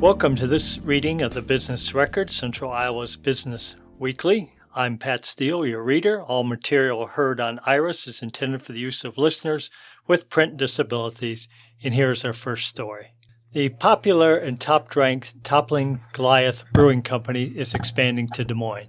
Welcome 0.00 0.34
to 0.36 0.46
this 0.46 0.78
reading 0.78 1.20
of 1.20 1.34
the 1.34 1.42
Business 1.42 1.92
Record, 1.92 2.30
Central 2.30 2.72
Iowa's 2.72 3.16
Business 3.16 3.76
Weekly. 3.98 4.54
I'm 4.74 4.96
Pat 4.96 5.26
Steele, 5.26 5.66
your 5.66 5.82
reader. 5.82 6.22
All 6.22 6.42
material 6.42 7.06
heard 7.06 7.38
on 7.38 7.60
IRIS 7.66 8.06
is 8.06 8.22
intended 8.22 8.62
for 8.62 8.72
the 8.72 8.80
use 8.80 9.04
of 9.04 9.18
listeners 9.18 9.70
with 10.06 10.30
print 10.30 10.56
disabilities, 10.56 11.48
and 11.82 11.92
here's 11.92 12.24
our 12.24 12.32
first 12.32 12.66
story. 12.66 13.12
The 13.52 13.68
popular 13.68 14.38
and 14.38 14.58
top 14.58 14.96
ranked 14.96 15.44
Toppling 15.44 16.00
Goliath 16.14 16.64
Brewing 16.72 17.02
Company 17.02 17.52
is 17.54 17.74
expanding 17.74 18.28
to 18.30 18.42
Des 18.42 18.54
Moines. 18.54 18.88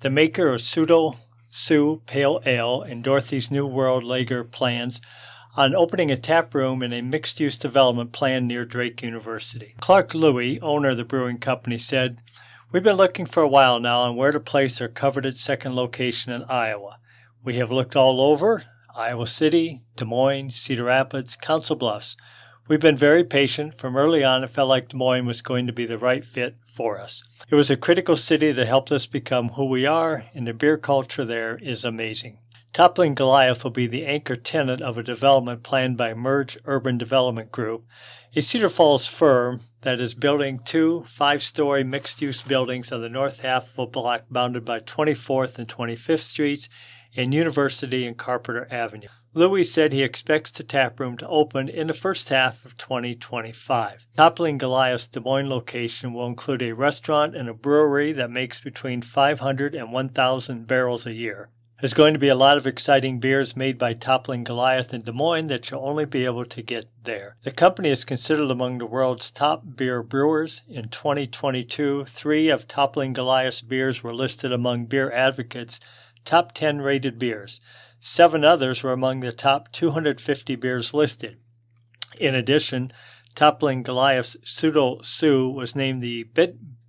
The 0.00 0.10
maker 0.10 0.52
of 0.52 0.60
Pseudo 0.60 1.16
Sue 1.48 2.02
Pale 2.04 2.42
Ale 2.44 2.82
and 2.82 3.02
Dorothy's 3.02 3.50
New 3.50 3.66
World 3.66 4.04
Lager 4.04 4.44
plans 4.44 5.00
on 5.60 5.74
opening 5.74 6.10
a 6.10 6.16
tap 6.16 6.54
room 6.54 6.82
in 6.82 6.90
a 6.90 7.02
mixed 7.02 7.38
use 7.38 7.58
development 7.58 8.12
plan 8.12 8.46
near 8.46 8.64
Drake 8.64 9.02
University. 9.02 9.74
Clark 9.78 10.14
Lewey, 10.14 10.58
owner 10.62 10.88
of 10.88 10.96
the 10.96 11.04
brewing 11.04 11.36
company, 11.36 11.76
said, 11.76 12.22
We've 12.72 12.82
been 12.82 12.96
looking 12.96 13.26
for 13.26 13.42
a 13.42 13.48
while 13.48 13.78
now 13.78 14.00
on 14.00 14.16
where 14.16 14.32
to 14.32 14.40
place 14.40 14.80
our 14.80 14.88
coveted 14.88 15.36
second 15.36 15.74
location 15.74 16.32
in 16.32 16.44
Iowa. 16.44 16.96
We 17.44 17.56
have 17.56 17.70
looked 17.70 17.94
all 17.94 18.22
over 18.22 18.64
Iowa 18.96 19.26
City, 19.26 19.82
Des 19.96 20.06
Moines, 20.06 20.54
Cedar 20.54 20.84
Rapids, 20.84 21.36
Council 21.36 21.76
Bluffs. 21.76 22.16
We've 22.66 22.80
been 22.80 22.96
very 22.96 23.22
patient. 23.22 23.74
From 23.74 23.96
early 23.96 24.24
on, 24.24 24.42
it 24.42 24.48
felt 24.48 24.68
like 24.70 24.88
Des 24.88 24.96
Moines 24.96 25.26
was 25.26 25.42
going 25.42 25.66
to 25.66 25.74
be 25.74 25.84
the 25.84 25.98
right 25.98 26.24
fit 26.24 26.56
for 26.64 26.98
us. 26.98 27.22
It 27.50 27.54
was 27.54 27.70
a 27.70 27.76
critical 27.76 28.16
city 28.16 28.50
that 28.50 28.66
helped 28.66 28.90
us 28.90 29.04
become 29.04 29.50
who 29.50 29.66
we 29.66 29.84
are, 29.84 30.24
and 30.32 30.46
the 30.46 30.54
beer 30.54 30.78
culture 30.78 31.26
there 31.26 31.58
is 31.58 31.84
amazing. 31.84 32.38
Toppling 32.72 33.16
Goliath 33.16 33.64
will 33.64 33.72
be 33.72 33.88
the 33.88 34.06
anchor 34.06 34.36
tenant 34.36 34.80
of 34.80 34.96
a 34.96 35.02
development 35.02 35.64
planned 35.64 35.96
by 35.96 36.14
Merge 36.14 36.56
Urban 36.66 36.96
Development 36.98 37.50
Group, 37.50 37.84
a 38.36 38.40
Cedar 38.40 38.68
Falls 38.68 39.08
firm 39.08 39.60
that 39.80 40.00
is 40.00 40.14
building 40.14 40.60
two 40.64 41.02
five 41.02 41.42
story 41.42 41.82
mixed 41.82 42.22
use 42.22 42.42
buildings 42.42 42.92
on 42.92 43.00
the 43.00 43.08
north 43.08 43.40
half 43.40 43.72
of 43.72 43.78
a 43.80 43.86
block 43.88 44.26
bounded 44.30 44.64
by 44.64 44.78
24th 44.78 45.58
and 45.58 45.66
25th 45.66 46.22
Streets 46.22 46.68
and 47.16 47.34
University 47.34 48.06
and 48.06 48.16
Carpenter 48.16 48.68
Avenue. 48.70 49.08
Lewey 49.34 49.64
said 49.64 49.92
he 49.92 50.04
expects 50.04 50.52
the 50.52 50.62
taproom 50.62 51.16
to 51.16 51.26
open 51.26 51.68
in 51.68 51.88
the 51.88 51.92
first 51.92 52.28
half 52.28 52.64
of 52.64 52.76
2025. 52.76 54.06
Toppling 54.16 54.58
Goliath's 54.58 55.08
Des 55.08 55.18
Moines 55.18 55.48
location 55.48 56.14
will 56.14 56.26
include 56.26 56.62
a 56.62 56.72
restaurant 56.72 57.34
and 57.34 57.48
a 57.48 57.54
brewery 57.54 58.12
that 58.12 58.30
makes 58.30 58.60
between 58.60 59.02
500 59.02 59.74
and 59.74 59.92
1,000 59.92 60.68
barrels 60.68 61.04
a 61.04 61.12
year. 61.12 61.48
There's 61.80 61.94
going 61.94 62.12
to 62.12 62.20
be 62.20 62.28
a 62.28 62.34
lot 62.34 62.58
of 62.58 62.66
exciting 62.66 63.20
beers 63.20 63.56
made 63.56 63.78
by 63.78 63.94
Toppling 63.94 64.44
Goliath 64.44 64.92
in 64.92 65.00
Des 65.00 65.12
Moines 65.12 65.46
that 65.46 65.70
you'll 65.70 65.86
only 65.86 66.04
be 66.04 66.26
able 66.26 66.44
to 66.44 66.62
get 66.62 66.84
there. 67.04 67.36
The 67.42 67.50
company 67.50 67.88
is 67.88 68.04
considered 68.04 68.50
among 68.50 68.76
the 68.76 68.84
world's 68.84 69.30
top 69.30 69.62
beer 69.76 70.02
brewers. 70.02 70.60
In 70.68 70.90
2022, 70.90 72.04
three 72.04 72.50
of 72.50 72.68
Toppling 72.68 73.14
Goliath's 73.14 73.62
beers 73.62 74.02
were 74.02 74.14
listed 74.14 74.52
among 74.52 74.86
Beer 74.86 75.10
Advocate's 75.10 75.80
top 76.26 76.52
10 76.52 76.82
rated 76.82 77.18
beers. 77.18 77.62
Seven 77.98 78.44
others 78.44 78.82
were 78.82 78.92
among 78.92 79.20
the 79.20 79.32
top 79.32 79.72
250 79.72 80.56
beers 80.56 80.92
listed. 80.92 81.38
In 82.18 82.34
addition, 82.34 82.92
Toppling 83.34 83.82
Goliath's 83.84 84.36
Pseudo 84.44 85.00
Sue 85.00 85.48
was 85.48 85.74
named 85.74 86.02
the 86.02 86.24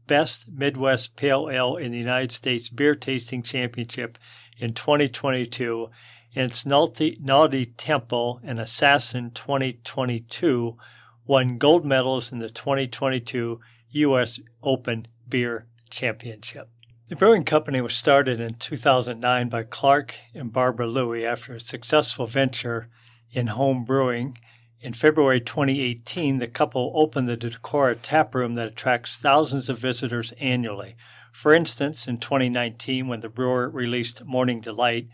best 0.07 0.49
Midwest 0.49 1.15
Pale 1.15 1.49
Ale 1.49 1.77
in 1.77 1.93
the 1.93 1.97
United 1.97 2.33
States 2.33 2.67
Beer 2.67 2.93
Tasting 2.93 3.41
Championship 3.41 4.17
in 4.61 4.73
2022, 4.73 5.89
and 6.35 6.51
its 6.51 6.65
Naughty 6.65 7.65
Temple 7.77 8.39
and 8.43 8.59
Assassin 8.59 9.31
2022 9.31 10.77
won 11.25 11.57
gold 11.57 11.83
medals 11.83 12.31
in 12.31 12.39
the 12.39 12.49
2022 12.49 13.59
U.S. 13.89 14.39
Open 14.63 15.07
Beer 15.27 15.65
Championship. 15.89 16.69
The 17.07 17.15
brewing 17.17 17.43
company 17.43 17.81
was 17.81 17.93
started 17.93 18.39
in 18.39 18.53
2009 18.53 19.49
by 19.49 19.63
Clark 19.63 20.15
and 20.33 20.53
Barbara 20.53 20.87
Lewey 20.87 21.25
after 21.25 21.53
a 21.53 21.59
successful 21.59 22.25
venture 22.25 22.87
in 23.31 23.47
home 23.47 23.83
brewing. 23.83 24.37
In 24.79 24.93
February 24.93 25.41
2018, 25.41 26.39
the 26.39 26.47
couple 26.47 26.93
opened 26.95 27.27
the 27.27 27.35
Decorah 27.35 27.97
tap 28.01 28.33
room 28.33 28.55
that 28.55 28.69
attracts 28.69 29.19
thousands 29.19 29.69
of 29.69 29.77
visitors 29.77 30.31
annually. 30.39 30.95
For 31.31 31.53
instance, 31.53 32.07
in 32.07 32.17
2019, 32.17 33.07
when 33.07 33.19
the 33.21 33.29
brewer 33.29 33.69
released 33.69 34.25
Morning 34.25 34.59
Delight, 34.61 35.07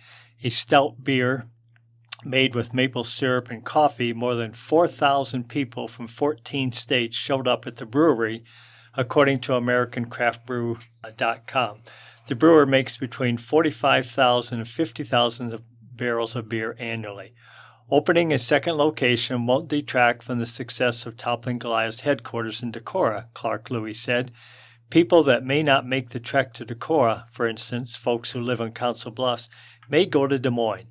a 0.43 0.49
stout 0.49 1.03
beer 1.03 1.45
made 2.25 2.55
with 2.55 2.73
maple 2.73 3.03
syrup 3.03 3.49
and 3.49 3.63
coffee, 3.63 4.13
more 4.13 4.33
than 4.35 4.53
4,000 4.53 5.47
people 5.47 5.87
from 5.87 6.07
14 6.07 6.71
states 6.71 7.15
showed 7.15 7.47
up 7.47 7.67
at 7.67 7.75
the 7.77 7.85
brewery, 7.85 8.43
according 8.95 9.39
to 9.41 9.51
AmericanCraftBrew.com. 9.53 11.77
The 12.27 12.35
brewer 12.35 12.65
makes 12.65 12.97
between 12.97 13.37
45,000 13.37 14.59
and 14.59 14.67
50,000 14.67 15.61
barrels 15.93 16.35
of 16.35 16.49
beer 16.49 16.75
annually. 16.77 17.33
Opening 17.89 18.33
a 18.33 18.37
second 18.37 18.75
location 18.75 19.45
won't 19.45 19.69
detract 19.69 20.23
from 20.23 20.39
the 20.39 20.45
success 20.45 21.05
of 21.05 21.15
Toppling 21.15 21.57
Goliath's 21.57 22.01
headquarters 22.01 22.61
in 22.61 22.73
Decorah, 22.73 23.27
Clark 23.33 23.69
Lewey 23.69 23.95
said. 23.95 24.33
People 24.89 25.21
that 25.23 25.43
may 25.43 25.63
not 25.63 25.85
make 25.85 26.09
the 26.11 26.19
trek 26.19 26.53
to 26.53 26.65
Decorah, 26.65 27.29
for 27.29 27.45
instance, 27.45 27.97
folks 27.97 28.31
who 28.31 28.39
live 28.39 28.61
in 28.61 28.71
Council 28.71 29.11
Bluffs, 29.11 29.49
may 29.89 30.05
go 30.05 30.27
to 30.27 30.39
Des 30.39 30.49
Moines. 30.49 30.87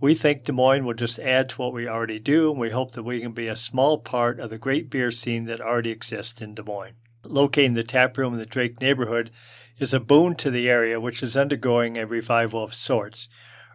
We 0.00 0.16
think 0.16 0.42
Des 0.42 0.52
Moines 0.52 0.84
will 0.84 0.94
just 0.94 1.20
add 1.20 1.50
to 1.50 1.62
what 1.62 1.72
we 1.72 1.86
already 1.86 2.18
do, 2.18 2.50
and 2.50 2.60
we 2.60 2.70
hope 2.70 2.92
that 2.92 3.04
we 3.04 3.20
can 3.20 3.30
be 3.30 3.46
a 3.46 3.54
small 3.54 3.98
part 3.98 4.40
of 4.40 4.50
the 4.50 4.58
great 4.58 4.90
beer 4.90 5.12
scene 5.12 5.44
that 5.44 5.60
already 5.60 5.90
exists 5.90 6.42
in 6.42 6.54
Des 6.54 6.64
Moines. 6.64 6.96
Locating 7.22 7.74
the 7.74 7.84
tap 7.84 8.18
room 8.18 8.32
in 8.32 8.38
the 8.40 8.46
Drake 8.46 8.80
neighborhood 8.80 9.30
is 9.78 9.94
a 9.94 10.00
boon 10.00 10.34
to 10.36 10.50
the 10.50 10.68
area, 10.68 11.00
which 11.00 11.22
is 11.22 11.36
undergoing 11.36 11.96
a 11.96 12.04
revival 12.04 12.64
of 12.64 12.74
sorts. 12.74 13.28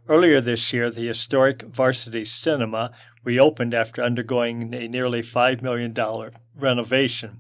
Earlier 0.10 0.42
this 0.42 0.74
year, 0.74 0.92
the 0.92 1.08
historic 1.08 1.64
Varsity 1.64 2.26
Cinema 2.26 2.92
reopened 3.24 3.74
after 3.74 4.04
undergoing 4.04 4.74
a 4.74 4.88
nearly 4.90 5.22
$5 5.22 5.62
million 5.62 5.96
renovation. 6.58 7.40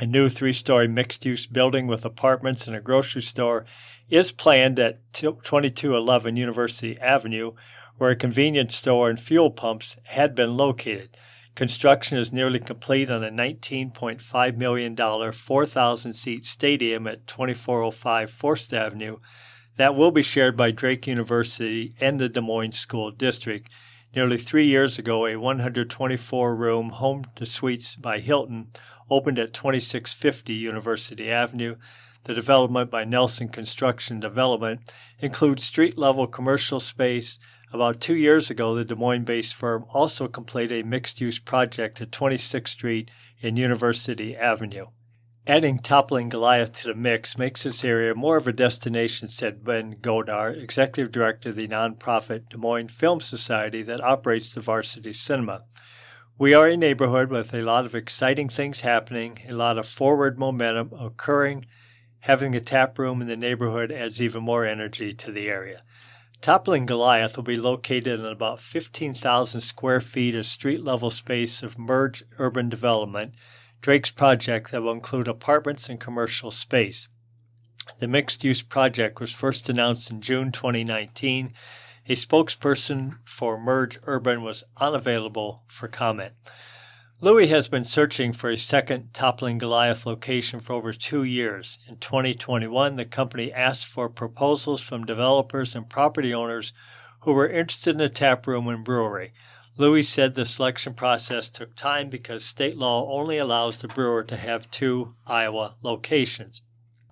A 0.00 0.06
new 0.06 0.28
three 0.28 0.52
story 0.52 0.86
mixed 0.86 1.24
use 1.24 1.46
building 1.46 1.88
with 1.88 2.04
apartments 2.04 2.68
and 2.68 2.76
a 2.76 2.80
grocery 2.80 3.22
store 3.22 3.64
is 4.08 4.30
planned 4.30 4.78
at 4.78 5.00
2211 5.12 6.36
University 6.36 6.96
Avenue, 7.00 7.52
where 7.96 8.10
a 8.10 8.16
convenience 8.16 8.76
store 8.76 9.10
and 9.10 9.18
fuel 9.18 9.50
pumps 9.50 9.96
had 10.04 10.36
been 10.36 10.56
located. 10.56 11.16
Construction 11.56 12.16
is 12.16 12.32
nearly 12.32 12.60
complete 12.60 13.10
on 13.10 13.24
a 13.24 13.30
$19.5 13.30 14.56
million, 14.56 15.32
4,000 15.32 16.12
seat 16.12 16.44
stadium 16.44 17.08
at 17.08 17.26
2405 17.26 18.30
Forest 18.30 18.72
Avenue 18.72 19.16
that 19.78 19.96
will 19.96 20.12
be 20.12 20.22
shared 20.22 20.56
by 20.56 20.70
Drake 20.70 21.08
University 21.08 21.94
and 22.00 22.20
the 22.20 22.28
Des 22.28 22.40
Moines 22.40 22.78
School 22.78 23.10
District. 23.10 23.68
Nearly 24.14 24.36
three 24.36 24.66
years 24.66 24.98
ago, 24.98 25.26
a 25.26 25.36
124 25.36 26.54
room 26.54 26.90
home 26.90 27.24
to 27.34 27.44
suites 27.44 27.96
by 27.96 28.20
Hilton 28.20 28.68
opened 29.10 29.38
at 29.38 29.52
2650 29.52 30.52
University 30.52 31.30
Avenue. 31.30 31.76
The 32.24 32.34
development 32.34 32.90
by 32.90 33.04
Nelson 33.04 33.48
Construction 33.48 34.20
Development 34.20 34.80
includes 35.18 35.64
street 35.64 35.96
level 35.96 36.26
commercial 36.26 36.80
space. 36.80 37.38
About 37.72 38.00
two 38.00 38.14
years 38.16 38.50
ago, 38.50 38.74
the 38.74 38.84
Des 38.84 38.94
Moines 38.94 39.24
based 39.24 39.54
firm 39.54 39.84
also 39.92 40.28
completed 40.28 40.84
a 40.84 40.88
mixed 40.88 41.20
use 41.20 41.38
project 41.38 42.00
at 42.00 42.10
26th 42.10 42.68
Street 42.68 43.10
and 43.42 43.58
University 43.58 44.36
Avenue. 44.36 44.86
Adding 45.48 45.78
Toppling 45.78 46.28
Goliath 46.28 46.72
to 46.82 46.88
the 46.88 46.94
mix 46.94 47.38
makes 47.38 47.62
this 47.62 47.82
area 47.82 48.14
more 48.14 48.36
of 48.36 48.46
a 48.46 48.52
destination, 48.52 49.28
said 49.28 49.64
Ben 49.64 49.96
Godar, 49.96 50.54
executive 50.62 51.10
director 51.10 51.48
of 51.48 51.56
the 51.56 51.66
nonprofit 51.66 52.50
Des 52.50 52.58
Moines 52.58 52.88
Film 52.88 53.20
Society 53.20 53.82
that 53.84 54.02
operates 54.02 54.52
the 54.52 54.60
Varsity 54.60 55.14
Cinema. 55.14 55.64
We 56.40 56.54
are 56.54 56.68
a 56.68 56.76
neighborhood 56.76 57.30
with 57.30 57.52
a 57.52 57.62
lot 57.62 57.84
of 57.84 57.96
exciting 57.96 58.48
things 58.48 58.82
happening, 58.82 59.40
a 59.48 59.52
lot 59.52 59.76
of 59.76 59.88
forward 59.88 60.38
momentum 60.38 60.92
occurring. 60.92 61.66
Having 62.20 62.54
a 62.54 62.60
tap 62.60 62.96
room 62.96 63.20
in 63.20 63.26
the 63.26 63.36
neighborhood 63.36 63.90
adds 63.90 64.22
even 64.22 64.44
more 64.44 64.64
energy 64.64 65.12
to 65.14 65.32
the 65.32 65.48
area. 65.48 65.82
Toppling 66.40 66.86
Goliath 66.86 67.36
will 67.36 67.42
be 67.42 67.56
located 67.56 68.20
in 68.20 68.24
about 68.24 68.60
15,000 68.60 69.60
square 69.60 70.00
feet 70.00 70.36
of 70.36 70.46
street 70.46 70.84
level 70.84 71.10
space 71.10 71.64
of 71.64 71.76
merged 71.76 72.22
urban 72.38 72.68
development, 72.68 73.34
Drake's 73.80 74.12
project 74.12 74.70
that 74.70 74.82
will 74.82 74.92
include 74.92 75.26
apartments 75.26 75.88
and 75.88 75.98
commercial 75.98 76.52
space. 76.52 77.08
The 77.98 78.06
mixed 78.06 78.44
use 78.44 78.62
project 78.62 79.18
was 79.20 79.32
first 79.32 79.68
announced 79.68 80.08
in 80.08 80.20
June 80.20 80.52
2019 80.52 81.52
a 82.08 82.12
spokesperson 82.12 83.18
for 83.24 83.60
Merge 83.60 83.98
Urban 84.04 84.42
was 84.42 84.64
unavailable 84.78 85.62
for 85.66 85.88
comment. 85.88 86.32
Lewey 87.20 87.48
has 87.48 87.68
been 87.68 87.84
searching 87.84 88.32
for 88.32 88.48
a 88.48 88.56
second 88.56 89.12
Toppling 89.12 89.58
Goliath 89.58 90.06
location 90.06 90.60
for 90.60 90.72
over 90.72 90.92
two 90.92 91.22
years. 91.22 91.78
In 91.86 91.96
2021, 91.96 92.96
the 92.96 93.04
company 93.04 93.52
asked 93.52 93.86
for 93.86 94.08
proposals 94.08 94.80
from 94.80 95.04
developers 95.04 95.74
and 95.74 95.90
property 95.90 96.32
owners 96.32 96.72
who 97.20 97.32
were 97.32 97.48
interested 97.48 97.94
in 97.94 98.00
a 98.00 98.08
tap 98.08 98.46
room 98.46 98.68
and 98.68 98.84
brewery. 98.84 99.32
Lewey 99.76 100.02
said 100.02 100.34
the 100.34 100.44
selection 100.44 100.94
process 100.94 101.48
took 101.48 101.76
time 101.76 102.08
because 102.08 102.44
state 102.44 102.76
law 102.76 103.10
only 103.12 103.36
allows 103.36 103.78
the 103.78 103.88
brewer 103.88 104.22
to 104.22 104.36
have 104.36 104.70
two 104.70 105.14
Iowa 105.26 105.74
locations. 105.82 106.62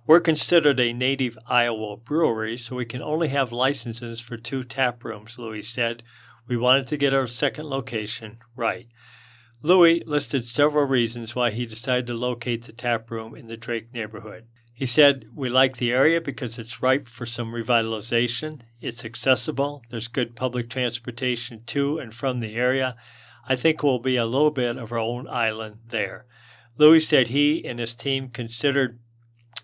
We're 0.07 0.21
considered 0.21 0.79
a 0.79 0.93
native 0.93 1.37
Iowa 1.47 1.97
brewery, 1.97 2.55
so 2.57 2.77
we 2.77 2.85
can 2.85 3.01
only 3.01 3.27
have 3.27 3.51
licenses 3.51 4.21
for 4.21 4.37
two 4.37 4.63
tap 4.63 5.03
rooms, 5.03 5.37
Lewey 5.37 5.61
said. 5.61 6.01
We 6.47 6.55
wanted 6.55 6.87
to 6.87 6.97
get 6.97 7.13
our 7.13 7.27
second 7.27 7.65
location 7.65 8.37
right. 8.55 8.87
Lewey 9.61 10.01
listed 10.05 10.45
several 10.45 10.85
reasons 10.85 11.35
why 11.35 11.51
he 11.51 11.65
decided 11.65 12.07
to 12.07 12.13
locate 12.13 12.63
the 12.63 12.71
tap 12.71 13.11
room 13.11 13.35
in 13.35 13.47
the 13.47 13.57
Drake 13.57 13.93
neighborhood. 13.93 14.45
He 14.73 14.85
said, 14.85 15.25
We 15.35 15.49
like 15.49 15.75
the 15.75 15.91
area 15.91 16.21
because 16.21 16.57
it's 16.57 16.81
ripe 16.81 17.09
for 17.09 17.25
some 17.25 17.51
revitalization. 17.51 18.61
It's 18.79 19.03
accessible. 19.03 19.83
There's 19.89 20.07
good 20.07 20.37
public 20.37 20.69
transportation 20.69 21.63
to 21.65 21.99
and 21.99 22.13
from 22.13 22.39
the 22.39 22.55
area. 22.55 22.95
I 23.45 23.57
think 23.57 23.83
we'll 23.83 23.99
be 23.99 24.15
a 24.15 24.25
little 24.25 24.51
bit 24.51 24.77
of 24.77 24.93
our 24.93 24.99
own 24.99 25.27
island 25.27 25.79
there. 25.89 26.25
Lewey 26.77 27.01
said 27.01 27.27
he 27.27 27.65
and 27.65 27.79
his 27.79 27.93
team 27.93 28.29
considered 28.29 28.99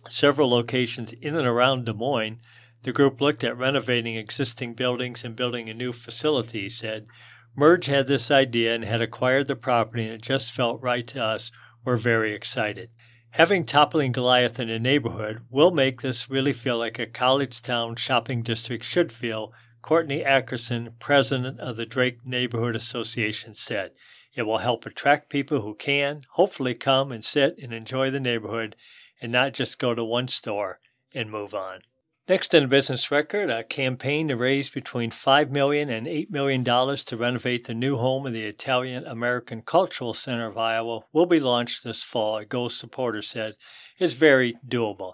several 0.07 0.49
locations 0.49 1.13
in 1.13 1.35
and 1.35 1.47
around 1.47 1.85
Des 1.85 1.93
Moines. 1.93 2.39
The 2.83 2.91
group 2.91 3.21
looked 3.21 3.43
at 3.43 3.57
renovating 3.57 4.15
existing 4.15 4.73
buildings 4.73 5.23
and 5.23 5.35
building 5.35 5.69
a 5.69 5.73
new 5.73 5.93
facility, 5.93 6.63
he 6.63 6.69
said. 6.69 7.07
Merge 7.55 7.85
had 7.85 8.07
this 8.07 8.31
idea 8.31 8.73
and 8.75 8.83
had 8.83 9.01
acquired 9.01 9.47
the 9.47 9.55
property, 9.55 10.03
and 10.03 10.13
it 10.13 10.21
just 10.21 10.51
felt 10.51 10.81
right 10.81 11.07
to 11.07 11.23
us. 11.23 11.51
We're 11.85 11.97
very 11.97 12.33
excited. 12.33 12.89
Having 13.31 13.65
Toppling 13.65 14.11
Goliath 14.11 14.59
in 14.59 14.69
a 14.69 14.79
neighborhood 14.79 15.41
will 15.49 15.71
make 15.71 16.01
this 16.01 16.29
really 16.29 16.53
feel 16.53 16.77
like 16.77 16.99
a 16.99 17.07
college 17.07 17.61
town 17.61 17.95
shopping 17.95 18.43
district 18.43 18.85
should 18.85 19.11
feel, 19.11 19.53
Courtney 19.81 20.23
Ackerson, 20.23 20.93
president 20.99 21.59
of 21.59 21.75
the 21.75 21.85
Drake 21.85 22.25
Neighborhood 22.25 22.75
Association, 22.75 23.53
said. 23.53 23.91
It 24.35 24.43
will 24.43 24.59
help 24.59 24.85
attract 24.85 25.29
people 25.29 25.61
who 25.61 25.75
can, 25.75 26.23
hopefully, 26.31 26.73
come 26.73 27.11
and 27.11 27.23
sit 27.23 27.57
and 27.61 27.73
enjoy 27.73 28.09
the 28.09 28.19
neighborhood 28.19 28.75
and 29.23 29.31
not 29.31 29.53
just 29.53 29.79
go 29.79 29.95
to 29.95 30.03
one 30.03 30.27
store 30.27 30.79
and 31.15 31.31
move 31.31 31.55
on. 31.55 31.79
Next 32.27 32.53
in 32.53 32.63
the 32.63 32.69
business 32.69 33.09
record, 33.09 33.49
a 33.49 33.63
campaign 33.63 34.27
to 34.27 34.35
raise 34.35 34.69
between 34.69 35.11
$5 35.11 35.49
million 35.49 35.89
and 35.89 36.05
$8 36.05 36.29
million 36.29 36.63
to 36.63 37.17
renovate 37.17 37.65
the 37.65 37.73
new 37.73 37.97
home 37.97 38.27
of 38.27 38.33
the 38.33 38.45
Italian 38.45 39.05
American 39.05 39.61
Cultural 39.61 40.13
Center 40.13 40.47
of 40.47 40.57
Iowa 40.57 41.01
will 41.11 41.25
be 41.25 41.39
launched 41.39 41.83
this 41.83 42.03
fall, 42.03 42.37
a 42.37 42.45
goal 42.45 42.69
supporter 42.69 43.21
said 43.21 43.55
is 43.97 44.13
very 44.13 44.57
doable. 44.67 45.13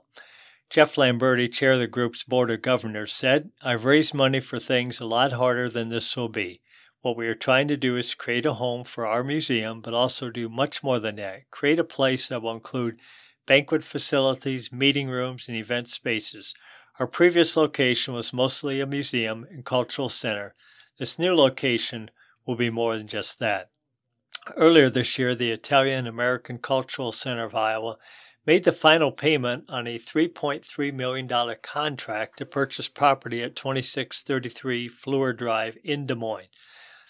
Jeff 0.70 0.96
Lamberti, 0.96 1.52
chair 1.52 1.74
of 1.74 1.80
the 1.80 1.88
group's 1.88 2.24
board 2.24 2.52
of 2.52 2.62
governors, 2.62 3.14
said, 3.14 3.52
I've 3.64 3.86
raised 3.86 4.14
money 4.14 4.40
for 4.40 4.60
things 4.60 5.00
a 5.00 5.06
lot 5.06 5.32
harder 5.34 5.70
than 5.70 5.90
this 5.90 6.16
will 6.16 6.30
be. 6.30 6.62
What 7.02 7.18
we 7.18 7.28
are 7.28 7.36
trying 7.36 7.68
to 7.70 7.78
do 7.78 7.96
is 7.96 8.14
create 8.14 8.46
a 8.46 8.54
home 8.54 8.84
for 8.84 9.08
our 9.08 9.24
museum, 9.24 9.82
but 9.82 9.94
also 9.94 10.30
do 10.30 10.50
much 10.50 10.84
more 10.84 11.00
than 11.00 11.16
that. 11.16 11.50
Create 11.50 11.80
a 11.80 11.84
place 11.84 12.28
that 12.28 12.42
will 12.42 12.54
include 12.54 13.00
banquet 13.50 13.84
facilities, 13.84 14.72
meeting 14.72 15.10
rooms, 15.10 15.48
and 15.48 15.57
event 15.57 15.88
spaces. 15.88 16.54
Our 17.00 17.07
previous 17.07 17.57
location 17.57 18.13
was 18.13 18.31
mostly 18.31 18.80
a 18.80 18.86
museum 18.86 19.48
and 19.50 19.66
cultural 19.66 20.07
center. 20.07 20.54
This 21.00 21.18
new 21.18 21.34
location 21.34 22.12
will 22.46 22.56
be 22.56 22.69
more 22.69 22.96
than 22.96 23.07
just 23.07 23.40
that. 23.40 23.72
Earlier 24.56 24.92
this 24.92 25.18
year, 25.18 25.34
the 25.34 25.50
Italian 25.50 26.06
American 26.06 26.60
Cultural 26.60 27.12
Center 27.12 27.44
of 27.44 27.56
Iowa 27.56 27.98
made 28.46 28.66
the 28.66 28.72
final 28.72 29.12
payment 29.12 29.63
on 29.68 29.88
a 29.88 29.98
$3.3 29.98 30.94
million 30.94 31.56
contract 31.63 32.38
to 32.38 32.46
purchase 32.46 32.88
property 32.88 33.42
at 33.42 33.56
2633 33.56 34.88
Fleur 34.88 35.34
Drive 35.34 35.75
in 35.84 36.06
Des 36.06 36.13
Moines. 36.13 36.50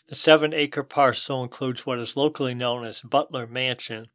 The 0.07 0.15
seven 0.15 0.53
acre 0.53 0.83
parcel 0.83 1.43
includes 1.43 1.85
what 1.85 1.99
is 1.99 2.15
locally 2.15 2.53
known 2.53 2.85
as 2.85 3.01
Butler 3.01 3.45
Mansion, 3.45 4.07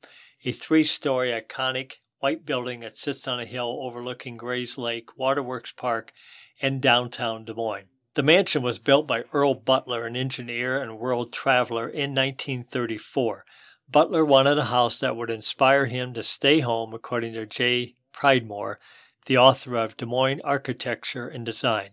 a 0.43 0.53
three 0.53 0.85
story 0.85 1.31
iconic 1.31 1.97
white 2.25 2.47
building 2.47 2.81
that 2.81 2.97
sits 2.97 3.29
on 3.29 3.39
a 3.39 3.45
hill 3.45 3.81
overlooking 3.83 4.39
Grays 4.39 4.79
Lake, 4.79 5.15
Waterworks 5.19 5.73
Park, 5.73 6.11
and 6.59 6.81
downtown 6.81 7.45
Des 7.45 7.53
Moines. 7.53 7.91
The 8.15 8.23
mansion 8.23 8.63
was 8.63 8.79
built 8.79 9.07
by 9.07 9.25
Earl 9.35 9.53
Butler, 9.53 10.07
an 10.07 10.17
engineer 10.17 10.83
and 10.83 10.99
world 10.99 11.35
traveler, 11.35 11.87
in 11.87 12.15
1934. 12.15 13.45
Butler 13.91 14.25
wanted 14.25 14.57
a 14.57 14.65
house 14.65 15.01
that 15.01 15.17
would 15.17 15.29
inspire 15.29 15.85
him 15.85 16.15
to 16.15 16.23
stay 16.23 16.61
home, 16.61 16.95
according 16.95 17.35
to 17.35 17.45
J. 17.45 17.95
Pridmore, 18.11 18.79
the 19.27 19.37
author 19.37 19.77
of 19.77 19.99
Des 19.99 20.07
Moines 20.07 20.41
Architecture 20.45 21.29
and 21.29 21.45
Design. 21.45 21.91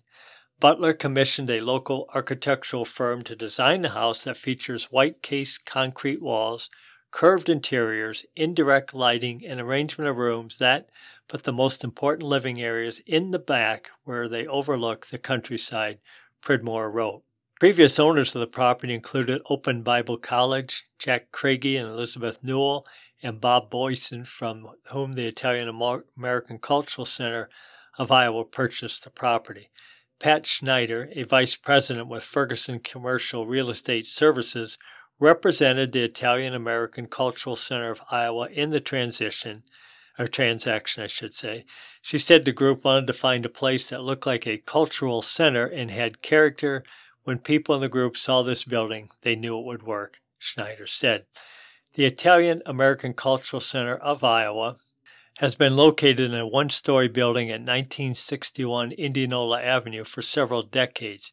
Butler 0.62 0.94
commissioned 0.94 1.50
a 1.50 1.60
local 1.60 2.10
architectural 2.14 2.86
firm 2.86 3.22
to 3.24 3.36
design 3.36 3.82
the 3.82 3.90
house 3.90 4.24
that 4.24 4.38
features 4.38 4.94
white 4.94 5.22
case 5.22 5.58
concrete 5.58 6.22
walls, 6.22 6.70
curved 7.12 7.50
interiors, 7.50 8.26
indirect 8.36 8.94
lighting, 8.94 9.46
and 9.46 9.60
arrangement 9.60 10.10
of 10.10 10.18
rooms 10.18 10.58
that 10.58 10.90
put 11.28 11.44
the 11.44 11.54
most 11.54 11.84
important 11.84 12.28
living 12.28 12.62
areas 12.62 13.00
in 13.06 13.32
the 13.32 13.40
back 13.40 13.92
where 14.04 14.28
they 14.28 14.48
overlook 14.48 15.08
the 15.08 15.18
countryside, 15.18 16.00
Pridmore 16.42 16.90
wrote. 16.90 17.24
Previous 17.60 18.00
owners 18.00 18.34
of 18.34 18.40
the 18.40 18.48
property 18.48 18.94
included 18.94 19.42
Open 19.50 19.84
Bible 19.84 20.18
College, 20.18 20.88
Jack 20.98 21.32
Craigie 21.32 21.78
and 21.78 21.88
Elizabeth 21.88 22.40
Newell, 22.42 22.88
and 23.22 23.40
Bob 23.40 23.70
Boyson, 23.70 24.26
from 24.26 24.68
whom 24.92 25.14
the 25.14 25.28
Italian 25.28 25.70
American 26.18 26.58
Cultural 26.58 27.06
Center 27.06 27.50
of 28.00 28.12
Iowa 28.12 28.46
purchased 28.46 29.04
the 29.04 29.12
property. 29.12 29.70
Pat 30.20 30.46
Schneider, 30.46 31.10
a 31.14 31.24
vice 31.24 31.56
president 31.56 32.08
with 32.08 32.24
Ferguson 32.24 32.80
Commercial 32.80 33.46
Real 33.46 33.70
Estate 33.70 34.08
Services, 34.08 34.78
represented 35.22 35.92
the 35.92 36.04
Italian 36.04 36.56
American 36.56 37.06
Cultural 37.06 37.56
Center 37.56 37.92
of 37.92 38.02
Iowa 38.10 38.48
in 38.48 38.72
the 38.72 38.80
transition, 38.80 39.62
or 40.18 40.28
transaction, 40.28 41.04
I 41.04 41.08
should 41.08 41.34
say. 41.34 41.64
She 42.02 42.18
said 42.18 42.44
the 42.44 42.52
group 42.52 42.84
wanted 42.84 43.06
to 43.08 43.14
find 43.14 43.46
a 43.46 43.50
place 43.50 43.90
that 43.90 44.02
looked 44.02 44.26
like 44.26 44.48
a 44.48 44.58
cultural 44.58 45.22
center 45.22 45.66
and 45.66 45.92
had 45.92 46.24
character. 46.24 46.84
When 47.24 47.38
people 47.38 47.76
in 47.76 47.82
the 47.82 47.88
group 47.88 48.18
saw 48.18 48.42
this 48.42 48.64
building, 48.64 49.10
they 49.22 49.36
knew 49.36 49.60
it 49.60 49.66
would 49.66 49.84
work, 49.84 50.22
Schneider 50.40 50.88
said. 50.88 51.26
The 51.94 52.06
Italian 52.06 52.64
American 52.66 53.14
Cultural 53.14 53.62
Center 53.62 53.96
of 53.96 54.24
Iowa 54.24 54.78
has 55.38 55.54
been 55.54 55.76
located 55.76 56.20
in 56.20 56.34
a 56.34 56.48
one 56.48 56.72
story 56.72 57.08
building 57.08 57.50
at 57.50 57.62
1961 57.62 58.92
Indianola 58.94 59.62
Avenue 59.62 60.04
for 60.04 60.24
several 60.24 60.64
decades. 60.64 61.32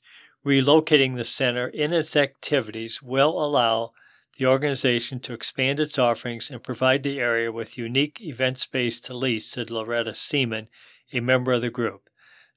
Relocating 0.49 1.15
the 1.15 1.25
center 1.25 1.69
in 1.69 1.93
its 1.93 2.17
activities 2.17 3.03
will 3.03 3.39
allow 3.39 3.93
the 4.39 4.47
organization 4.47 5.21
to 5.21 5.35
expand 5.35 5.79
its 5.79 5.99
offerings 5.99 6.51
and 6.51 6.63
provide 6.63 7.03
the 7.03 7.21
area 7.21 7.53
with 7.53 7.77
unique 7.77 8.19
event 8.23 8.57
space 8.57 8.99
to 9.03 9.15
lease, 9.15 9.47
said 9.47 9.71
Loretta 9.71 10.15
Seaman, 10.15 10.71
a 11.13 11.21
member 11.21 11.53
of 11.53 11.61
the 11.61 11.69
group. 11.69 12.09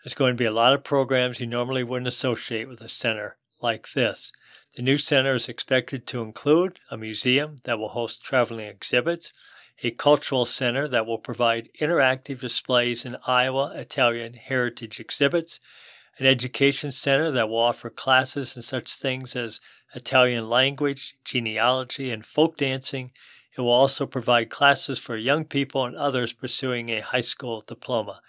There's 0.01 0.13
going 0.13 0.36
to 0.36 0.41
be 0.41 0.45
a 0.45 0.53
lot 0.53 0.71
of 0.71 0.86
programs 0.86 1.41
you 1.41 1.48
normally 1.48 1.83
wouldn't 1.83 2.07
associate 2.07 2.69
with 2.69 2.79
a 2.79 2.88
center 2.88 3.36
like 3.62 3.91
this. 3.91 4.31
The 4.77 4.83
new 4.83 4.98
center 4.98 5.36
is 5.36 5.50
expected 5.50 6.07
to 6.07 6.21
include 6.21 6.79
a 6.89 6.98
museum 6.98 7.57
that 7.65 7.77
will 7.77 7.89
host 7.89 8.24
traveling 8.24 8.67
exhibits, 8.67 9.33
a 9.83 9.91
cultural 9.91 10.45
center 10.45 10.88
that 10.88 11.05
will 11.05 11.17
provide 11.17 11.67
interactive 11.81 12.39
displays 12.39 13.03
in 13.03 13.17
Iowa 13.27 13.74
Italian 13.75 14.36
heritage 14.36 15.01
exhibits, 15.01 15.60
an 16.20 16.25
education 16.25 16.91
center 16.91 17.32
that 17.32 17.50
will 17.50 17.60
offer 17.60 17.89
classes 17.89 18.56
in 18.56 18.62
such 18.62 18.94
things 18.94 19.36
as 19.36 19.60
Italian 19.94 20.50
language, 20.50 21.15
genealogy, 21.25 22.12
and 22.12 22.25
folk 22.25 22.58
dancing. 22.58 23.12
It 23.58 23.62
will 23.62 23.72
also 23.72 24.06
provide 24.06 24.50
classes 24.50 25.00
for 25.00 25.18
young 25.18 25.46
people 25.46 25.86
and 25.86 25.96
others 25.96 26.34
pursuing 26.34 26.89
a 26.89 27.01
high 27.01 27.22
school 27.22 27.62
diploma. 27.62 28.22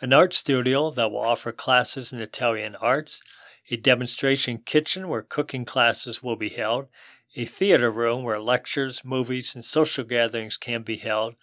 An 0.00 0.12
art 0.12 0.34
studio 0.34 0.90
that 0.90 1.10
will 1.10 1.20
offer 1.20 1.52
classes 1.52 2.12
in 2.12 2.20
Italian 2.20 2.76
arts, 2.76 3.22
a 3.70 3.76
demonstration 3.76 4.58
kitchen 4.58 5.08
where 5.08 5.22
cooking 5.22 5.64
classes 5.64 6.22
will 6.22 6.36
be 6.36 6.50
held, 6.50 6.88
a 7.34 7.44
theater 7.44 7.90
room 7.90 8.22
where 8.22 8.40
lectures, 8.40 9.04
movies, 9.04 9.54
and 9.54 9.64
social 9.64 10.04
gatherings 10.04 10.56
can 10.56 10.82
be 10.82 10.96
held, 10.96 11.34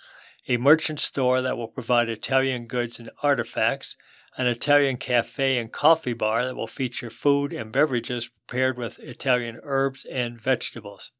a 0.48 0.58
merchant 0.58 1.00
store 1.00 1.42
that 1.42 1.58
will 1.58 1.68
provide 1.68 2.10
Italian 2.10 2.68
goods 2.68 3.00
and 3.00 3.10
artifacts, 3.22 3.96
an 4.38 4.48
Italian 4.48 4.98
cafe 4.98 5.58
and 5.58 5.72
coffee 5.72 6.14
bar 6.14 6.46
that 6.46 6.56
will 6.56 6.68
feature 6.68 7.10
food 7.10 7.54
and 7.54 7.72
beverages 7.72 8.30
prepared 8.30 8.78
with 8.78 9.00
Italian 9.00 9.60
herbs 9.64 10.06
and 10.06 10.42
vegetables. 10.42 11.12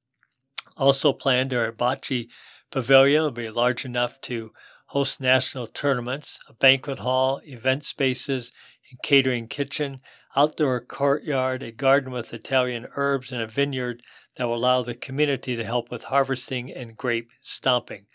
Also 0.78 1.14
planned 1.14 1.54
are 1.54 1.68
a 1.68 1.74
bocce 1.74 2.28
pavilion 2.72 3.22
will 3.22 3.32
be 3.32 3.50
large 3.50 3.86
enough 3.86 4.20
to 4.22 4.52
host 4.88 5.22
national 5.22 5.68
tournaments, 5.68 6.40
a 6.50 6.54
banquet 6.54 7.00
hall, 7.00 7.40
event 7.46 7.84
spaces, 7.84 8.52
and 8.90 9.02
catering 9.04 9.48
kitchen, 9.48 10.00
outdoor 10.36 10.82
courtyard, 10.82 11.62
a 11.62 11.72
garden 11.72 12.12
with 12.12 12.34
Italian 12.34 12.88
herbs, 12.96 13.32
and 13.32 13.42
a 13.42 13.48
vineyard 13.48 14.02
that 14.36 14.48
will 14.48 14.56
allow 14.56 14.82
the 14.82 14.96
community 14.96 15.56
to 15.56 15.64
help 15.64 15.92
with 15.92 16.06
harvesting 16.06 16.72
and 16.72 16.98
grape 16.98 17.30
stomping. 17.42 18.06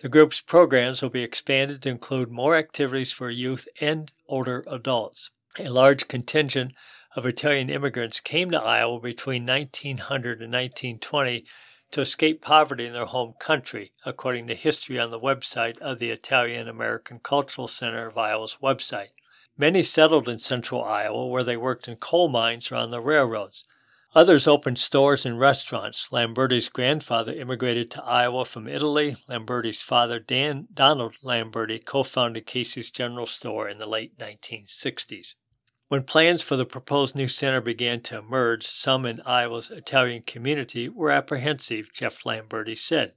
The 0.00 0.08
group's 0.08 0.40
programs 0.40 1.02
will 1.02 1.10
be 1.10 1.22
expanded 1.22 1.82
to 1.82 1.88
include 1.88 2.30
more 2.30 2.56
activities 2.56 3.12
for 3.12 3.30
youth 3.30 3.68
and 3.80 4.12
older 4.28 4.64
adults. 4.66 5.30
A 5.58 5.68
large 5.68 6.08
contingent 6.08 6.74
of 7.14 7.24
Italian 7.24 7.70
immigrants 7.70 8.20
came 8.20 8.50
to 8.50 8.60
Iowa 8.60 9.00
between 9.00 9.46
1900 9.46 10.42
and 10.42 10.52
1920 10.52 11.44
to 11.92 12.00
escape 12.00 12.42
poverty 12.42 12.86
in 12.86 12.92
their 12.92 13.04
home 13.04 13.34
country, 13.38 13.92
according 14.04 14.48
to 14.48 14.54
history 14.56 14.98
on 14.98 15.12
the 15.12 15.20
website 15.20 15.78
of 15.78 16.00
the 16.00 16.10
Italian 16.10 16.68
American 16.68 17.20
Cultural 17.20 17.68
Center 17.68 18.08
of 18.08 18.18
Iowa's 18.18 18.56
website. 18.60 19.10
Many 19.56 19.84
settled 19.84 20.28
in 20.28 20.40
central 20.40 20.82
Iowa 20.82 21.28
where 21.28 21.44
they 21.44 21.56
worked 21.56 21.86
in 21.86 21.96
coal 21.96 22.28
mines 22.28 22.72
or 22.72 22.74
on 22.74 22.90
the 22.90 23.00
railroads. 23.00 23.64
Others 24.16 24.46
opened 24.46 24.78
stores 24.78 25.26
and 25.26 25.40
restaurants. 25.40 26.10
Lamberti's 26.12 26.68
grandfather 26.68 27.32
immigrated 27.32 27.90
to 27.90 28.04
Iowa 28.04 28.44
from 28.44 28.68
Italy. 28.68 29.16
Lamberti's 29.28 29.82
father, 29.82 30.20
Dan, 30.20 30.68
Donald 30.72 31.14
Lamberti, 31.24 31.84
co 31.84 32.04
founded 32.04 32.46
Casey's 32.46 32.92
General 32.92 33.26
Store 33.26 33.68
in 33.68 33.80
the 33.80 33.86
late 33.86 34.16
1960s. 34.16 35.34
When 35.88 36.04
plans 36.04 36.42
for 36.42 36.56
the 36.56 36.64
proposed 36.64 37.16
new 37.16 37.26
center 37.26 37.60
began 37.60 38.02
to 38.02 38.18
emerge, 38.18 38.66
some 38.66 39.04
in 39.04 39.20
Iowa's 39.22 39.70
Italian 39.70 40.22
community 40.22 40.88
were 40.88 41.10
apprehensive, 41.10 41.92
Jeff 41.92 42.22
Lamberti 42.24 42.78
said. 42.78 43.14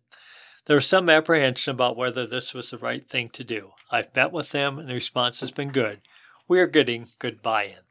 There 0.65 0.75
was 0.75 0.87
some 0.87 1.11
apprehension 1.11 1.71
about 1.71 1.95
whether 1.95 2.25
this 2.25 2.55
was 2.55 2.71
the 2.71 2.77
right 2.77 3.07
thing 3.07 3.29
to 3.29 3.43
do. 3.43 3.71
I've 3.91 4.15
met 4.15 4.31
with 4.31 4.49
them, 4.49 4.79
and 4.79 4.89
the 4.89 4.95
response 4.95 5.41
has 5.41 5.51
been 5.51 5.69
good. 5.69 6.01
We 6.47 6.59
are 6.59 6.67
getting 6.67 7.07
good 7.19 7.43
buy 7.43 7.65
in. 7.65 7.86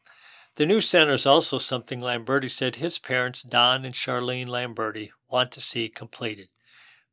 The 0.56 0.64
new 0.64 0.80
center 0.80 1.12
is 1.12 1.26
also 1.26 1.58
something 1.58 2.00
Lamberti 2.00 2.50
said 2.50 2.76
his 2.76 2.98
parents, 2.98 3.42
Don 3.42 3.84
and 3.84 3.94
Charlene 3.94 4.48
Lamberti, 4.48 5.10
want 5.30 5.52
to 5.52 5.60
see 5.60 5.90
completed. 5.90 6.48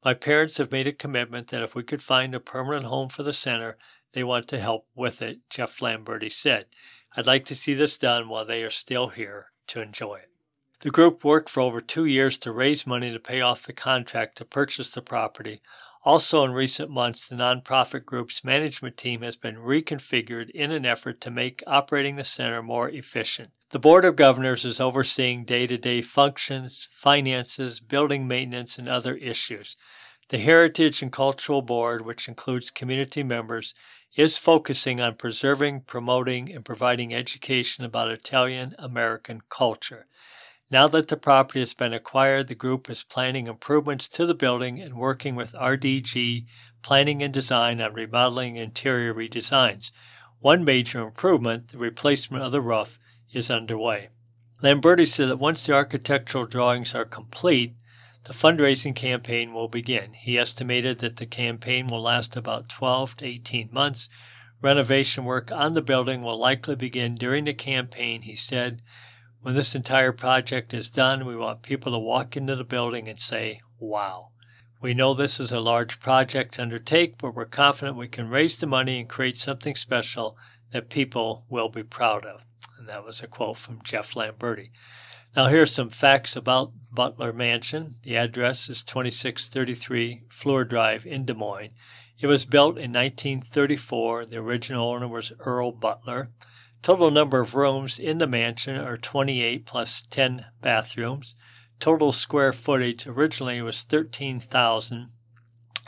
My 0.03 0.13
parents 0.13 0.57
have 0.57 0.71
made 0.71 0.87
a 0.87 0.93
commitment 0.93 1.49
that 1.49 1.61
if 1.61 1.75
we 1.75 1.83
could 1.83 2.01
find 2.01 2.33
a 2.33 2.39
permanent 2.39 2.85
home 2.85 3.09
for 3.09 3.23
the 3.23 3.33
center, 3.33 3.77
they 4.13 4.23
want 4.23 4.47
to 4.47 4.61
help 4.61 4.87
with 4.95 5.21
it, 5.21 5.39
Jeff 5.49 5.79
Lamberti 5.79 6.31
said. 6.31 6.67
I'd 7.17 7.25
like 7.25 7.43
to 7.45 7.55
see 7.55 7.73
this 7.73 7.97
done 7.97 8.29
while 8.29 8.45
they 8.45 8.63
are 8.63 8.69
still 8.69 9.09
here 9.09 9.47
to 9.67 9.81
enjoy 9.81 10.15
it. 10.15 10.29
The 10.79 10.89
group 10.89 11.25
worked 11.25 11.49
for 11.49 11.61
over 11.61 11.81
two 11.81 12.05
years 12.05 12.37
to 12.39 12.51
raise 12.51 12.87
money 12.87 13.09
to 13.09 13.19
pay 13.19 13.41
off 13.41 13.65
the 13.65 13.73
contract 13.73 14.37
to 14.37 14.45
purchase 14.45 14.91
the 14.91 15.01
property. 15.01 15.61
Also, 16.05 16.43
in 16.43 16.51
recent 16.51 16.89
months, 16.89 17.29
the 17.29 17.35
nonprofit 17.35 18.05
group's 18.05 18.43
management 18.43 18.97
team 18.97 19.21
has 19.21 19.37
been 19.37 19.55
reconfigured 19.55 20.49
in 20.49 20.69
an 20.71 20.85
effort 20.85 21.21
to 21.21 21.31
make 21.31 21.63
operating 21.65 22.17
the 22.17 22.25
center 22.25 22.61
more 22.61 22.89
efficient. 22.89 23.51
The 23.69 23.79
Board 23.79 24.03
of 24.03 24.17
Governors 24.17 24.65
is 24.65 24.81
overseeing 24.81 25.45
day 25.45 25.65
to 25.65 25.77
day 25.77 26.01
functions, 26.01 26.89
finances, 26.91 27.79
building 27.79 28.27
maintenance, 28.27 28.77
and 28.77 28.89
other 28.89 29.15
issues. 29.15 29.77
The 30.29 30.39
Heritage 30.39 31.01
and 31.01 31.11
Cultural 31.11 31.61
Board, 31.61 32.05
which 32.05 32.27
includes 32.27 32.69
community 32.69 33.23
members, 33.23 33.73
is 34.15 34.37
focusing 34.37 34.99
on 34.99 35.15
preserving, 35.15 35.81
promoting, 35.81 36.53
and 36.53 36.65
providing 36.65 37.13
education 37.13 37.83
about 37.85 38.11
Italian 38.11 38.75
American 38.77 39.41
culture. 39.49 40.07
Now 40.71 40.87
that 40.87 41.07
the 41.07 41.17
property 41.17 41.59
has 41.59 41.73
been 41.73 41.93
acquired, 41.93 42.47
the 42.47 42.55
group 42.55 42.89
is 42.89 43.03
planning 43.03 43.47
improvements 43.47 44.07
to 44.09 44.25
the 44.25 44.33
building 44.33 44.81
and 44.81 44.95
working 44.95 45.35
with 45.35 45.53
RDG 45.53 46.45
Planning 46.81 47.21
and 47.21 47.33
Design 47.33 47.79
on 47.81 47.93
remodeling 47.93 48.55
interior 48.55 49.13
redesigns. 49.13 49.91
One 50.39 50.65
major 50.65 51.01
improvement, 51.01 51.69
the 51.69 51.77
replacement 51.77 52.43
of 52.43 52.51
the 52.51 52.61
roof, 52.61 52.99
is 53.31 53.49
underway. 53.49 54.09
Lamberti 54.61 55.05
said 55.05 55.29
that 55.29 55.37
once 55.39 55.65
the 55.65 55.73
architectural 55.73 56.45
drawings 56.45 56.95
are 56.95 57.05
complete, 57.05 57.75
the 58.23 58.33
fundraising 58.33 58.95
campaign 58.95 59.53
will 59.53 59.67
begin. 59.67 60.13
He 60.13 60.37
estimated 60.37 60.99
that 60.99 61.17
the 61.17 61.25
campaign 61.25 61.87
will 61.87 62.01
last 62.01 62.37
about 62.37 62.69
12 62.69 63.17
to 63.17 63.25
18 63.25 63.69
months. 63.71 64.07
Renovation 64.61 65.25
work 65.25 65.51
on 65.51 65.73
the 65.73 65.81
building 65.81 66.21
will 66.21 66.39
likely 66.39 66.75
begin 66.75 67.15
during 67.15 67.43
the 67.43 67.53
campaign, 67.53 68.21
he 68.21 68.37
said. 68.37 68.81
When 69.43 69.55
this 69.55 69.75
entire 69.75 70.13
project 70.13 70.73
is 70.73 70.89
done, 70.89 71.25
we 71.25 71.35
want 71.35 71.63
people 71.63 71.91
to 71.91 71.99
walk 71.99 72.37
into 72.37 72.55
the 72.55 72.63
building 72.63 73.09
and 73.09 73.19
say, 73.19 73.59
wow. 73.77 74.29
We 74.79 74.93
know 74.93 75.13
this 75.13 75.37
is 75.37 75.51
a 75.51 75.59
large 75.59 75.99
project 75.99 76.53
to 76.53 76.61
undertake, 76.61 77.17
but 77.17 77.35
we're 77.35 77.43
confident 77.43 77.97
we 77.97 78.07
can 78.07 78.29
raise 78.29 78.55
the 78.55 78.67
money 78.67 79.01
and 79.01 79.09
create 79.09 79.35
something 79.35 79.75
special 79.75 80.37
that 80.71 80.89
people 80.89 81.45
will 81.49 81.67
be 81.67 81.83
proud 81.83 82.25
of. 82.25 82.45
And 82.79 82.87
that 82.87 83.03
was 83.03 83.21
a 83.21 83.27
quote 83.27 83.57
from 83.57 83.81
Jeff 83.83 84.13
Lamberti. 84.15 84.71
Now, 85.35 85.47
here 85.47 85.63
are 85.63 85.65
some 85.65 85.89
facts 85.89 86.37
about 86.37 86.71
Butler 86.89 87.33
Mansion. 87.33 87.95
The 88.03 88.15
address 88.15 88.69
is 88.69 88.81
2633 88.81 90.23
Fleur 90.29 90.63
Drive 90.63 91.05
in 91.05 91.25
Des 91.25 91.33
Moines. 91.33 91.71
It 92.17 92.27
was 92.27 92.45
built 92.45 92.77
in 92.77 92.93
1934. 92.93 94.25
The 94.27 94.37
original 94.37 94.89
owner 94.89 95.09
was 95.09 95.33
Earl 95.39 95.73
Butler. 95.73 96.29
Total 96.83 97.09
number 97.09 97.39
of 97.39 97.55
rooms 97.55 97.97
in 97.97 98.17
the 98.17 98.27
mansion 98.27 98.75
are 98.75 98.97
28 98.97 99.65
plus 99.65 100.03
10 100.09 100.47
bathrooms. 100.61 101.33
Total 101.79 102.11
square 102.11 102.51
footage 102.51 103.07
originally 103.07 103.61
was 103.61 103.83
13,000. 103.83 105.09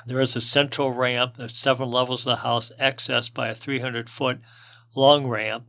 There 0.05 0.21
is 0.21 0.37
a 0.37 0.41
central 0.41 0.93
ramp. 0.93 1.35
There's 1.35 1.57
seven 1.57 1.91
levels 1.91 2.25
of 2.25 2.37
the 2.37 2.43
house, 2.43 2.71
accessed 2.79 3.33
by 3.33 3.49
a 3.49 3.55
300 3.55 4.09
foot 4.09 4.39
long 4.95 5.27
ramp. 5.27 5.65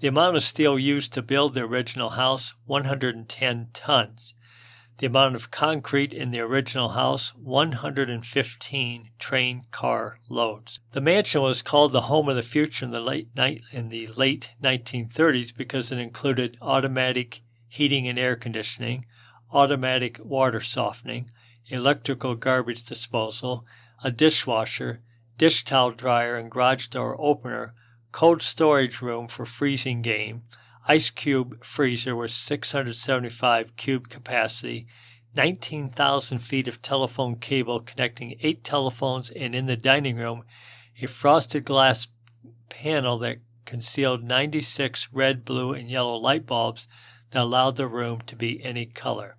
The 0.00 0.08
amount 0.08 0.36
of 0.36 0.42
steel 0.42 0.78
used 0.78 1.14
to 1.14 1.22
build 1.22 1.54
the 1.54 1.62
original 1.62 2.10
house, 2.10 2.52
110 2.66 3.68
tons. 3.72 4.34
The 4.98 5.06
amount 5.06 5.34
of 5.34 5.50
concrete 5.50 6.14
in 6.14 6.30
the 6.30 6.40
original 6.40 6.90
house, 6.90 7.34
115 7.34 9.10
train 9.18 9.66
car 9.70 10.18
loads. 10.30 10.80
The 10.92 11.02
mansion 11.02 11.42
was 11.42 11.60
called 11.60 11.92
the 11.92 12.02
home 12.02 12.30
of 12.30 12.36
the 12.36 12.42
future 12.42 12.86
in 12.86 12.92
the 12.92 13.00
late 13.00 13.28
night 13.36 13.62
in 13.72 13.90
the 13.90 14.06
late 14.06 14.52
1930s 14.62 15.54
because 15.54 15.92
it 15.92 15.98
included 15.98 16.56
automatic 16.62 17.42
heating 17.68 18.08
and 18.08 18.18
air 18.18 18.36
conditioning, 18.36 19.04
automatic 19.52 20.18
water 20.24 20.62
softening, 20.62 21.30
electrical 21.68 22.34
garbage 22.34 22.84
disposal, 22.84 23.66
a 24.02 24.10
dishwasher, 24.10 25.02
dish 25.36 25.64
towel 25.64 25.90
dryer 25.90 26.36
and 26.36 26.50
garage 26.50 26.86
door 26.86 27.16
opener 27.20 27.74
cold 28.12 28.40
storage 28.40 29.02
room 29.02 29.28
for 29.28 29.44
freezing 29.44 30.00
game, 30.00 30.42
ice 30.88 31.10
cube 31.10 31.64
freezer 31.64 32.14
with 32.14 32.30
675 32.30 33.76
cube 33.76 34.08
capacity, 34.08 34.86
19,000 35.34 36.38
feet 36.38 36.68
of 36.68 36.80
telephone 36.80 37.36
cable 37.36 37.80
connecting 37.80 38.36
eight 38.40 38.64
telephones, 38.64 39.30
and 39.30 39.54
in 39.54 39.66
the 39.66 39.76
dining 39.76 40.16
room, 40.16 40.44
a 41.02 41.06
frosted 41.06 41.64
glass 41.64 42.06
panel 42.68 43.18
that 43.18 43.38
concealed 43.64 44.22
96 44.22 45.08
red, 45.12 45.44
blue, 45.44 45.72
and 45.72 45.90
yellow 45.90 46.16
light 46.16 46.46
bulbs 46.46 46.88
that 47.30 47.42
allowed 47.42 47.76
the 47.76 47.86
room 47.86 48.20
to 48.26 48.36
be 48.36 48.64
any 48.64 48.86
color. 48.86 49.36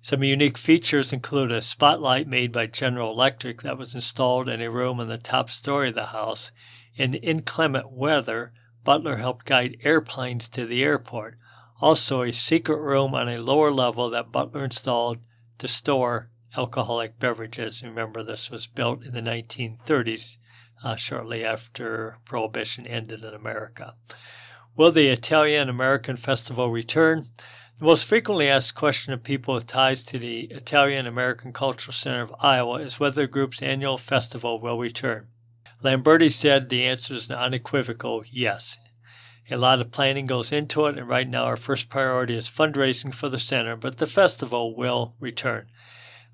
Some 0.00 0.22
unique 0.22 0.56
features 0.56 1.12
include 1.12 1.50
a 1.50 1.60
spotlight 1.60 2.28
made 2.28 2.52
by 2.52 2.66
General 2.66 3.10
Electric 3.12 3.62
that 3.62 3.76
was 3.76 3.94
installed 3.94 4.48
in 4.48 4.60
a 4.60 4.70
room 4.70 5.00
on 5.00 5.08
the 5.08 5.18
top 5.18 5.50
story 5.50 5.88
of 5.88 5.94
the 5.94 6.06
house 6.06 6.52
in 6.94 7.14
inclement 7.14 7.90
weather, 7.90 8.52
Butler 8.86 9.16
helped 9.16 9.46
guide 9.46 9.78
airplanes 9.82 10.48
to 10.50 10.64
the 10.64 10.84
airport. 10.84 11.36
Also, 11.80 12.22
a 12.22 12.32
secret 12.32 12.78
room 12.78 13.16
on 13.16 13.28
a 13.28 13.38
lower 13.38 13.72
level 13.72 14.08
that 14.10 14.30
Butler 14.30 14.64
installed 14.64 15.18
to 15.58 15.66
store 15.66 16.30
alcoholic 16.56 17.18
beverages. 17.18 17.82
Remember, 17.82 18.22
this 18.22 18.48
was 18.48 18.68
built 18.68 19.04
in 19.04 19.12
the 19.12 19.20
1930s, 19.20 20.36
uh, 20.84 20.94
shortly 20.94 21.44
after 21.44 22.18
Prohibition 22.24 22.86
ended 22.86 23.24
in 23.24 23.34
America. 23.34 23.96
Will 24.76 24.92
the 24.92 25.08
Italian 25.08 25.68
American 25.68 26.16
Festival 26.16 26.70
return? 26.70 27.26
The 27.80 27.86
most 27.86 28.04
frequently 28.04 28.48
asked 28.48 28.76
question 28.76 29.12
of 29.12 29.24
people 29.24 29.54
with 29.54 29.66
ties 29.66 30.04
to 30.04 30.18
the 30.18 30.42
Italian 30.44 31.08
American 31.08 31.52
Cultural 31.52 31.92
Center 31.92 32.22
of 32.22 32.34
Iowa 32.38 32.76
is 32.76 33.00
whether 33.00 33.22
the 33.22 33.26
group's 33.26 33.62
annual 33.62 33.98
festival 33.98 34.60
will 34.60 34.78
return. 34.78 35.26
Lamberti 35.82 36.32
said 36.32 36.68
the 36.68 36.84
answer 36.84 37.14
is 37.14 37.28
an 37.28 37.36
unequivocal 37.36 38.24
yes. 38.30 38.78
A 39.50 39.56
lot 39.56 39.80
of 39.80 39.92
planning 39.92 40.26
goes 40.26 40.50
into 40.50 40.86
it, 40.86 40.98
and 40.98 41.08
right 41.08 41.28
now 41.28 41.44
our 41.44 41.56
first 41.56 41.88
priority 41.88 42.36
is 42.36 42.48
fundraising 42.48 43.14
for 43.14 43.28
the 43.28 43.38
center, 43.38 43.76
but 43.76 43.98
the 43.98 44.06
festival 44.06 44.74
will 44.74 45.14
return. 45.20 45.66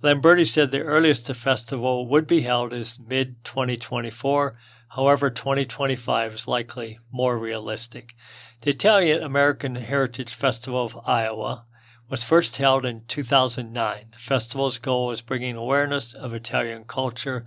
Lamberti 0.02 0.46
said 0.46 0.70
the 0.70 0.80
earliest 0.80 1.26
the 1.26 1.34
festival 1.34 2.06
would 2.08 2.26
be 2.26 2.42
held 2.42 2.72
is 2.72 2.98
mid 2.98 3.44
2024. 3.44 4.56
However, 4.90 5.30
2025 5.30 6.34
is 6.34 6.48
likely 6.48 6.98
more 7.10 7.38
realistic. 7.38 8.14
The 8.62 8.70
Italian 8.70 9.22
American 9.22 9.76
Heritage 9.76 10.34
Festival 10.34 10.84
of 10.84 10.98
Iowa 11.04 11.66
was 12.08 12.24
first 12.24 12.56
held 12.56 12.84
in 12.84 13.02
2009. 13.08 14.06
The 14.10 14.18
festival's 14.18 14.78
goal 14.78 15.10
is 15.10 15.20
bringing 15.20 15.56
awareness 15.56 16.12
of 16.12 16.34
Italian 16.34 16.84
culture 16.84 17.44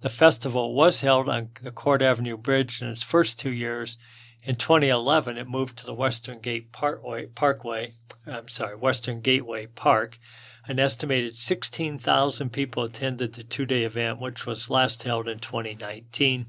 the 0.00 0.08
festival 0.08 0.74
was 0.74 1.00
held 1.00 1.28
on 1.28 1.50
the 1.62 1.70
Court 1.70 2.02
Avenue 2.02 2.36
Bridge 2.36 2.82
in 2.82 2.88
its 2.88 3.02
first 3.02 3.38
two 3.38 3.52
years. 3.52 3.96
In 4.42 4.56
2011, 4.56 5.38
it 5.38 5.48
moved 5.48 5.78
to 5.78 5.86
the 5.86 5.94
Western 5.94 6.40
Gate 6.40 6.70
Parkway, 6.72 7.26
Parkway 7.26 7.94
I'm 8.26 8.48
sorry, 8.48 8.76
Western 8.76 9.20
Gateway 9.20 9.66
Park. 9.66 10.18
An 10.66 10.78
estimated 10.78 11.36
16,000 11.36 12.50
people 12.50 12.84
attended 12.84 13.34
the 13.34 13.42
two 13.42 13.66
day 13.66 13.84
event, 13.84 14.20
which 14.20 14.46
was 14.46 14.70
last 14.70 15.02
held 15.02 15.28
in 15.28 15.38
2019. 15.38 16.46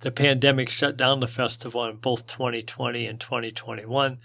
The 0.00 0.10
pandemic 0.10 0.70
shut 0.70 0.96
down 0.96 1.20
the 1.20 1.26
festival 1.26 1.84
in 1.84 1.96
both 1.96 2.26
2020 2.26 3.06
and 3.06 3.20
2021. 3.20 4.18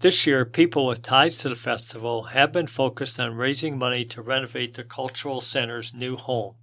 This 0.00 0.26
year, 0.26 0.44
people 0.44 0.84
with 0.84 1.00
ties 1.00 1.38
to 1.38 1.48
the 1.48 1.54
festival 1.54 2.24
have 2.24 2.52
been 2.52 2.66
focused 2.66 3.18
on 3.18 3.36
raising 3.36 3.78
money 3.78 4.04
to 4.06 4.20
renovate 4.20 4.74
the 4.74 4.84
cultural 4.84 5.40
center's 5.40 5.94
new 5.94 6.16
home. 6.16 6.56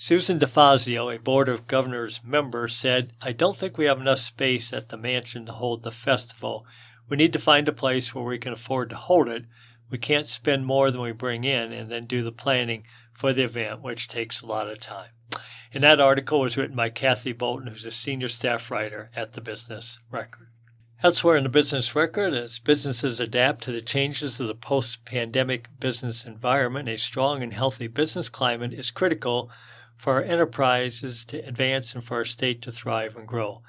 Susan 0.00 0.38
DeFazio, 0.38 1.12
a 1.12 1.18
Board 1.18 1.48
of 1.48 1.66
Governors 1.66 2.20
member, 2.22 2.68
said, 2.68 3.12
I 3.20 3.32
don't 3.32 3.56
think 3.56 3.76
we 3.76 3.86
have 3.86 4.00
enough 4.00 4.20
space 4.20 4.72
at 4.72 4.90
the 4.90 4.96
mansion 4.96 5.44
to 5.46 5.52
hold 5.52 5.82
the 5.82 5.90
festival. 5.90 6.64
We 7.08 7.16
need 7.16 7.32
to 7.32 7.40
find 7.40 7.66
a 7.66 7.72
place 7.72 8.14
where 8.14 8.22
we 8.22 8.38
can 8.38 8.52
afford 8.52 8.90
to 8.90 8.96
hold 8.96 9.26
it. 9.26 9.46
We 9.90 9.98
can't 9.98 10.28
spend 10.28 10.66
more 10.66 10.92
than 10.92 11.00
we 11.00 11.10
bring 11.10 11.42
in 11.42 11.72
and 11.72 11.90
then 11.90 12.06
do 12.06 12.22
the 12.22 12.30
planning 12.30 12.84
for 13.12 13.32
the 13.32 13.42
event, 13.42 13.82
which 13.82 14.06
takes 14.06 14.40
a 14.40 14.46
lot 14.46 14.70
of 14.70 14.78
time. 14.78 15.10
And 15.74 15.82
that 15.82 15.98
article 15.98 16.38
was 16.38 16.56
written 16.56 16.76
by 16.76 16.90
Kathy 16.90 17.32
Bolton, 17.32 17.66
who's 17.66 17.84
a 17.84 17.90
senior 17.90 18.28
staff 18.28 18.70
writer 18.70 19.10
at 19.16 19.32
the 19.32 19.40
Business 19.40 19.98
Record. 20.12 20.46
Elsewhere 21.02 21.36
in 21.36 21.42
the 21.42 21.48
business 21.48 21.96
record, 21.96 22.34
as 22.34 22.60
businesses 22.60 23.18
adapt 23.18 23.64
to 23.64 23.72
the 23.72 23.82
changes 23.82 24.38
of 24.38 24.46
the 24.46 24.54
post 24.54 25.04
pandemic 25.04 25.68
business 25.80 26.24
environment, 26.24 26.88
a 26.88 26.96
strong 26.96 27.42
and 27.42 27.52
healthy 27.52 27.88
business 27.88 28.28
climate 28.28 28.72
is 28.72 28.92
critical 28.92 29.50
for 29.98 30.14
our 30.14 30.22
enterprises 30.22 31.24
to 31.26 31.46
advance 31.46 31.94
and 31.94 32.02
for 32.02 32.16
our 32.16 32.24
state 32.24 32.62
to 32.62 32.72
thrive 32.72 33.16
and 33.16 33.28
grow. 33.28 33.60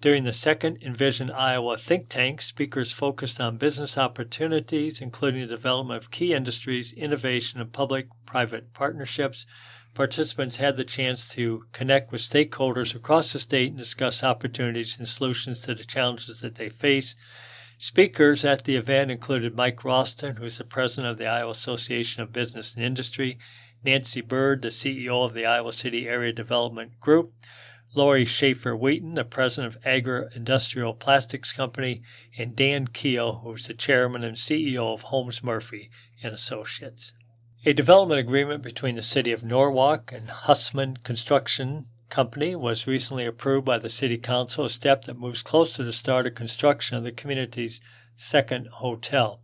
During 0.00 0.22
the 0.24 0.32
second 0.32 0.78
Envision 0.82 1.30
Iowa 1.30 1.76
think 1.76 2.08
tank, 2.08 2.40
speakers 2.40 2.92
focused 2.92 3.40
on 3.40 3.56
business 3.56 3.98
opportunities, 3.98 5.00
including 5.00 5.42
the 5.42 5.56
development 5.56 6.02
of 6.02 6.10
key 6.10 6.32
industries, 6.32 6.92
innovation, 6.92 7.60
and 7.60 7.72
public 7.72 8.06
private 8.24 8.72
partnerships 8.72 9.46
participants 9.94 10.56
had 10.56 10.76
the 10.76 10.84
chance 10.84 11.28
to 11.30 11.64
connect 11.72 12.12
with 12.12 12.20
stakeholders 12.20 12.94
across 12.94 13.32
the 13.32 13.38
state 13.38 13.70
and 13.70 13.78
discuss 13.78 14.22
opportunities 14.22 14.96
and 14.98 15.08
solutions 15.08 15.60
to 15.60 15.74
the 15.74 15.84
challenges 15.84 16.40
that 16.40 16.54
they 16.54 16.68
face. 16.68 17.16
Speakers 17.78 18.44
at 18.44 18.64
the 18.64 18.76
event 18.76 19.10
included 19.10 19.56
Mike 19.56 19.84
Ralston, 19.84 20.36
who 20.36 20.44
is 20.44 20.58
the 20.58 20.64
president 20.64 21.10
of 21.10 21.18
the 21.18 21.26
Iowa 21.26 21.50
Association 21.50 22.22
of 22.22 22.32
Business 22.32 22.74
and 22.74 22.84
Industry, 22.84 23.38
Nancy 23.84 24.20
Bird, 24.20 24.62
the 24.62 24.68
CEO 24.68 25.24
of 25.24 25.32
the 25.32 25.46
Iowa 25.46 25.72
City 25.72 26.08
Area 26.08 26.32
Development 26.32 26.98
Group, 27.00 27.32
Lori 27.94 28.24
Schaefer 28.24 28.76
Wheaton, 28.76 29.14
the 29.14 29.24
president 29.24 29.74
of 29.74 29.86
Agri 29.86 30.26
Industrial 30.34 30.94
Plastics 30.94 31.52
Company, 31.52 32.02
and 32.38 32.54
Dan 32.54 32.86
Keel, 32.86 33.40
who 33.42 33.54
is 33.54 33.66
the 33.66 33.74
chairman 33.74 34.22
and 34.22 34.36
CEO 34.36 34.94
of 34.94 35.02
Holmes 35.02 35.42
Murphy 35.42 35.90
and 36.22 36.32
Associates. 36.32 37.12
A 37.64 37.72
development 37.72 38.20
agreement 38.20 38.62
between 38.62 38.96
the 38.96 39.02
City 39.02 39.32
of 39.32 39.42
Norwalk 39.42 40.12
and 40.12 40.30
Hussman 40.30 40.98
Construction 40.98 41.86
Company 42.10 42.54
was 42.54 42.86
recently 42.86 43.26
approved 43.26 43.64
by 43.64 43.78
the 43.78 43.88
City 43.88 44.18
Council, 44.18 44.64
a 44.64 44.68
step 44.68 45.04
that 45.04 45.18
moves 45.18 45.42
closer 45.42 45.78
to 45.78 45.84
the 45.84 45.92
start 45.92 46.26
of 46.26 46.34
construction 46.34 46.96
of 46.96 47.04
the 47.04 47.12
community's 47.12 47.80
second 48.16 48.68
hotel. 48.68 49.40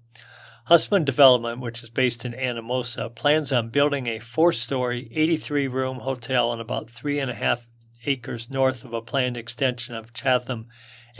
Hussman 0.66 1.04
Development, 1.04 1.60
which 1.60 1.84
is 1.84 1.90
based 1.90 2.24
in 2.24 2.32
Anamosa, 2.32 3.14
plans 3.14 3.52
on 3.52 3.68
building 3.68 4.08
a 4.08 4.18
four 4.18 4.50
story, 4.50 5.08
83 5.12 5.68
room 5.68 6.00
hotel 6.00 6.50
on 6.50 6.58
about 6.58 6.90
three 6.90 7.20
and 7.20 7.30
a 7.30 7.34
half 7.34 7.68
acres 8.04 8.50
north 8.50 8.84
of 8.84 8.92
a 8.92 9.00
planned 9.00 9.36
extension 9.36 9.94
of 9.94 10.12
Chatham 10.12 10.66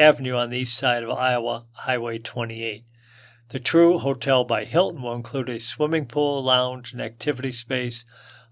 Avenue 0.00 0.34
on 0.34 0.50
the 0.50 0.58
east 0.58 0.76
side 0.76 1.04
of 1.04 1.10
Iowa 1.10 1.66
Highway 1.74 2.18
28. 2.18 2.86
The 3.50 3.60
Tru 3.60 3.98
Hotel 3.98 4.42
by 4.42 4.64
Hilton 4.64 5.00
will 5.00 5.14
include 5.14 5.48
a 5.48 5.60
swimming 5.60 6.06
pool, 6.06 6.42
lounge, 6.42 6.92
and 6.92 7.00
activity 7.00 7.52
space. 7.52 8.04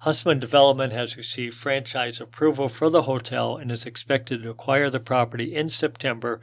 Hussman 0.03 0.39
Development 0.39 0.93
has 0.93 1.17
received 1.17 1.57
franchise 1.57 2.21
approval 2.21 2.69
for 2.69 2.89
the 2.89 3.03
hotel 3.03 3.57
and 3.57 3.73
is 3.73 3.85
expected 3.85 4.45
to 4.45 4.51
acquire 4.51 4.91
the 4.91 5.01
property 5.01 5.57
in 5.57 5.71
September, 5.71 6.41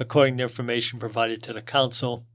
according 0.00 0.38
to 0.38 0.42
information 0.42 0.98
provided 0.98 1.40
to 1.44 1.52
the 1.52 1.62
council. 1.62 2.26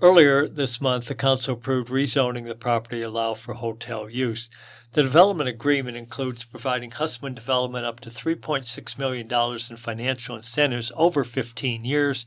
Earlier 0.00 0.46
this 0.46 0.80
month, 0.80 1.06
the 1.06 1.14
council 1.14 1.54
approved 1.54 1.88
rezoning 1.88 2.44
the 2.44 2.54
property 2.54 3.02
allow 3.02 3.34
for 3.34 3.54
hotel 3.54 4.10
use. 4.10 4.50
The 4.92 5.02
development 5.02 5.48
agreement 5.48 5.96
includes 5.96 6.44
providing 6.44 6.90
Hussman 6.90 7.34
Development 7.34 7.86
up 7.86 8.00
to 8.00 8.10
$3.6 8.10 8.98
million 8.98 9.58
in 9.70 9.76
financial 9.76 10.36
incentives 10.36 10.92
over 10.96 11.24
15 11.24 11.84
years 11.84 12.26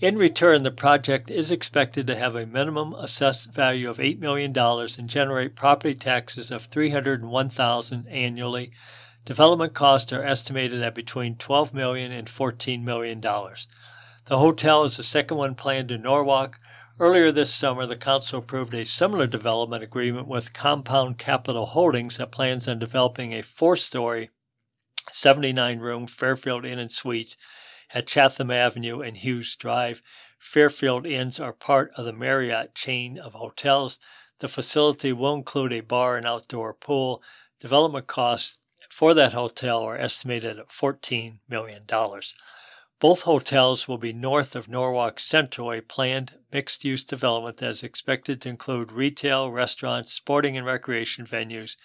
in 0.00 0.16
return, 0.16 0.62
the 0.62 0.70
project 0.70 1.28
is 1.28 1.50
expected 1.50 2.06
to 2.06 2.14
have 2.14 2.36
a 2.36 2.46
minimum 2.46 2.94
assessed 2.94 3.52
value 3.52 3.90
of 3.90 3.98
$8 3.98 4.20
million 4.20 4.56
and 4.56 5.08
generate 5.08 5.56
property 5.56 5.96
taxes 5.96 6.52
of 6.52 6.66
301,000 6.66 8.06
annually. 8.06 8.70
Development 9.24 9.74
costs 9.74 10.12
are 10.12 10.22
estimated 10.22 10.82
at 10.82 10.94
between 10.94 11.34
$12 11.34 11.74
million 11.74 12.12
and 12.12 12.28
$14 12.28 12.84
million. 12.84 13.20
The 13.20 14.38
hotel 14.38 14.84
is 14.84 14.96
the 14.96 15.02
second 15.02 15.36
one 15.36 15.56
planned 15.56 15.90
in 15.90 16.02
Norwalk. 16.02 16.60
Earlier 17.00 17.30
this 17.30 17.54
summer, 17.54 17.86
the 17.86 17.94
council 17.94 18.40
approved 18.40 18.74
a 18.74 18.84
similar 18.84 19.28
development 19.28 19.84
agreement 19.84 20.26
with 20.26 20.52
Compound 20.52 21.16
Capital 21.16 21.66
Holdings 21.66 22.16
that 22.16 22.32
plans 22.32 22.66
on 22.66 22.80
developing 22.80 23.32
a 23.32 23.42
four 23.42 23.76
story, 23.76 24.30
79 25.12 25.78
room 25.78 26.08
Fairfield 26.08 26.64
Inn 26.64 26.80
and 26.80 26.90
Suites 26.90 27.36
at 27.94 28.08
Chatham 28.08 28.50
Avenue 28.50 29.00
and 29.00 29.16
Hughes 29.16 29.54
Drive. 29.54 30.02
Fairfield 30.40 31.06
Inns 31.06 31.38
are 31.38 31.52
part 31.52 31.92
of 31.96 32.04
the 32.04 32.12
Marriott 32.12 32.74
chain 32.74 33.16
of 33.16 33.34
hotels. 33.34 34.00
The 34.40 34.48
facility 34.48 35.12
will 35.12 35.34
include 35.34 35.72
a 35.72 35.80
bar 35.80 36.16
and 36.16 36.26
outdoor 36.26 36.74
pool. 36.74 37.22
Development 37.60 38.08
costs 38.08 38.58
for 38.90 39.14
that 39.14 39.34
hotel 39.34 39.84
are 39.84 39.96
estimated 39.96 40.58
at 40.58 40.70
$14 40.70 41.38
million. 41.48 41.82
Both 43.00 43.22
hotels 43.22 43.86
will 43.86 43.98
be 43.98 44.12
north 44.12 44.56
of 44.56 44.68
Norwalk 44.68 45.20
Central, 45.20 45.72
a 45.72 45.80
planned 45.80 46.32
mixed 46.52 46.84
use 46.84 47.04
development 47.04 47.58
that 47.58 47.70
is 47.70 47.82
expected 47.84 48.40
to 48.40 48.48
include 48.48 48.90
retail, 48.90 49.52
restaurants, 49.52 50.12
sporting 50.12 50.56
and 50.56 50.66
recreation 50.66 51.24
venues, 51.24 51.76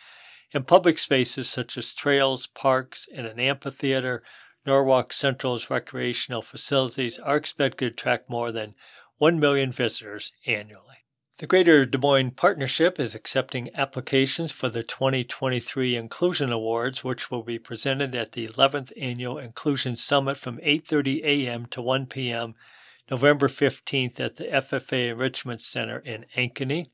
and 0.54 0.66
public 0.66 0.98
spaces 0.98 1.48
such 1.48 1.78
as 1.78 1.94
trails, 1.94 2.48
parks, 2.48 3.08
and 3.14 3.28
an 3.28 3.40
amphitheater, 3.40 4.24
Norwalk 4.66 5.14
Central's 5.14 5.70
recreational 5.70 6.42
facilities 6.42 7.20
are 7.20 7.38
expected 7.38 7.80
to 7.80 7.94
attract 7.94 8.30
more 8.30 8.52
than 8.52 8.74
1 9.18 9.40
million 9.40 9.72
visitors 9.72 10.32
annually. 10.48 11.03
The 11.40 11.48
Greater 11.48 11.84
Des 11.84 11.98
Moines 11.98 12.30
Partnership 12.30 13.00
is 13.00 13.16
accepting 13.16 13.76
applications 13.76 14.52
for 14.52 14.70
the 14.70 14.84
2023 14.84 15.96
Inclusion 15.96 16.52
Awards, 16.52 17.04
which 17.04 17.32
will 17.32 17.42
be 17.42 17.58
presented 17.58 18.14
at 18.14 18.34
the 18.34 18.48
11th 18.48 18.92
Annual 18.96 19.40
Inclusion 19.40 19.96
Summit 19.96 20.38
from 20.38 20.60
8:30 20.60 21.24
a.m. 21.24 21.66
to 21.72 21.82
1 21.82 22.06
p.m. 22.06 22.54
November 23.10 23.48
15th 23.48 24.20
at 24.20 24.36
the 24.36 24.44
FFA 24.44 25.10
Enrichment 25.10 25.60
Center 25.60 25.98
in 25.98 26.28
Ankeny. 26.38 26.92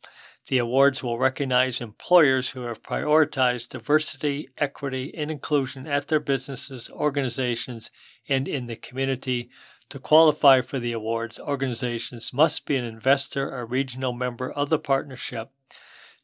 The 0.48 0.60
awards 0.60 1.04
will 1.04 1.20
recognize 1.20 1.82
employers 1.82 2.52
who 2.52 2.62
have 2.62 2.82
prioritized 2.82 3.68
diversity, 3.68 4.48
equity, 4.58 5.14
and 5.18 5.30
inclusion 5.30 5.86
at 5.86 6.08
their 6.08 6.22
businesses, 6.22 6.90
organizations, 6.90 7.92
and 8.30 8.48
in 8.48 8.68
the 8.68 8.78
community. 8.78 9.50
To 9.90 10.00
qualify 10.00 10.62
for 10.62 10.80
the 10.80 10.92
awards, 10.92 11.40
organizations 11.40 12.32
must 12.34 12.66
be 12.66 12.76
an 12.76 12.84
investor 12.84 13.52
or 13.52 13.66
regional 13.66 14.14
member 14.14 14.52
of 14.52 14.70
the 14.70 14.80
partnership. 14.80 15.50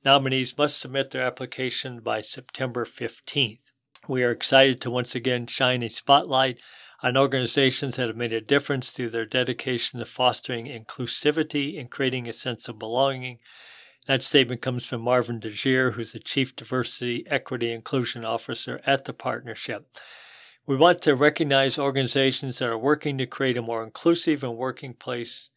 Nominees 0.03 0.57
must 0.57 0.79
submit 0.79 1.11
their 1.11 1.23
application 1.23 1.99
by 1.99 2.21
September 2.21 2.85
15th. 2.85 3.71
We 4.07 4.23
are 4.23 4.31
excited 4.31 4.81
to 4.81 4.91
once 4.91 5.15
again 5.15 5.47
shine 5.47 5.81
a 5.81 5.89
spotlight 5.89 6.61
on 7.01 7.17
organizations 7.17 7.95
that 7.95 8.07
have 8.07 8.15
made 8.15 8.33
a 8.33 8.41
difference 8.41 8.91
through 8.91 9.09
their 9.09 9.25
dedication 9.25 9.99
to 9.99 10.05
fostering 10.05 10.67
inclusivity 10.67 11.79
and 11.79 11.89
creating 11.89 12.27
a 12.27 12.33
sense 12.33 12.67
of 12.67 12.77
belonging 12.77 13.39
that 14.05 14.21
statement 14.21 14.61
comes 14.61 14.85
from 14.85 15.01
Marvin 15.01 15.39
DeJear, 15.39 15.93
who's 15.93 16.11
the 16.11 16.19
Chief 16.19 16.55
Diversity, 16.55 17.25
Equity, 17.27 17.71
Inclusion 17.71 18.23
Officer 18.23 18.79
at 18.85 19.05
the 19.05 19.13
partnership. 19.13 19.87
We 20.67 20.75
want 20.75 21.03
to 21.03 21.13
recognize 21.13 21.77
organizations 21.77 22.57
that 22.57 22.69
are 22.69 22.77
working 22.77 23.19
to 23.19 23.27
create 23.27 23.55
a 23.55 23.61
more 23.61 23.83
inclusive 23.83 24.43
and 24.43 24.57
working 24.57 24.95
place, 24.95 25.51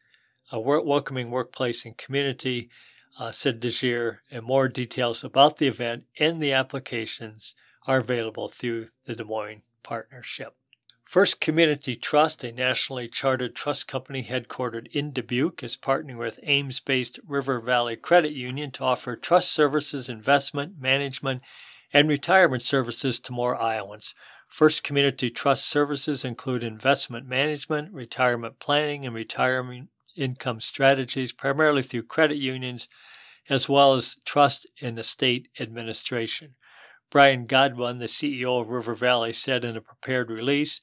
a 0.52 0.60
welcoming 0.60 1.30
workplace 1.30 1.86
and 1.86 1.96
community, 1.96 2.68
uh, 3.18 3.30
said 3.30 3.58
DeJear, 3.58 4.18
and 4.30 4.44
more 4.44 4.68
details 4.68 5.24
about 5.24 5.56
the 5.56 5.66
event 5.66 6.04
and 6.18 6.42
the 6.42 6.52
applications 6.52 7.54
are 7.86 7.96
available 7.96 8.48
through 8.48 8.88
the 9.06 9.14
Des 9.14 9.24
Moines 9.24 9.62
Partnership. 9.82 10.54
First 11.04 11.40
Community 11.40 11.96
Trust, 11.96 12.44
a 12.44 12.52
nationally 12.52 13.08
chartered 13.08 13.56
trust 13.56 13.88
company 13.88 14.24
headquartered 14.24 14.88
in 14.88 15.12
Dubuque, 15.12 15.62
is 15.62 15.74
partnering 15.74 16.18
with 16.18 16.38
Ames 16.42 16.80
based 16.80 17.18
River 17.26 17.60
Valley 17.60 17.96
Credit 17.96 18.32
Union 18.32 18.70
to 18.72 18.84
offer 18.84 19.16
trust 19.16 19.52
services, 19.52 20.10
investment, 20.10 20.78
management, 20.78 21.40
and 21.94 22.10
retirement 22.10 22.62
services 22.62 23.18
to 23.20 23.32
more 23.32 23.56
Iowans. 23.56 24.14
First 24.48 24.82
Community 24.82 25.30
Trust 25.30 25.66
services 25.66 26.24
include 26.24 26.62
investment 26.62 27.26
management, 27.26 27.92
retirement 27.92 28.58
planning, 28.58 29.06
and 29.06 29.14
retirement 29.14 29.90
income 30.16 30.60
strategies, 30.60 31.32
primarily 31.32 31.82
through 31.82 32.02
credit 32.04 32.38
unions, 32.38 32.88
as 33.48 33.68
well 33.68 33.94
as 33.94 34.16
trust 34.24 34.66
and 34.82 34.98
estate 34.98 35.48
administration. 35.60 36.54
Brian 37.10 37.46
Godwin, 37.46 37.98
the 37.98 38.06
CEO 38.06 38.60
of 38.60 38.68
River 38.68 38.94
Valley, 38.94 39.32
said 39.32 39.64
in 39.64 39.76
a 39.76 39.80
prepared 39.80 40.30
release 40.30 40.80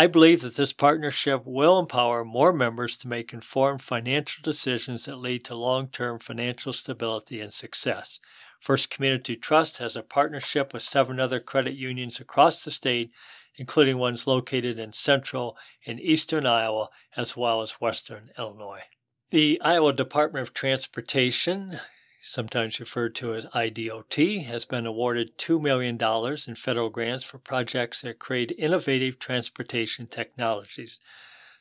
I 0.00 0.06
believe 0.06 0.42
that 0.42 0.54
this 0.54 0.72
partnership 0.72 1.42
will 1.44 1.76
empower 1.76 2.24
more 2.24 2.52
members 2.52 2.96
to 2.98 3.08
make 3.08 3.32
informed 3.32 3.82
financial 3.82 4.42
decisions 4.44 5.06
that 5.06 5.16
lead 5.16 5.44
to 5.46 5.56
long 5.56 5.88
term 5.88 6.20
financial 6.20 6.72
stability 6.72 7.40
and 7.40 7.52
success. 7.52 8.20
First 8.60 8.90
Community 8.90 9.36
Trust 9.36 9.78
has 9.78 9.96
a 9.96 10.02
partnership 10.02 10.72
with 10.72 10.82
seven 10.82 11.20
other 11.20 11.40
credit 11.40 11.74
unions 11.74 12.20
across 12.20 12.64
the 12.64 12.70
state, 12.70 13.10
including 13.56 13.98
ones 13.98 14.26
located 14.26 14.78
in 14.78 14.92
central 14.92 15.56
and 15.86 16.00
eastern 16.00 16.46
Iowa, 16.46 16.88
as 17.16 17.36
well 17.36 17.62
as 17.62 17.80
western 17.80 18.30
Illinois. 18.38 18.82
The 19.30 19.60
Iowa 19.62 19.92
Department 19.92 20.46
of 20.46 20.54
Transportation 20.54 21.80
sometimes 22.20 22.80
referred 22.80 23.14
to 23.16 23.34
as 23.34 23.46
IDOT, 23.46 24.44
has 24.44 24.64
been 24.64 24.86
awarded 24.86 25.38
$2 25.38 25.60
million 25.60 25.98
in 26.46 26.54
federal 26.54 26.90
grants 26.90 27.24
for 27.24 27.38
projects 27.38 28.02
that 28.02 28.18
create 28.18 28.52
innovative 28.58 29.18
transportation 29.18 30.06
technologies. 30.06 30.98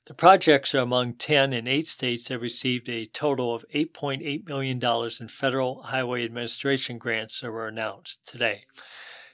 The 0.08 0.14
projects 0.14 0.74
are 0.74 0.80
among 0.80 1.16
10 1.16 1.52
in 1.52 1.68
eight 1.68 1.86
states 1.86 2.30
that 2.30 2.40
received 2.40 2.88
a 2.88 3.08
total 3.08 3.54
of 3.54 3.66
$8.8 3.76 4.48
million 4.48 4.82
in 5.20 5.28
federal 5.28 5.84
highway 5.84 6.24
administration 6.24 6.98
grants 6.98 7.42
that 7.42 7.52
were 7.52 7.68
announced 7.68 8.26
today. 8.26 8.68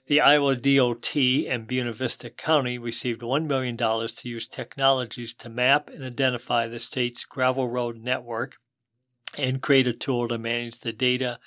The 0.08 0.20
Iowa 0.20 0.56
DOT 0.56 1.16
and 1.16 1.68
Buena 1.68 1.94
Vista 1.94 2.32
County 2.32 2.80
received 2.80 3.22
$1 3.22 3.46
million 3.46 3.78
to 3.78 4.28
use 4.28 4.48
technologies 4.48 5.36
to 5.36 5.48
map 5.50 5.92
and 5.92 6.04
identify 6.04 6.68
the 6.68 6.80
state's 6.80 7.24
gravel 7.24 7.70
road 7.70 7.98
network 7.98 8.58
and 9.38 9.62
create 9.62 9.86
a 9.86 9.94
tool 9.94 10.28
to 10.28 10.40
manage 10.40 10.80
the 10.80 10.92
data 10.92 11.38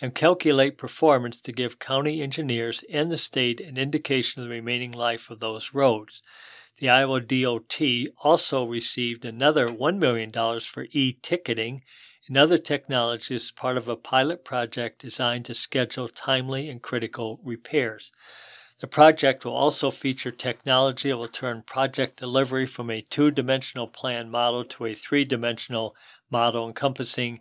and 0.00 0.16
calculate 0.16 0.76
performance 0.76 1.40
to 1.42 1.52
give 1.52 1.78
county 1.78 2.20
engineers 2.20 2.82
and 2.90 3.12
the 3.12 3.16
state 3.16 3.60
an 3.60 3.78
indication 3.78 4.42
of 4.42 4.48
the 4.48 4.54
remaining 4.54 4.90
life 4.90 5.30
of 5.30 5.38
those 5.38 5.72
roads. 5.72 6.22
The 6.78 6.88
Iowa 6.88 7.20
DOT 7.20 7.80
also 8.24 8.64
received 8.64 9.24
another 9.24 9.68
$1 9.68 9.98
million 9.98 10.32
for 10.60 10.86
e 10.90 11.12
ticketing 11.22 11.82
and 12.26 12.36
other 12.36 12.58
technology 12.58 13.34
as 13.34 13.50
part 13.50 13.76
of 13.76 13.88
a 13.88 13.96
pilot 13.96 14.44
project 14.44 15.00
designed 15.00 15.44
to 15.44 15.54
schedule 15.54 16.08
timely 16.08 16.68
and 16.68 16.82
critical 16.82 17.40
repairs. 17.44 18.10
The 18.80 18.88
project 18.88 19.44
will 19.44 19.54
also 19.54 19.90
feature 19.90 20.32
technology 20.32 21.10
that 21.10 21.16
will 21.16 21.28
turn 21.28 21.62
project 21.62 22.18
delivery 22.18 22.66
from 22.66 22.90
a 22.90 23.02
two 23.02 23.30
dimensional 23.30 23.86
plan 23.86 24.28
model 24.28 24.64
to 24.64 24.86
a 24.86 24.94
three 24.94 25.24
dimensional 25.24 25.94
model 26.28 26.66
encompassing 26.66 27.40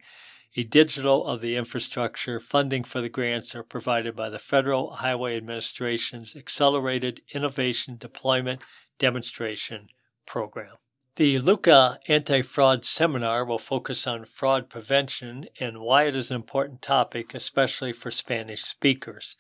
a 0.56 0.64
digital 0.64 1.26
of 1.26 1.42
the 1.42 1.56
infrastructure. 1.56 2.40
Funding 2.40 2.84
for 2.84 3.02
the 3.02 3.10
grants 3.10 3.56
are 3.56 3.64
provided 3.64 4.16
by 4.16 4.30
the 4.30 4.38
Federal 4.38 4.92
Highway 4.98 5.36
Administration's 5.36 6.36
Accelerated 6.36 7.22
Innovation 7.34 7.98
Deployment 7.98 8.62
Demonstration 8.98 9.88
Program. 10.26 10.78
The 11.16 11.40
LUCA 11.40 12.00
Anti 12.08 12.42
Fraud 12.42 12.84
Seminar 12.84 13.46
will 13.46 13.60
focus 13.60 14.08
on 14.08 14.26
fraud 14.26 14.68
prevention 14.68 15.46
and 15.60 15.80
why 15.80 16.04
it 16.04 16.16
is 16.16 16.32
an 16.32 16.36
important 16.36 16.82
topic, 16.82 17.36
especially 17.36 17.94
for 17.94 18.10
Spanish 18.10 18.64
speakers. 18.64 19.36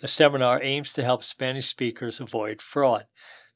The 0.00 0.08
seminar 0.08 0.62
aims 0.62 0.92
to 0.94 1.04
help 1.04 1.22
Spanish 1.22 1.66
speakers 1.66 2.18
avoid 2.18 2.62
fraud. 2.62 3.06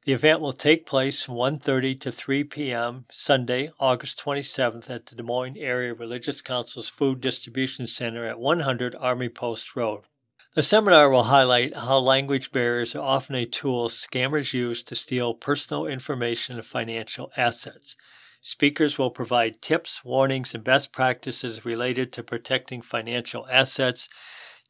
The 0.05 0.13
event 0.13 0.41
will 0.41 0.53
take 0.53 0.85
place 0.85 1.23
from 1.23 1.37
1:30 1.37 2.01
to 2.01 2.11
3 2.11 2.45
p.m. 2.45 3.07
Sunday, 3.11 3.71
August 3.79 4.19
27th 4.23 4.91
at 4.91 5.07
the 5.07 5.15
Des 5.15 5.23
Moines 5.23 5.57
Area 5.57 5.95
Religious 5.95 6.43
Council's 6.43 6.91
Food 6.91 7.21
Distribution 7.21 7.87
Center 7.87 8.27
at 8.27 8.41
100 8.41 8.97
Army 8.97 9.29
Post 9.29 9.77
Road. 9.77 10.09
The 10.55 10.63
seminar 10.63 11.09
will 11.09 11.25
highlight 11.25 11.75
how 11.75 11.99
language 11.99 12.53
barriers 12.53 12.95
are 12.95 13.03
often 13.03 13.35
a 13.37 13.47
tool 13.47 13.89
scammers 13.89 14.53
use 14.53 14.83
to 14.85 14.95
steal 14.95 15.33
personal 15.33 15.87
information 15.87 16.57
and 16.57 16.67
financial 16.67 17.33
assets. 17.39 17.97
Speakers 18.43 18.99
will 18.99 19.11
provide 19.11 19.63
tips, 19.63 20.05
warnings, 20.05 20.55
and 20.55 20.63
best 20.63 20.93
practices 20.93 21.65
related 21.65 22.13
to 22.13 22.23
protecting 22.23 22.83
financial 22.83 23.47
assets 23.51 24.09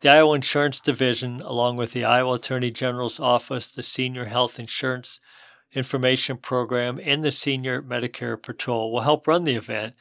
the 0.03 0.09
Iowa 0.09 0.35
Insurance 0.35 0.81
Division, 0.81 1.40
along 1.40 1.77
with 1.77 1.92
the 1.92 2.05
Iowa 2.05 2.35
Attorney 2.35 2.73
General's 2.73 3.21
Office, 3.21 3.71
the 3.71 3.85
Senior 3.85 4.25
Health 4.25 4.59
Insurance 4.59 5.21
Information 5.73 6.38
Program, 6.38 7.01
and 7.05 7.23
the 7.23 7.31
Senior 7.31 7.81
Medicare 7.81 8.40
Patrol, 8.40 8.92
will 8.92 9.03
help 9.03 9.29
run 9.29 9.45
the 9.45 9.55
event. 9.55 9.95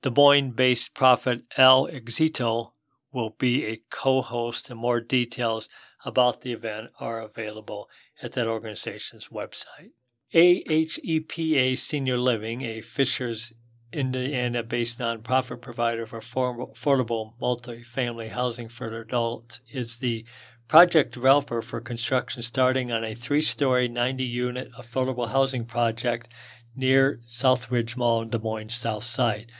Des 0.00 0.10
Moines 0.10 0.52
based 0.52 0.94
prophet 0.94 1.42
El 1.58 1.86
Exito 1.88 2.72
will 3.16 3.30
be 3.30 3.64
a 3.64 3.82
co 3.90 4.20
host, 4.20 4.70
and 4.70 4.78
more 4.78 5.00
details 5.00 5.68
about 6.04 6.42
the 6.42 6.52
event 6.52 6.90
are 7.00 7.20
available 7.20 7.88
at 8.22 8.32
that 8.32 8.46
organization's 8.46 9.28
website. 9.28 9.90
AHEPA 10.34 11.78
Senior 11.78 12.18
Living, 12.18 12.62
a 12.62 12.82
Fishers 12.82 13.54
Indiana 13.92 14.62
based 14.62 14.98
nonprofit 14.98 15.62
provider 15.62 16.02
of 16.02 16.10
affordable 16.10 17.32
multifamily 17.40 18.30
housing 18.30 18.68
for 18.68 19.00
adults, 19.00 19.60
is 19.72 19.98
the 19.98 20.26
project 20.68 21.14
developer 21.14 21.62
for 21.62 21.80
construction 21.80 22.42
starting 22.42 22.92
on 22.92 23.02
a 23.02 23.14
three 23.14 23.40
story, 23.40 23.88
90 23.88 24.24
unit 24.24 24.70
affordable 24.78 25.30
housing 25.30 25.64
project 25.64 26.34
near 26.74 27.20
Southridge 27.26 27.96
Mall 27.96 28.20
in 28.20 28.28
Des 28.28 28.38
Moines 28.38 28.74
South 28.74 29.04
Side. 29.04 29.50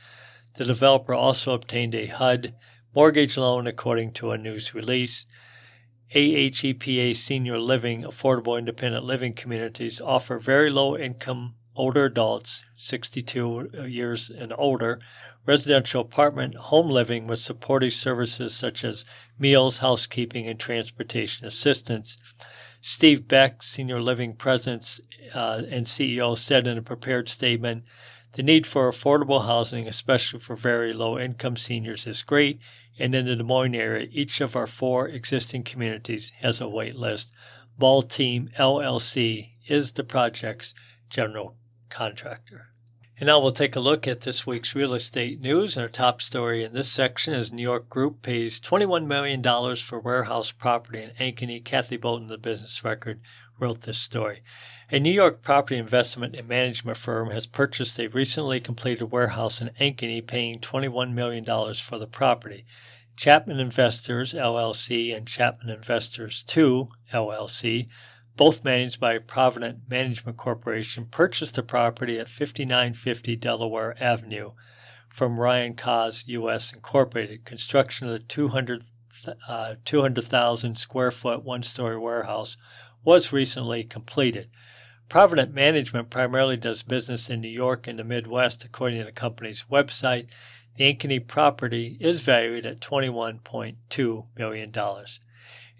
The 0.55 0.65
developer 0.65 1.13
also 1.13 1.53
obtained 1.53 1.93
a 1.95 2.05
HUD 2.05 2.53
mortgage 2.93 3.37
loan 3.37 3.67
according 3.67 4.13
to 4.13 4.31
a 4.31 4.37
news 4.37 4.73
release. 4.73 5.25
AHEPA 6.13 7.13
Senior 7.15 7.59
Living 7.59 8.03
Affordable 8.03 8.57
Independent 8.57 9.03
Living 9.03 9.33
Communities 9.33 9.99
offer 9.99 10.39
very 10.39 10.69
low 10.69 10.95
income 10.95 11.55
older 11.75 12.05
adults, 12.05 12.63
62 12.75 13.87
years 13.87 14.29
and 14.29 14.53
older, 14.57 14.99
residential 15.45 16.01
apartment 16.01 16.55
home 16.55 16.89
living 16.89 17.27
with 17.27 17.39
supportive 17.39 17.93
services 17.93 18.55
such 18.55 18.83
as 18.83 19.05
meals, 19.37 19.79
housekeeping, 19.79 20.47
and 20.47 20.59
transportation 20.59 21.45
assistance. 21.45 22.17
Steve 22.87 23.27
Beck, 23.27 23.63
Senior 23.63 23.99
Living 23.99 24.35
President 24.35 24.99
uh, 25.33 25.63
and 25.71 25.87
CEO, 25.87 26.37
said 26.37 26.67
in 26.67 26.77
a 26.77 26.83
prepared 26.83 27.27
statement 27.27 27.83
The 28.33 28.43
need 28.43 28.67
for 28.67 28.87
affordable 28.87 29.47
housing, 29.47 29.87
especially 29.87 30.39
for 30.39 30.55
very 30.55 30.93
low 30.93 31.17
income 31.17 31.57
seniors, 31.57 32.05
is 32.05 32.21
great 32.21 32.59
and 32.99 33.15
in 33.15 33.25
the 33.25 33.35
Des 33.35 33.43
Moines 33.43 33.73
area, 33.73 34.07
each 34.11 34.39
of 34.39 34.55
our 34.55 34.67
four 34.67 35.07
existing 35.07 35.63
communities 35.63 36.31
has 36.41 36.61
a 36.61 36.69
wait 36.69 36.95
list. 36.95 37.33
Ball 37.75 38.03
Team 38.03 38.51
LLC 38.55 39.53
is 39.67 39.93
the 39.93 40.03
project's 40.03 40.75
general 41.09 41.57
contractor. 41.89 42.74
And 43.17 43.27
now 43.27 43.39
we'll 43.39 43.51
take 43.51 43.77
a 43.77 43.79
look 43.79 44.09
at 44.09 44.21
this 44.21 44.45
week's 44.45 44.75
real 44.75 44.93
estate 44.93 45.39
news. 45.39 45.77
Our 45.77 45.87
top 45.87 46.21
story 46.21 46.65
in 46.65 46.73
this 46.73 46.91
section 46.91 47.33
is 47.33 47.49
New 47.49 47.63
York 47.63 47.89
Group 47.89 48.21
pays 48.21 48.59
$21 48.59 49.05
million 49.07 49.41
for 49.77 49.99
warehouse 49.99 50.51
property 50.51 51.01
in 51.01 51.11
Ankeny. 51.11 51.63
Kathy 51.63 51.95
Bolton, 51.95 52.27
the 52.27 52.37
business 52.37 52.83
record, 52.83 53.21
wrote 53.57 53.83
this 53.83 53.97
story. 53.97 54.41
A 54.91 54.99
New 54.99 55.13
York 55.13 55.41
property 55.41 55.77
investment 55.77 56.35
and 56.35 56.49
management 56.49 56.97
firm 56.97 57.29
has 57.29 57.47
purchased 57.47 57.97
a 57.99 58.07
recently 58.07 58.59
completed 58.59 59.05
warehouse 59.05 59.61
in 59.61 59.71
Ankeny, 59.79 60.25
paying 60.25 60.59
$21 60.59 61.13
million 61.13 61.45
for 61.75 61.97
the 61.97 62.07
property. 62.07 62.65
Chapman 63.15 63.61
Investors 63.61 64.33
LLC 64.33 65.15
and 65.15 65.25
Chapman 65.25 65.69
Investors 65.69 66.43
II 66.55 66.89
LLC 67.13 67.87
both 68.37 68.63
managed 68.63 68.99
by 68.99 69.17
Provident 69.17 69.89
Management 69.89 70.37
Corporation, 70.37 71.07
purchased 71.09 71.55
the 71.55 71.63
property 71.63 72.19
at 72.19 72.27
5950 72.27 73.35
Delaware 73.37 73.95
Avenue 74.01 74.51
from 75.07 75.39
Ryan 75.39 75.75
Cause 75.75 76.25
U.S. 76.27 76.73
Incorporated. 76.73 77.45
Construction 77.45 78.07
of 78.07 78.13
the 78.13 78.19
200 78.19 78.83
uh, 79.47 79.75
200,000 79.85 80.77
square 80.77 81.11
foot 81.11 81.43
one 81.43 81.63
story 81.63 81.97
warehouse 81.97 82.57
was 83.03 83.31
recently 83.31 83.83
completed. 83.83 84.49
Provident 85.07 85.53
Management 85.53 86.09
primarily 86.09 86.57
does 86.57 86.83
business 86.83 87.29
in 87.29 87.41
New 87.41 87.47
York 87.47 87.87
and 87.87 87.99
the 87.99 88.03
Midwest, 88.03 88.65
according 88.65 88.99
to 88.99 89.05
the 89.05 89.11
company's 89.11 89.65
website. 89.71 90.27
The 90.77 90.93
Ankeny 90.93 91.25
property 91.25 91.97
is 92.01 92.21
valued 92.21 92.65
at 92.65 92.81
$21.2 92.81 94.25
million. 94.37 94.73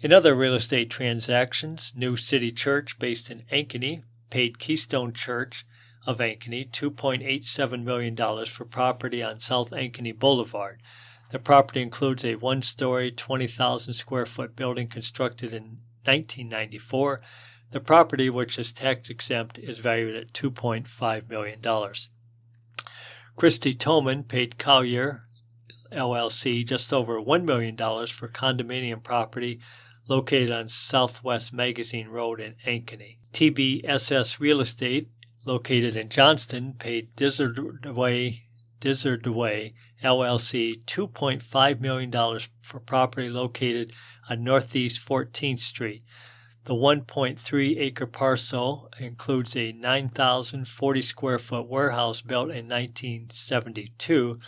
In 0.02 0.12
other 0.12 0.34
real 0.34 0.54
estate 0.54 0.90
transactions, 0.90 1.94
New 1.96 2.18
City 2.18 2.52
Church, 2.52 2.98
based 2.98 3.30
in 3.30 3.44
Ankeny, 3.50 4.02
paid 4.28 4.58
Keystone 4.58 5.14
Church 5.14 5.64
of 6.06 6.18
Ankeny 6.18 6.70
$2.87 6.70 7.82
million 7.82 8.44
for 8.44 8.66
property 8.66 9.22
on 9.22 9.38
South 9.38 9.70
Ankeny 9.70 10.16
Boulevard. 10.16 10.82
The 11.30 11.38
property 11.38 11.80
includes 11.80 12.26
a 12.26 12.34
one 12.36 12.60
story, 12.60 13.10
20,000 13.10 13.94
square 13.94 14.26
foot 14.26 14.54
building 14.54 14.88
constructed 14.88 15.54
in 15.54 15.78
1994. 16.04 17.22
The 17.72 17.80
property, 17.80 18.28
which 18.28 18.58
is 18.58 18.74
tax 18.74 19.08
exempt, 19.08 19.58
is 19.58 19.78
valued 19.78 20.14
at 20.14 20.34
$2.5 20.34 21.28
million. 21.30 21.60
Christy 23.34 23.74
Tolman 23.74 24.24
paid 24.24 24.58
Collier 24.58 25.22
LLC 25.90 26.66
just 26.66 26.92
over 26.92 27.18
$1 27.18 27.44
million 27.44 27.76
for 27.76 28.28
condominium 28.28 29.02
property 29.02 29.58
located 30.08 30.50
on 30.50 30.68
Southwest 30.68 31.52
Magazine 31.52 32.08
Road 32.08 32.40
in 32.40 32.54
Ankeny. 32.66 33.18
TBSS 33.32 34.38
Real 34.40 34.60
Estate, 34.60 35.08
located 35.44 35.96
in 35.96 36.08
Johnston, 36.08 36.74
paid 36.74 37.14
Dizzardway, 37.16 38.42
Dizzardway 38.80 39.74
LLC 40.02 40.84
$2.5 40.84 41.80
million 41.80 42.40
for 42.62 42.80
property 42.80 43.30
located 43.30 43.92
on 44.28 44.44
Northeast 44.44 45.06
14th 45.06 45.58
Street. 45.58 46.02
The 46.64 46.74
1.3 46.74 47.78
acre 47.78 48.06
parcel 48.06 48.90
includes 48.98 49.56
a 49.56 49.72
9,040 49.72 51.02
square 51.02 51.38
foot 51.38 51.68
warehouse 51.68 52.20
built 52.22 52.50
in 52.50 52.68
1972. 52.68 54.40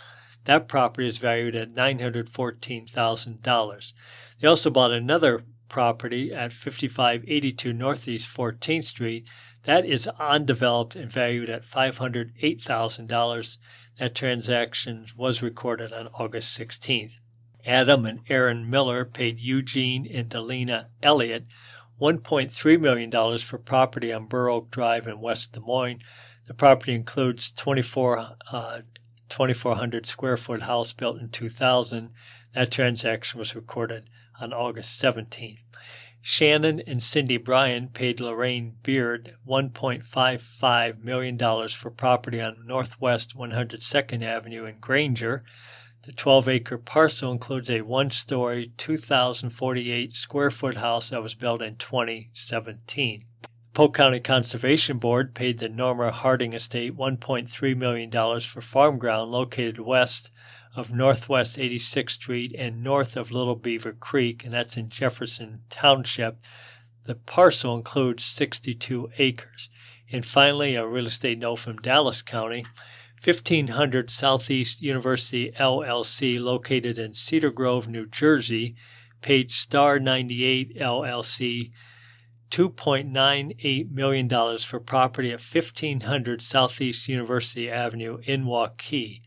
That 0.49 0.67
property 0.67 1.07
is 1.07 1.19
valued 1.19 1.55
at 1.55 1.75
$914,000. 1.75 3.93
They 4.41 4.47
also 4.47 4.71
bought 4.71 4.89
another 4.89 5.43
property 5.67 6.33
at 6.33 6.51
5582 6.51 7.71
Northeast 7.71 8.35
14th 8.35 8.85
Street. 8.85 9.29
That 9.65 9.85
is 9.85 10.07
undeveloped 10.19 10.95
and 10.95 11.11
valued 11.11 11.51
at 11.51 11.61
$508,000. 11.61 13.57
That 13.99 14.15
transaction 14.15 15.05
was 15.15 15.43
recorded 15.43 15.93
on 15.93 16.07
August 16.15 16.59
16th. 16.59 17.19
Adam 17.63 18.07
and 18.07 18.21
Aaron 18.27 18.67
Miller 18.67 19.05
paid 19.05 19.39
Eugene 19.39 20.07
and 20.11 20.29
Delina 20.29 20.87
Elliott 21.03 21.45
$1.3 22.01 22.81
million 22.81 23.11
for 23.37 23.59
property 23.59 24.11
on 24.11 24.25
Burr 24.25 24.49
Oak 24.49 24.71
Drive 24.71 25.07
in 25.07 25.21
West 25.21 25.51
Des 25.51 25.59
Moines. 25.59 25.99
The 26.47 26.55
property 26.55 26.95
includes 26.95 27.51
24, 27.51 28.37
uh, 28.51 28.79
2,400 29.29 30.05
square 30.05 30.37
foot 30.37 30.63
house 30.63 30.93
built 30.93 31.19
in 31.19 31.29
2000. 31.29 32.09
That 32.53 32.71
transaction 32.71 33.39
was 33.39 33.55
recorded 33.55 34.09
on 34.41 34.53
August 34.53 35.01
17th. 35.01 35.59
Shannon 36.21 36.81
and 36.81 37.01
Cindy 37.01 37.37
Bryan 37.37 37.87
paid 37.87 38.19
Lorraine 38.19 38.75
Beard 38.83 39.35
$1.55 39.47 41.03
million 41.03 41.69
for 41.69 41.91
property 41.91 42.41
on 42.41 42.57
Northwest 42.65 43.37
102nd 43.37 44.21
Avenue 44.23 44.65
in 44.65 44.79
Granger. 44.79 45.45
The 46.03 46.11
12 46.11 46.47
acre 46.49 46.77
parcel 46.77 47.31
includes 47.31 47.69
a 47.69 47.81
one 47.81 48.09
story, 48.09 48.73
2,048 48.77 50.11
square 50.11 50.51
foot 50.51 50.75
house 50.75 51.09
that 51.09 51.23
was 51.23 51.35
built 51.35 51.61
in 51.61 51.75
2017. 51.77 53.25
Polk 53.79 53.93
County 53.93 54.19
Conservation 54.19 54.97
Board 54.97 55.33
paid 55.33 55.59
the 55.59 55.69
Norma 55.69 56.11
Harding 56.11 56.51
Estate 56.51 56.97
$1.3 56.97 57.77
million 57.77 58.41
for 58.41 58.59
farm 58.59 58.97
ground 58.97 59.31
located 59.31 59.79
west 59.79 60.31
of 60.75 60.91
Northwest 60.91 61.57
86th 61.57 62.09
Street 62.09 62.53
and 62.57 62.83
north 62.83 63.15
of 63.15 63.31
Little 63.31 63.55
Beaver 63.55 63.93
Creek, 63.93 64.43
and 64.43 64.53
that's 64.53 64.75
in 64.75 64.89
Jefferson 64.89 65.61
Township. 65.69 66.39
The 67.05 67.15
parcel 67.15 67.73
includes 67.73 68.25
62 68.25 69.11
acres. 69.17 69.69
And 70.11 70.25
finally, 70.25 70.75
a 70.75 70.85
real 70.85 71.05
estate 71.05 71.39
note 71.39 71.59
from 71.59 71.77
Dallas 71.77 72.21
County 72.21 72.65
1500 73.23 74.09
Southeast 74.09 74.81
University 74.81 75.53
LLC, 75.57 76.37
located 76.37 76.99
in 76.99 77.13
Cedar 77.13 77.49
Grove, 77.49 77.87
New 77.87 78.07
Jersey, 78.07 78.75
paid 79.21 79.51
Star 79.51 79.99
98 79.99 80.75
LLC 80.77 81.71
$2.98 82.51 83.91
million 83.91 84.57
for 84.59 84.79
property 84.79 85.31
at 85.31 85.39
1500 85.39 86.41
Southeast 86.41 87.07
University 87.07 87.69
Avenue 87.69 88.19
in 88.23 88.45
Waukee. 88.45 89.21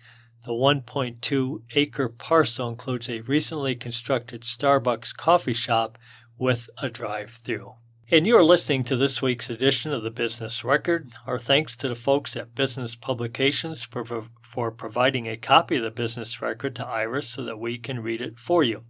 The 0.45 0.53
1.2 0.53 1.63
acre 1.75 2.09
parcel 2.09 2.69
includes 2.69 3.09
a 3.09 3.21
recently 3.21 3.77
constructed 3.77 4.43
Starbucks 4.43 5.17
coffee 5.17 5.53
shop 5.53 5.99
with 6.37 6.69
a 6.79 6.91
drive 6.91 7.31
through. 7.31 7.75
And 8.11 8.27
you 8.27 8.37
are 8.37 8.45
listening 8.45 8.85
to 8.85 8.97
this 8.97 9.23
week's 9.23 9.49
edition 9.49 9.93
of 9.93 10.03
the 10.03 10.11
Business 10.11 10.65
Record. 10.65 11.13
Our 11.27 11.39
thanks 11.39 11.77
to 11.77 11.89
the 11.89 11.95
folks 11.95 12.37
at 12.37 12.55
Business 12.55 12.95
Publications 12.97 13.83
for, 13.83 14.05
for 14.43 14.71
providing 14.71 15.27
a 15.27 15.37
copy 15.37 15.77
of 15.77 15.85
the 15.85 15.91
Business 15.91 16.43
Record 16.43 16.77
to 16.77 16.87
Iris 16.87 17.29
so 17.29 17.45
that 17.45 17.59
we 17.59 17.79
can 17.79 18.03
read 18.03 18.21
it 18.21 18.39
for 18.39 18.63
you. 18.63 18.83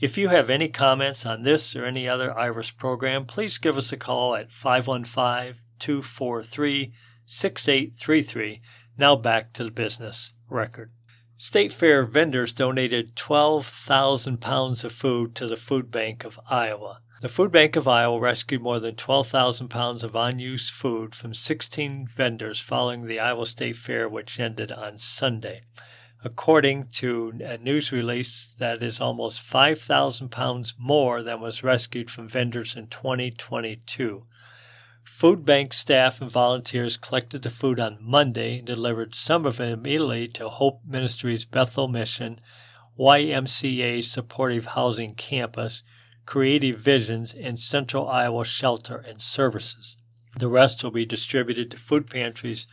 If 0.00 0.18
you 0.18 0.28
have 0.28 0.50
any 0.50 0.68
comments 0.68 1.24
on 1.24 1.44
this 1.44 1.76
or 1.76 1.84
any 1.84 2.08
other 2.08 2.36
Iris 2.36 2.72
program, 2.72 3.26
please 3.26 3.58
give 3.58 3.76
us 3.76 3.92
a 3.92 3.96
call 3.96 4.34
at 4.34 4.50
515 4.50 5.62
243 5.78 6.92
6833. 7.26 8.60
Now 8.98 9.14
back 9.14 9.52
to 9.52 9.64
the 9.64 9.70
Business 9.70 10.32
Record. 10.50 10.90
State 11.36 11.72
Fair 11.72 12.04
vendors 12.04 12.52
donated 12.52 13.16
12,000 13.16 14.40
pounds 14.40 14.84
of 14.84 14.92
food 14.92 15.34
to 15.36 15.46
the 15.46 15.56
Food 15.56 15.90
Bank 15.90 16.24
of 16.24 16.40
Iowa. 16.48 17.00
The 17.22 17.28
Food 17.28 17.52
Bank 17.52 17.76
of 17.76 17.88
Iowa 17.88 18.18
rescued 18.18 18.62
more 18.62 18.80
than 18.80 18.96
12,000 18.96 19.68
pounds 19.68 20.02
of 20.02 20.14
unused 20.14 20.72
food 20.72 21.14
from 21.14 21.34
16 21.34 22.08
vendors 22.08 22.60
following 22.60 23.06
the 23.06 23.20
Iowa 23.20 23.46
State 23.46 23.76
Fair, 23.76 24.08
which 24.08 24.38
ended 24.38 24.70
on 24.70 24.98
Sunday. 24.98 25.62
According 26.26 26.86
to 26.94 27.34
a 27.44 27.58
news 27.58 27.92
release, 27.92 28.54
that 28.58 28.82
is 28.82 28.98
almost 28.98 29.42
5,000 29.42 30.30
pounds 30.30 30.72
more 30.78 31.22
than 31.22 31.42
was 31.42 31.62
rescued 31.62 32.10
from 32.10 32.30
vendors 32.30 32.74
in 32.74 32.86
2022. 32.86 34.24
Food 35.04 35.44
bank 35.44 35.74
staff 35.74 36.22
and 36.22 36.30
volunteers 36.30 36.96
collected 36.96 37.42
the 37.42 37.50
food 37.50 37.78
on 37.78 37.98
Monday 38.00 38.56
and 38.56 38.66
delivered 38.66 39.14
some 39.14 39.44
of 39.44 39.60
it 39.60 39.70
immediately 39.70 40.26
to 40.28 40.48
Hope 40.48 40.80
Ministries 40.86 41.44
Bethel 41.44 41.88
Mission, 41.88 42.40
YMCA 42.98 44.02
Supportive 44.02 44.66
Housing 44.66 45.14
Campus, 45.14 45.82
Creative 46.24 46.78
Visions, 46.78 47.34
and 47.34 47.60
Central 47.60 48.08
Iowa 48.08 48.46
Shelter 48.46 48.96
and 48.96 49.20
Services. 49.20 49.98
The 50.38 50.48
rest 50.48 50.82
will 50.82 50.90
be 50.90 51.04
distributed 51.04 51.70
to 51.70 51.76
food 51.76 52.08
pantries 52.08 52.66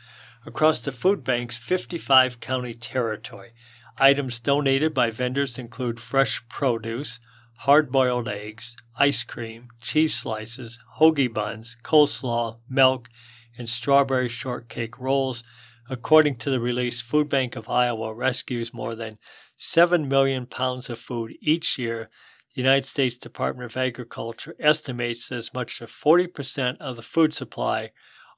across 0.46 0.82
the 0.82 0.92
food 0.92 1.24
bank's 1.24 1.58
55 1.58 2.40
county 2.40 2.74
territory. 2.74 3.52
Items 3.98 4.40
donated 4.40 4.94
by 4.94 5.10
vendors 5.10 5.60
include 5.60 6.00
fresh 6.00 6.44
produce, 6.50 7.20
hard 7.60 7.92
boiled 7.92 8.28
eggs, 8.28 8.76
ice 8.98 9.24
cream, 9.24 9.68
cheese 9.80 10.16
slices, 10.16 10.80
hoagie 11.00 11.32
buns, 11.32 11.78
coleslaw, 11.84 12.58
milk, 12.70 13.10
and 13.58 13.70
strawberry 13.70 14.30
shortcake 14.30 14.98
rolls. 15.00 15.44
According 15.90 16.38
to 16.38 16.50
the 16.50 16.60
release, 16.60 17.02
Food 17.02 17.30
Bank 17.30 17.56
of 17.56 17.70
Iowa 17.70 18.14
rescues 18.14 18.74
more 18.74 18.96
than 18.96 19.18
7 19.58 20.08
million 20.08 20.46
pounds 20.46 20.90
of 20.90 20.98
food 20.98 21.34
each 21.42 21.78
year 21.78 22.10
the 22.54 22.62
United 22.62 22.86
States 22.86 23.18
Department 23.18 23.72
of 23.72 23.78
Agriculture 23.78 24.56
estimates 24.60 25.32
as 25.32 25.54
much 25.54 25.82
as 25.82 25.90
40% 25.90 26.78
of 26.80 26.98
the 26.98 27.02
food 27.02 27.34
supply 27.34 27.92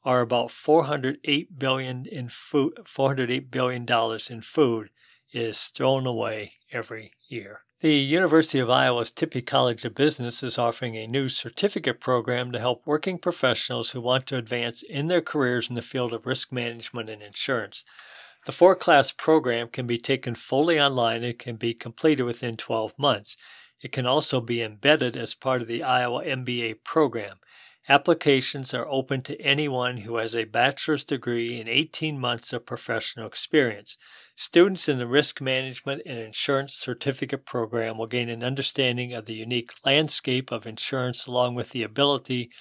or 0.03 0.21
about 0.21 0.51
408 0.51 1.57
billion 1.57 2.05
in 2.05 2.29
food 2.29 2.79
408 2.85 3.51
billion 3.51 3.85
dollars 3.85 4.29
in 4.29 4.41
food 4.41 4.89
is 5.31 5.65
thrown 5.65 6.05
away 6.05 6.53
every 6.71 7.11
year. 7.27 7.61
The 7.83 7.95
University 7.95 8.59
of 8.59 8.69
Iowa's 8.69 9.11
Tippie 9.11 9.45
College 9.45 9.83
of 9.83 9.93
Business 9.93 10.41
is 10.41 10.57
offering 10.57 10.95
a 10.95 11.05
new 11.05 11.27
certificate 11.27 11.99
program 11.99 12.51
to 12.53 12.59
help 12.59 12.85
working 12.85 13.17
professionals 13.17 13.89
who 13.89 13.99
want 13.99 14.25
to 14.27 14.37
advance 14.37 14.83
in 14.83 15.07
their 15.07 15.19
careers 15.19 15.69
in 15.69 15.75
the 15.75 15.81
field 15.81 16.13
of 16.13 16.25
risk 16.25 16.51
management 16.51 17.09
and 17.09 17.21
insurance. 17.21 17.83
The 18.45 18.53
four 18.53 18.75
class 18.75 19.11
program 19.11 19.67
can 19.67 19.85
be 19.85 19.97
taken 19.97 20.35
fully 20.35 20.79
online 20.79 21.23
and 21.23 21.37
can 21.37 21.57
be 21.57 21.73
completed 21.73 22.23
within 22.23 22.55
12 22.55 22.97
months. 22.97 23.35
It 23.81 23.91
can 23.91 24.05
also 24.05 24.39
be 24.39 24.61
embedded 24.61 25.17
as 25.17 25.35
part 25.35 25.61
of 25.61 25.67
the 25.67 25.83
Iowa 25.83 26.23
MBA 26.23 26.85
program. 26.85 27.39
Applications 27.89 28.73
are 28.73 28.87
open 28.87 29.21
to 29.23 29.41
anyone 29.41 29.97
who 29.97 30.15
has 30.15 30.33
a 30.33 30.45
bachelor's 30.45 31.03
degree 31.03 31.59
and 31.59 31.67
18 31.67 32.17
months 32.17 32.53
of 32.53 32.65
professional 32.65 33.27
experience. 33.27 33.97
Students 34.37 34.87
in 34.87 34.99
the 34.99 35.07
Risk 35.07 35.41
Management 35.41 36.01
and 36.05 36.17
Insurance 36.17 36.75
Certificate 36.75 37.45
Program 37.45 37.97
will 37.97 38.07
gain 38.07 38.29
an 38.29 38.41
understanding 38.41 39.13
of 39.13 39.25
the 39.25 39.33
unique 39.33 39.71
landscape 39.85 40.49
of 40.49 40.65
insurance 40.65 41.27
along 41.27 41.55
with 41.55 41.71
the 41.71 41.83
ability 41.83 42.51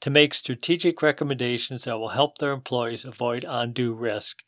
to 0.00 0.08
make 0.08 0.32
strategic 0.32 1.02
recommendations 1.02 1.84
that 1.84 1.98
will 1.98 2.08
help 2.08 2.38
their 2.38 2.52
employees 2.52 3.04
avoid 3.04 3.44
undue 3.46 3.92
risk. 3.92 4.42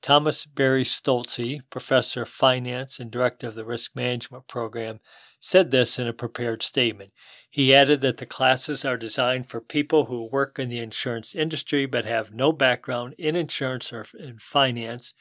Thomas 0.00 0.46
Berry-Stölzle, 0.46 1.60
professor 1.70 2.22
of 2.22 2.28
finance 2.30 2.98
and 2.98 3.10
director 3.10 3.48
of 3.48 3.54
the 3.54 3.66
Risk 3.66 3.94
Management 3.94 4.48
Program, 4.48 5.00
said 5.40 5.70
this 5.70 5.98
in 5.98 6.06
a 6.06 6.12
prepared 6.12 6.62
statement. 6.62 7.12
He 7.50 7.74
added 7.74 8.02
that 8.02 8.18
the 8.18 8.26
classes 8.26 8.84
are 8.84 8.98
designed 8.98 9.48
for 9.48 9.60
people 9.60 10.04
who 10.04 10.28
work 10.30 10.58
in 10.58 10.68
the 10.68 10.80
insurance 10.80 11.34
industry 11.34 11.86
but 11.86 12.04
have 12.04 12.32
no 12.32 12.52
background 12.52 13.14
in 13.18 13.36
insurance 13.36 13.92
or 13.92 14.04
in 14.18 14.38
finance 14.38 15.14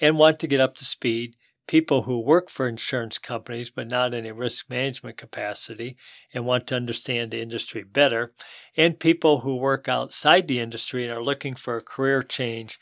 and 0.00 0.18
want 0.18 0.40
to 0.40 0.46
get 0.46 0.60
up 0.60 0.74
to 0.76 0.84
speed, 0.84 1.36
people 1.68 2.02
who 2.02 2.18
work 2.18 2.50
for 2.50 2.66
insurance 2.66 3.18
companies 3.18 3.70
but 3.70 3.86
not 3.86 4.12
in 4.12 4.26
a 4.26 4.34
risk 4.34 4.68
management 4.68 5.16
capacity 5.16 5.96
and 6.34 6.44
want 6.44 6.66
to 6.66 6.74
understand 6.74 7.30
the 7.30 7.40
industry 7.40 7.84
better, 7.84 8.32
and 8.76 8.98
people 8.98 9.40
who 9.40 9.54
work 9.54 9.88
outside 9.88 10.48
the 10.48 10.58
industry 10.58 11.04
and 11.04 11.12
are 11.12 11.22
looking 11.22 11.54
for 11.54 11.76
a 11.76 11.82
career 11.82 12.22
change. 12.22 12.78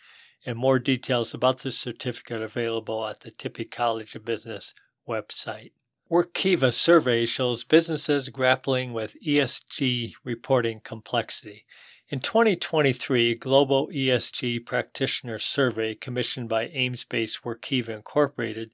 And 0.47 0.57
more 0.57 0.79
details 0.79 1.35
about 1.35 1.59
this 1.59 1.77
certificate 1.77 2.41
available 2.41 3.07
at 3.07 3.21
the 3.21 3.31
Tippie 3.31 3.71
College 3.71 4.15
of 4.15 4.25
Business 4.25 4.73
website. 5.07 5.73
Workiva 6.11 6.73
survey 6.73 7.27
shows 7.27 7.65
businesses 7.65 8.31
grappling 8.31 8.95
with 8.95 9.21
ESG 9.23 10.15
reporting 10.25 10.81
complexity. 10.81 11.67
In 12.09 12.21
2023, 12.21 13.35
Global 13.35 13.89
ESG 13.89 14.65
Practitioner 14.65 15.39
Survey 15.39 15.95
commissioned 15.95 16.49
by 16.49 16.69
Ames-based 16.69 17.43
Workiva 17.43 17.91
Incorporated, 17.91 18.73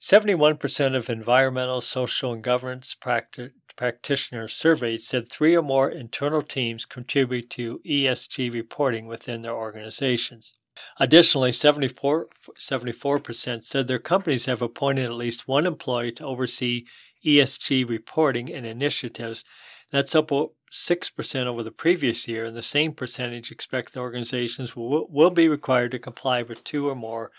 71% 0.00 0.96
of 0.96 1.08
environmental, 1.08 1.80
social, 1.80 2.32
and 2.32 2.42
governance 2.42 2.96
practi- 3.00 3.52
practitioners 3.76 4.52
surveyed 4.52 5.00
said 5.00 5.30
three 5.30 5.54
or 5.54 5.62
more 5.62 5.88
internal 5.88 6.42
teams 6.42 6.84
contribute 6.84 7.50
to 7.50 7.80
ESG 7.86 8.52
reporting 8.52 9.06
within 9.06 9.42
their 9.42 9.54
organizations. 9.54 10.56
Additionally, 10.98 11.52
74, 11.52 12.28
74% 12.58 13.62
said 13.62 13.86
their 13.86 13.98
companies 13.98 14.46
have 14.46 14.62
appointed 14.62 15.04
at 15.04 15.12
least 15.12 15.48
one 15.48 15.66
employee 15.66 16.12
to 16.12 16.24
oversee 16.24 16.84
ESG 17.24 17.88
reporting 17.88 18.52
and 18.52 18.66
initiatives. 18.66 19.44
That's 19.90 20.14
up 20.14 20.30
6% 20.30 21.46
over 21.46 21.62
the 21.62 21.70
previous 21.70 22.26
year, 22.26 22.44
and 22.44 22.56
the 22.56 22.62
same 22.62 22.92
percentage 22.92 23.50
expect 23.50 23.92
the 23.92 24.00
organizations 24.00 24.74
will, 24.74 25.06
will 25.08 25.30
be 25.30 25.48
required 25.48 25.92
to 25.92 25.98
comply 25.98 26.42
with 26.42 26.64
two 26.64 26.88
or 26.88 26.96
more 26.96 27.30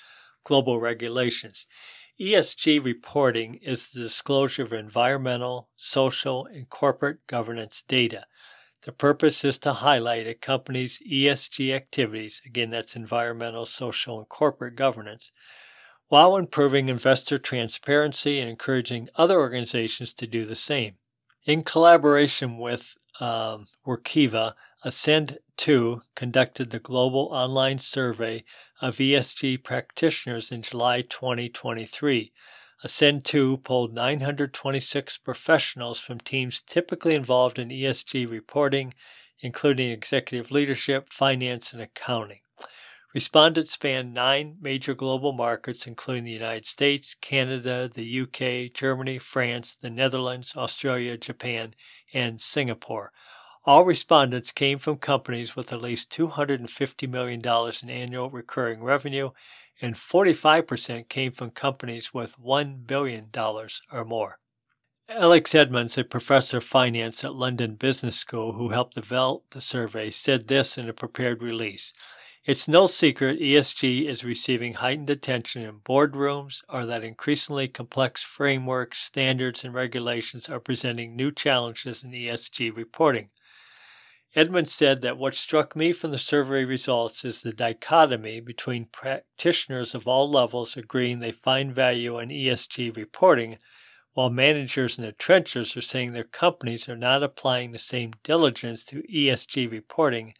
global 0.44 0.80
regulations. 0.80 1.68
ESG 2.20 2.84
reporting 2.84 3.56
is 3.56 3.88
the 3.88 4.00
disclosure 4.00 4.64
of 4.64 4.72
environmental, 4.72 5.70
social, 5.76 6.46
and 6.46 6.70
corporate 6.70 7.28
governance 7.28 7.84
data. 7.90 8.26
The 8.86 8.92
purpose 8.92 9.44
is 9.44 9.58
to 9.60 9.74
highlight 9.74 10.28
a 10.28 10.36
company's 10.36 11.00
ESG 11.00 11.76
activities, 11.76 12.40
again, 12.46 12.70
that's 12.70 12.96
environmental, 12.96 13.66
social, 13.66 14.20
and 14.20 14.30
corporate 14.30 14.76
governance, 14.76 15.32
while 16.08 16.38
improving 16.38 16.88
investor 16.88 17.40
transparency 17.40 18.40
and 18.40 18.48
encouraging 18.48 19.10
other 19.16 19.40
organizations 19.40 20.14
to 20.14 20.28
do 20.28 20.46
the 20.46 20.56
same. 20.56 20.98
In 21.46 21.64
collaboration 21.64 22.60
with 22.60 22.96
um, 23.20 23.66
Workiva, 23.88 24.54
Ascend 24.84 25.40
2 25.58 26.04
conducted 26.14 26.70
the 26.70 26.80
global 26.80 27.30
online 27.32 27.80
survey 27.80 28.44
of 28.82 28.98
ESG 28.98 29.64
practitioners 29.64 30.52
in 30.52 30.62
July 30.62 31.02
2023. 31.02 32.32
Ascend 32.84 33.24
2 33.26 33.58
polled 33.58 33.94
926 33.94 35.18
professionals 35.20 36.00
from 36.00 36.20
teams 36.20 36.62
typically 36.62 37.16
involved 37.16 37.58
in 37.58 37.70
ESG 37.70 38.30
reporting, 38.30 38.94
including 39.40 39.92
executive 39.92 40.52
leadership, 40.52 41.12
finance, 41.12 41.72
and 41.74 41.82
accounting. 41.82 42.40
Respondents 43.14 43.72
spanned 43.72 44.14
nine 44.14 44.58
major 44.60 44.94
global 44.94 45.32
markets, 45.32 45.88
including 45.88 46.26
the 46.26 46.32
United 46.32 46.66
States, 46.66 47.16
Canada, 47.22 47.90
the 47.94 48.22
UK, 48.22 48.74
Germany, 48.74 49.20
France, 49.20 49.78
the 49.78 49.90
Netherlands, 49.90 50.54
Australia, 50.58 51.18
Japan, 51.18 51.76
and 52.14 52.42
Singapore. 52.42 53.14
All 53.64 53.86
respondents 53.86 54.52
came 54.52 54.80
from 54.80 54.98
companies 54.98 55.56
with 55.56 55.72
at 55.72 55.82
least 55.82 56.12
$250 56.12 57.10
million 57.10 57.42
in 57.82 57.90
annual 57.90 58.30
recurring 58.30 58.84
revenue 58.84 59.32
and 59.82 59.96
45% 59.96 61.10
came 61.10 61.32
from 61.32 61.52
companies 61.52 62.14
with 62.14 62.40
$1 62.40 62.88
billion 62.88 63.30
or 63.92 64.06
more. 64.06 64.40
Alex 65.08 65.54
Edmans, 65.54 65.98
a 65.98 66.04
professor 66.04 66.58
of 66.58 66.64
finance 66.64 67.24
at 67.24 67.36
London 67.36 67.76
Business 67.76 68.18
School 68.18 68.54
who 68.54 68.70
helped 68.70 68.96
develop 68.96 69.44
the 69.52 69.62
survey, 69.62 70.10
said 70.10 70.48
this 70.48 70.78
in 70.78 70.90
a 70.90 70.94
prepared 70.94 71.44
release. 71.44 71.94
It's 72.44 72.68
no 72.68 72.86
secret 72.86 73.40
ESG 73.40 74.06
is 74.06 74.24
receiving 74.24 74.76
heightened 74.76 75.10
attention 75.10 75.64
in 75.64 75.80
boardrooms, 75.80 76.62
or 76.70 76.86
that 76.86 77.04
increasingly 77.04 77.68
complex 77.68 78.24
frameworks, 78.24 79.00
standards, 79.00 79.64
and 79.64 79.74
regulations 79.74 80.48
are 80.48 80.60
presenting 80.60 81.16
new 81.16 81.32
challenges 81.32 82.04
in 82.04 82.12
ESG 82.12 82.76
reporting. 82.76 83.30
Edmans 84.36 84.68
said 84.68 85.02
that 85.02 85.18
what 85.18 85.34
struck 85.34 85.78
me 85.78 85.94
from 85.94 86.12
the 86.12 86.18
survey 86.18 86.66
results 86.66 87.24
is 87.24 87.42
the 87.42 87.54
dichotomy 87.54 88.42
between 88.42 88.86
practitioners 88.86 89.96
of 89.96 90.08
all 90.08 90.30
levels 90.30 90.76
agreeing 90.76 91.20
they 91.20 91.32
find 91.32 91.74
value 91.74 92.20
in 92.20 92.28
ESG 92.30 92.98
reporting, 92.98 93.58
while 94.14 94.30
managers 94.30 94.98
in 94.98 95.06
the 95.06 95.14
trenches 95.14 95.78
are 95.78 95.82
saying 95.82 96.12
their 96.12 96.26
companies 96.26 96.90
are 96.90 96.98
not 96.98 97.24
applying 97.24 97.72
the 97.72 97.80
same 97.80 98.12
diligence 98.24 98.84
to 98.84 99.04
ESG 99.04 99.72
reporting 99.72 100.34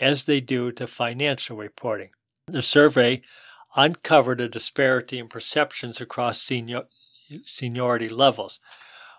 as 0.00 0.26
they 0.26 0.40
do 0.40 0.72
to 0.72 0.86
financial 0.88 1.56
reporting. 1.56 2.10
The 2.48 2.62
survey 2.62 3.22
uncovered 3.76 4.40
a 4.40 4.48
disparity 4.48 5.20
in 5.20 5.28
perceptions 5.28 6.00
across 6.00 6.42
senior, 6.42 6.84
seniority 7.44 8.08
levels. 8.08 8.58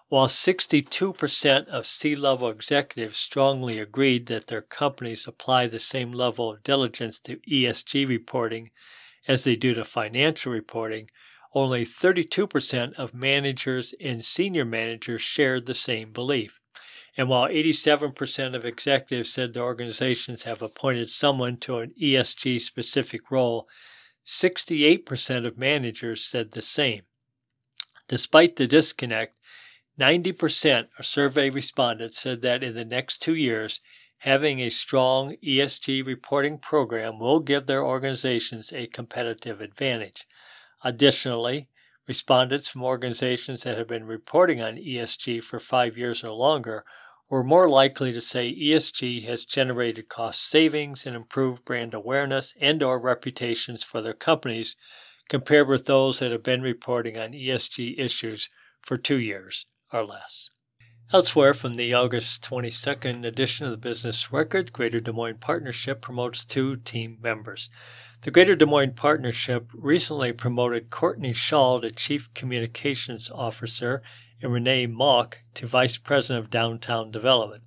While 0.10 0.28
62% 0.28 1.68
of 1.68 1.86
C 1.86 2.16
level 2.16 2.50
executives 2.50 3.18
strongly 3.18 3.78
agreed 3.78 4.28
that 4.28 4.48
their 4.48 4.62
companies 4.62 5.28
apply 5.28 5.68
the 5.68 5.80
same 5.80 6.14
level 6.14 6.50
of 6.50 6.64
diligence 6.64 7.20
to 7.22 7.38
ESG 7.38 8.08
reporting 8.08 8.72
as 9.28 9.44
they 9.44 9.58
do 9.58 9.74
to 9.74 9.84
financial 9.84 10.54
reporting, 10.54 11.10
only 11.54 11.86
32% 11.86 12.94
of 12.94 13.14
managers 13.14 13.94
and 14.00 14.24
senior 14.24 14.64
managers 14.64 15.22
shared 15.22 15.66
the 15.66 15.76
same 15.76 16.14
belief. 16.14 16.62
And 17.18 17.28
while 17.28 17.50
87% 17.50 18.56
of 18.56 18.64
executives 18.64 19.34
said 19.34 19.54
their 19.54 19.64
organizations 19.64 20.44
have 20.44 20.62
appointed 20.62 21.10
someone 21.10 21.58
to 21.58 21.80
an 21.80 21.94
ESG 22.02 22.62
specific 22.62 23.30
role, 23.30 23.68
68% 24.26 25.46
of 25.46 25.58
managers 25.58 26.24
said 26.24 26.52
the 26.52 26.62
same. 26.62 27.02
Despite 28.08 28.56
the 28.56 28.68
disconnect, 28.68 29.37
90% 30.00 30.90
of 31.00 31.06
survey 31.08 31.50
respondents 31.50 32.22
said 32.22 32.44
that 32.44 32.64
in 32.64 32.76
the 32.76 32.86
next 32.86 33.18
two 33.18 33.34
years, 33.34 33.80
having 34.20 34.60
a 34.60 34.70
strong 34.70 35.36
ESG 35.44 36.06
reporting 36.06 36.60
program 36.60 37.18
will 37.18 37.40
give 37.40 37.66
their 37.66 37.84
organizations 37.84 38.72
a 38.72 38.86
competitive 38.86 39.60
advantage. 39.60 40.28
Additionally, 40.84 41.68
respondents 42.08 42.70
from 42.70 42.84
organizations 42.84 43.64
that 43.64 43.78
have 43.78 43.88
been 43.88 44.06
reporting 44.06 44.62
on 44.62 44.76
ESG 44.76 45.44
for 45.44 45.60
five 45.60 45.98
years 45.98 46.24
or 46.24 46.32
longer 46.32 46.86
were 47.28 47.44
more 47.44 47.68
likely 47.68 48.14
to 48.14 48.22
say 48.22 48.56
ESG 48.56 49.26
has 49.26 49.46
generated 49.46 50.10
cost 50.10 50.48
savings 50.48 51.08
and 51.08 51.16
improved 51.16 51.66
brand 51.66 51.96
awareness 51.96 52.54
and 52.62 52.84
or 52.84 53.00
reputations 53.00 53.84
for 53.84 54.02
their 54.02 54.14
companies 54.14 54.76
compared 55.28 55.68
with 55.68 55.86
those 55.86 56.20
that 56.20 56.32
have 56.32 56.44
been 56.44 56.62
reporting 56.62 57.18
on 57.18 57.32
ESG 57.32 58.00
issues 58.00 58.48
for 58.82 58.96
two 58.96 59.18
years 59.18 59.66
or 59.92 60.04
less. 60.04 60.50
Elsewhere, 61.14 61.54
from 61.54 61.76
the 61.76 61.94
August 61.94 62.44
22nd 62.44 63.26
edition 63.26 63.66
of 63.66 63.72
the 63.72 63.78
Business 63.78 64.30
Record, 64.30 64.74
Greater 64.74 65.00
Des 65.00 65.14
Moines 65.14 65.38
Partnership 65.40 66.02
promotes 66.02 66.44
two 66.44 66.76
team 66.76 67.18
members. 67.22 67.70
The 68.24 68.32
Greater 68.32 68.58
Des 68.58 68.66
Moines 68.66 68.94
Partnership 68.94 69.70
recently 69.74 70.34
promoted 70.34 70.90
Courtney 70.90 71.32
Shaw 71.32 71.80
to 71.80 71.92
Chief 71.92 72.34
Communications 72.34 73.30
Officer 73.34 74.02
and 74.42 74.52
Renee 74.52 74.88
Mock 74.88 75.38
to 75.54 75.66
Vice 75.66 75.98
President 75.98 76.44
of 76.44 76.52
Downtown 76.52 77.10
Development. 77.10 77.64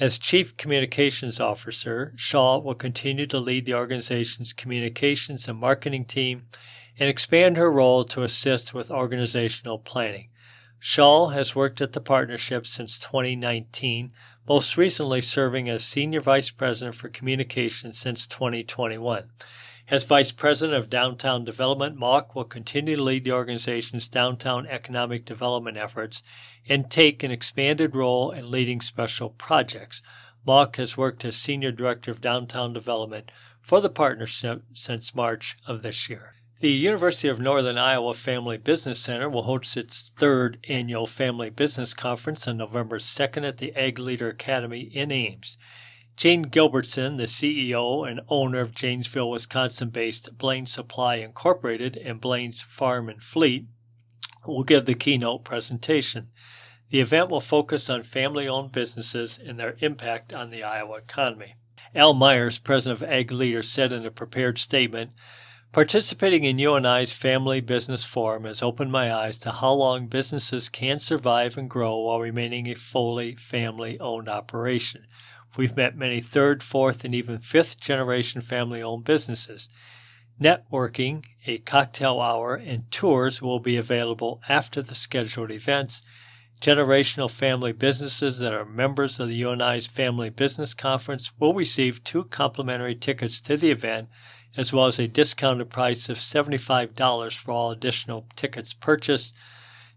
As 0.00 0.18
Chief 0.18 0.56
Communications 0.56 1.38
Officer, 1.38 2.14
Shaw 2.16 2.58
will 2.58 2.74
continue 2.74 3.26
to 3.28 3.38
lead 3.38 3.66
the 3.66 3.74
organization's 3.74 4.52
communications 4.52 5.46
and 5.46 5.56
marketing 5.56 6.06
team 6.06 6.46
and 6.98 7.08
expand 7.08 7.56
her 7.56 7.70
role 7.70 8.02
to 8.06 8.24
assist 8.24 8.74
with 8.74 8.90
organizational 8.90 9.78
planning. 9.78 10.30
Shaw 10.84 11.28
has 11.28 11.54
worked 11.54 11.80
at 11.80 11.92
the 11.92 12.00
partnership 12.00 12.66
since 12.66 12.98
2019, 12.98 14.10
most 14.48 14.76
recently 14.76 15.20
serving 15.20 15.68
as 15.68 15.84
Senior 15.84 16.18
Vice 16.18 16.50
President 16.50 16.96
for 16.96 17.08
Communications 17.08 17.96
since 17.96 18.26
2021. 18.26 19.30
As 19.88 20.02
Vice 20.02 20.32
President 20.32 20.76
of 20.76 20.90
Downtown 20.90 21.44
Development, 21.44 21.96
Mock 21.96 22.34
will 22.34 22.42
continue 22.42 22.96
to 22.96 23.02
lead 23.02 23.22
the 23.22 23.30
organization's 23.30 24.08
downtown 24.08 24.66
economic 24.66 25.24
development 25.24 25.76
efforts 25.76 26.24
and 26.68 26.90
take 26.90 27.22
an 27.22 27.30
expanded 27.30 27.94
role 27.94 28.32
in 28.32 28.50
leading 28.50 28.80
special 28.80 29.30
projects. 29.30 30.02
Mock 30.44 30.78
has 30.78 30.96
worked 30.96 31.24
as 31.24 31.36
Senior 31.36 31.70
Director 31.70 32.10
of 32.10 32.20
Downtown 32.20 32.72
Development 32.72 33.30
for 33.60 33.80
the 33.80 33.88
partnership 33.88 34.64
since 34.72 35.14
March 35.14 35.56
of 35.64 35.82
this 35.82 36.10
year. 36.10 36.31
The 36.62 36.70
University 36.70 37.26
of 37.26 37.40
Northern 37.40 37.76
Iowa 37.76 38.14
Family 38.14 38.56
Business 38.56 39.00
Center 39.00 39.28
will 39.28 39.42
host 39.42 39.76
its 39.76 40.10
third 40.10 40.64
annual 40.68 41.08
Family 41.08 41.50
Business 41.50 41.92
Conference 41.92 42.46
on 42.46 42.56
November 42.56 43.00
2nd 43.00 43.44
at 43.44 43.56
the 43.56 43.74
Ag 43.74 43.98
Leader 43.98 44.28
Academy 44.28 44.82
in 44.82 45.10
Ames. 45.10 45.56
Jane 46.16 46.44
Gilbertson, 46.44 47.16
the 47.16 47.24
CEO 47.24 48.08
and 48.08 48.20
owner 48.28 48.60
of 48.60 48.76
Janesville, 48.76 49.28
Wisconsin 49.28 49.90
based 49.90 50.38
Blain 50.38 50.66
Supply 50.66 51.16
Incorporated 51.16 51.96
and 51.96 52.20
Blain's 52.20 52.62
Farm 52.62 53.08
and 53.08 53.20
Fleet, 53.20 53.66
will 54.46 54.62
give 54.62 54.86
the 54.86 54.94
keynote 54.94 55.42
presentation. 55.42 56.28
The 56.90 57.00
event 57.00 57.28
will 57.28 57.40
focus 57.40 57.90
on 57.90 58.04
family 58.04 58.46
owned 58.46 58.70
businesses 58.70 59.36
and 59.36 59.56
their 59.56 59.74
impact 59.80 60.32
on 60.32 60.50
the 60.50 60.62
Iowa 60.62 60.98
economy. 60.98 61.56
Al 61.92 62.14
Myers, 62.14 62.60
president 62.60 63.02
of 63.02 63.08
Ag 63.10 63.32
Leader, 63.32 63.62
said 63.62 63.90
in 63.90 64.06
a 64.06 64.12
prepared 64.12 64.60
statement 64.60 65.10
Participating 65.72 66.44
in 66.44 66.58
UNI's 66.58 67.14
Family 67.14 67.62
Business 67.62 68.04
Forum 68.04 68.44
has 68.44 68.62
opened 68.62 68.92
my 68.92 69.10
eyes 69.10 69.38
to 69.38 69.50
how 69.50 69.72
long 69.72 70.06
businesses 70.06 70.68
can 70.68 70.98
survive 70.98 71.56
and 71.56 71.70
grow 71.70 71.96
while 71.96 72.20
remaining 72.20 72.68
a 72.68 72.74
fully 72.74 73.36
family 73.36 73.98
owned 73.98 74.28
operation. 74.28 75.06
We've 75.56 75.74
met 75.74 75.96
many 75.96 76.20
third, 76.20 76.62
fourth, 76.62 77.06
and 77.06 77.14
even 77.14 77.38
fifth 77.38 77.80
generation 77.80 78.42
family 78.42 78.82
owned 78.82 79.04
businesses. 79.04 79.70
Networking, 80.38 81.24
a 81.46 81.56
cocktail 81.56 82.20
hour, 82.20 82.54
and 82.54 82.90
tours 82.90 83.40
will 83.40 83.58
be 83.58 83.78
available 83.78 84.42
after 84.50 84.82
the 84.82 84.94
scheduled 84.94 85.50
events. 85.50 86.02
Generational 86.60 87.30
family 87.30 87.72
businesses 87.72 88.38
that 88.40 88.52
are 88.52 88.66
members 88.66 89.18
of 89.18 89.30
the 89.30 89.42
UNI's 89.42 89.86
Family 89.86 90.28
Business 90.28 90.74
Conference 90.74 91.32
will 91.38 91.54
receive 91.54 92.04
two 92.04 92.24
complimentary 92.24 92.94
tickets 92.94 93.40
to 93.40 93.56
the 93.56 93.70
event, 93.70 94.08
as 94.56 94.72
well 94.72 94.86
as 94.86 94.98
a 94.98 95.08
discounted 95.08 95.70
price 95.70 96.08
of 96.08 96.18
$75 96.18 97.36
for 97.36 97.50
all 97.50 97.70
additional 97.70 98.26
tickets 98.36 98.74
purchased. 98.74 99.34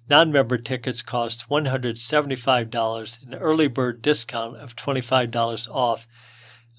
Non 0.09 0.31
member 0.31 0.57
tickets 0.57 1.01
cost 1.01 1.49
$175, 1.49 3.23
an 3.23 3.33
early 3.33 3.67
bird 3.67 4.01
discount 4.01 4.57
of 4.57 4.75
$25 4.75 5.67
off 5.69 6.07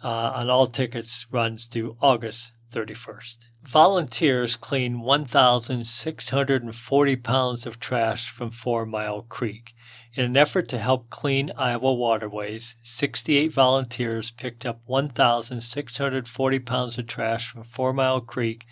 uh, 0.03 0.33
on 0.35 0.49
all 0.49 0.67
tickets 0.67 1.27
runs 1.31 1.67
through 1.67 1.97
August 2.01 2.53
31st. 2.73 3.49
Volunteers 3.65 4.57
clean 4.57 5.01
1,640 5.01 7.17
pounds 7.17 7.67
of 7.67 7.81
trash 7.81 8.29
from 8.29 8.51
Four 8.51 8.87
Mile 8.87 9.23
Creek. 9.23 9.75
In 10.17 10.25
an 10.25 10.37
effort 10.39 10.67
to 10.71 10.79
help 10.79 11.11
clean 11.11 11.53
Iowa 11.59 11.93
waterways, 11.93 12.77
68 12.81 13.53
volunteers 13.53 14.31
picked 14.31 14.65
up 14.65 14.81
1,640 14.87 16.59
pounds 16.61 16.97
of 16.97 17.07
trash 17.07 17.47
from 17.47 17.63
Four 17.65 17.93
Mile 17.93 18.23
Creek 18.23 18.65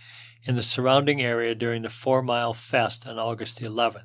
in 0.45 0.57
the 0.57 0.63
surrounding 0.63 1.21
area 1.21 1.55
during 1.55 1.83
the 1.83 1.91
Four 1.91 2.23
Mile 2.23 2.55
Fest 2.55 3.07
on 3.07 3.19
August 3.19 3.61
11th. 3.61 4.05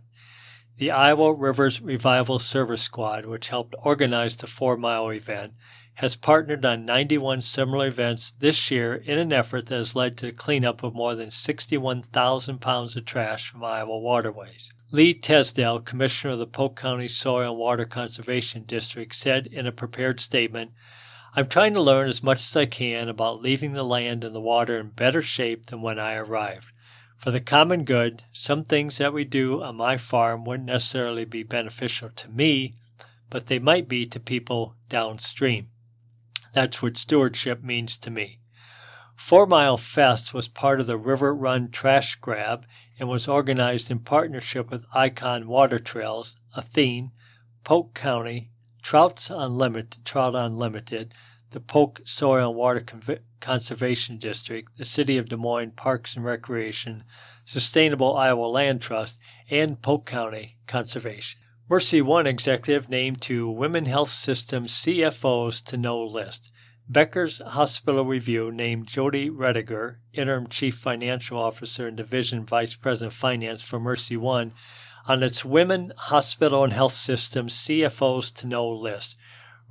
The 0.79 0.91
Iowa 0.91 1.31
Rivers 1.31 1.79
Revival 1.79 2.39
Service 2.39 2.81
Squad, 2.81 3.25
which 3.25 3.47
helped 3.47 3.73
organize 3.83 4.35
the 4.35 4.45
Four 4.45 4.75
Mile 4.75 5.09
event, 5.09 5.53
has 5.93 6.17
partnered 6.17 6.65
on 6.65 6.83
91 6.83 7.39
similar 7.39 7.87
events 7.87 8.31
this 8.39 8.69
year 8.69 8.95
in 8.95 9.17
an 9.17 9.31
effort 9.31 9.67
that 9.67 9.77
has 9.77 9.95
led 9.95 10.17
to 10.17 10.25
the 10.25 10.33
cleanup 10.33 10.83
of 10.83 10.93
more 10.93 11.15
than 11.15 11.31
61,000 11.31 12.59
pounds 12.59 12.97
of 12.97 13.05
trash 13.05 13.47
from 13.49 13.63
Iowa 13.63 13.97
waterways. 13.97 14.73
Lee 14.91 15.13
Tesdell, 15.13 15.85
Commissioner 15.85 16.33
of 16.33 16.39
the 16.39 16.47
Polk 16.47 16.75
County 16.75 17.07
Soil 17.07 17.51
and 17.51 17.59
Water 17.59 17.85
Conservation 17.85 18.63
District, 18.63 19.13
said 19.13 19.45
in 19.45 19.67
a 19.67 19.71
prepared 19.71 20.19
statement, 20.19 20.71
I'm 21.35 21.45
trying 21.45 21.75
to 21.75 21.81
learn 21.81 22.09
as 22.09 22.23
much 22.23 22.39
as 22.39 22.57
I 22.57 22.65
can 22.65 23.07
about 23.07 23.39
leaving 23.39 23.73
the 23.73 23.83
land 23.83 24.23
and 24.23 24.33
the 24.33 24.41
water 24.41 24.79
in 24.79 24.89
better 24.89 25.21
shape 25.21 25.67
than 25.67 25.83
when 25.83 25.99
I 25.99 26.15
arrived. 26.15 26.71
For 27.17 27.29
the 27.29 27.39
common 27.39 27.83
good, 27.83 28.23
some 28.31 28.63
things 28.63 28.97
that 28.97 29.13
we 29.13 29.25
do 29.25 29.61
on 29.61 29.75
my 29.75 29.95
farm 29.97 30.43
wouldn't 30.43 30.65
necessarily 30.65 31.23
be 31.23 31.43
beneficial 31.43 32.09
to 32.09 32.27
me, 32.27 32.73
but 33.29 33.45
they 33.45 33.59
might 33.59 33.87
be 33.87 34.07
to 34.07 34.19
people 34.19 34.73
downstream. 34.89 35.67
That's 36.53 36.81
what 36.81 36.97
stewardship 36.97 37.63
means 37.63 37.95
to 37.99 38.09
me. 38.09 38.39
Four 39.15 39.45
Mile 39.45 39.77
Fest 39.77 40.33
was 40.33 40.47
part 40.47 40.79
of 40.79 40.87
the 40.87 40.97
River 40.97 41.35
Run 41.35 41.69
Trash 41.69 42.15
Grab 42.15 42.65
and 42.99 43.07
was 43.07 43.27
organized 43.27 43.89
in 43.89 43.99
partnership 43.99 44.69
with 44.69 44.85
Icon 44.93 45.47
Water 45.47 45.79
Trails, 45.79 46.35
Athene, 46.55 47.11
Polk 47.63 47.93
County, 47.93 48.51
Trouts 48.81 49.29
Unlimited, 49.29 50.03
Trout 50.03 50.35
Unlimited, 50.35 51.13
the 51.51 51.59
Polk 51.59 52.01
Soil 52.05 52.49
and 52.49 52.57
Water 52.57 52.83
Conservation 53.39 54.17
District, 54.17 54.77
the 54.77 54.85
City 54.85 55.17
of 55.17 55.29
Des 55.29 55.35
Moines 55.35 55.71
Parks 55.71 56.15
and 56.15 56.23
Recreation, 56.23 57.03
Sustainable 57.45 58.15
Iowa 58.15 58.45
Land 58.45 58.81
Trust, 58.81 59.19
and 59.49 59.81
Polk 59.81 60.05
County 60.05 60.57
Conservation. 60.67 61.39
Mercy 61.67 62.01
One 62.01 62.27
executive 62.27 62.89
named 62.89 63.21
to 63.21 63.49
Women 63.49 63.85
Health 63.85 64.09
Systems 64.09 64.73
CFOs 64.73 65.63
to 65.65 65.77
know 65.77 66.03
list. 66.03 66.51
Becker's 66.91 67.37
Hospital 67.37 68.03
Review 68.03 68.51
named 68.51 68.87
Jody 68.87 69.29
Rediger, 69.29 69.97
Interim 70.11 70.47
Chief 70.47 70.75
Financial 70.75 71.37
Officer 71.37 71.87
and 71.87 71.95
Division 71.95 72.47
Vice 72.47 72.73
President 72.73 73.13
Finance 73.13 73.61
for 73.61 73.79
Mercy 73.79 74.17
One, 74.17 74.53
on 75.05 75.21
its 75.21 75.45
Women 75.45 75.93
Hospital 75.95 76.63
and 76.63 76.73
Health 76.73 76.93
Systems 76.93 77.53
CFOs 77.53 78.33
to 78.37 78.47
know 78.47 78.67
list. 78.67 79.15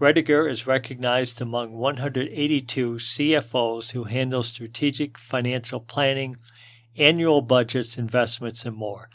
Rediger 0.01 0.49
is 0.49 0.69
recognized 0.69 1.41
among 1.41 1.73
182 1.73 2.95
CFOs 2.95 3.91
who 3.91 4.05
handle 4.05 4.45
strategic 4.45 5.19
financial 5.19 5.81
planning, 5.81 6.37
annual 6.97 7.41
budgets, 7.41 7.99
investments, 7.99 8.64
and 8.64 8.77
more. 8.77 9.11